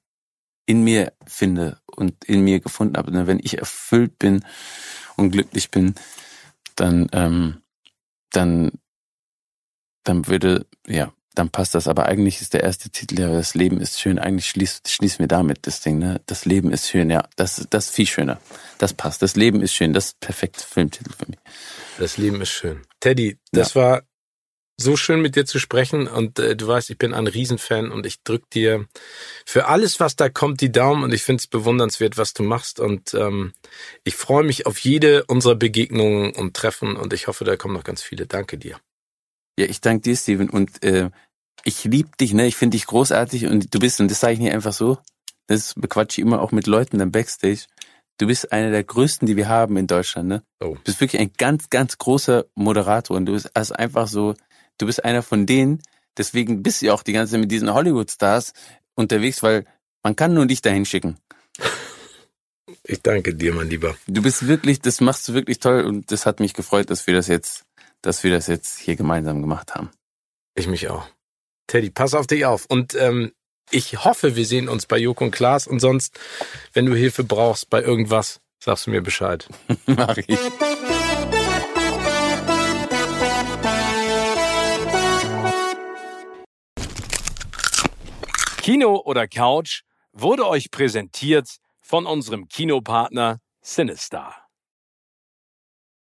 [0.65, 3.11] in mir finde und in mir gefunden habe.
[3.11, 4.47] Und wenn ich erfüllt bin
[5.17, 5.95] und glücklich bin,
[6.75, 7.63] dann ähm,
[8.31, 8.73] dann
[10.05, 11.89] dann würde ja dann passt das.
[11.89, 14.19] Aber eigentlich ist der erste Titel ja das Leben ist schön.
[14.19, 15.99] Eigentlich schließt schließen wir damit das Ding.
[15.99, 17.11] Ne, das Leben ist schön.
[17.11, 18.41] Ja, das das ist viel schöner.
[18.79, 19.23] Das passt.
[19.23, 19.93] Das Leben ist schön.
[19.93, 21.39] Das ist perfekte Filmtitel für mich.
[21.99, 22.83] Das Leben ist schön.
[23.01, 24.03] Teddy, das war
[24.77, 28.07] so schön mit dir zu sprechen und äh, du weißt, ich bin ein Riesenfan und
[28.07, 28.87] ich drück dir
[29.47, 32.81] für alles, was da kommt, die Daumen und ich finde es bewundernswert, was du machst
[32.81, 33.53] und ähm,
[34.03, 37.85] ich freue mich auf jede unserer Begegnungen und Treffen und ich hoffe, da kommen noch
[37.85, 38.27] ganz viele.
[38.27, 38.79] Danke dir.
[39.59, 40.51] Ja, ich danke dir, Steven.
[40.51, 41.11] Und äh,
[41.65, 42.47] ich lieb dich, ne?
[42.47, 44.99] Ich finde dich großartig und du bist, und das sage ich nicht einfach so,
[45.47, 47.67] das bequatsche ich immer auch mit Leuten dann Backstage.
[48.19, 50.43] Du bist einer der größten, die wir haben in Deutschland, ne?
[50.61, 50.75] Oh.
[50.75, 54.35] Du bist wirklich ein ganz, ganz großer Moderator und du bist also einfach so,
[54.79, 55.83] du bist einer von denen,
[56.17, 58.53] deswegen bist du ja auch die ganze Zeit mit diesen Hollywood-Stars
[58.95, 59.65] unterwegs, weil
[60.03, 61.19] man kann nur dich dahin schicken.
[62.85, 63.97] Ich danke dir, mein Lieber.
[64.07, 67.15] Du bist wirklich, das machst du wirklich toll und das hat mich gefreut, dass wir
[67.15, 67.65] das jetzt,
[68.05, 69.91] dass wir das jetzt hier gemeinsam gemacht haben.
[70.55, 71.07] Ich mich auch.
[71.67, 72.67] Teddy, pass auf dich auf.
[72.69, 73.33] Und ähm,
[73.71, 75.67] ich hoffe, wir sehen uns bei Joko und Klaas.
[75.67, 76.19] Und sonst,
[76.75, 79.49] wenn du Hilfe brauchst bei irgendwas, sagst du mir Bescheid.
[79.87, 80.39] Mach ich.
[88.59, 89.83] Kino oder Couch
[90.13, 91.49] wurde euch präsentiert
[91.81, 94.44] von unserem Kinopartner Sinistar.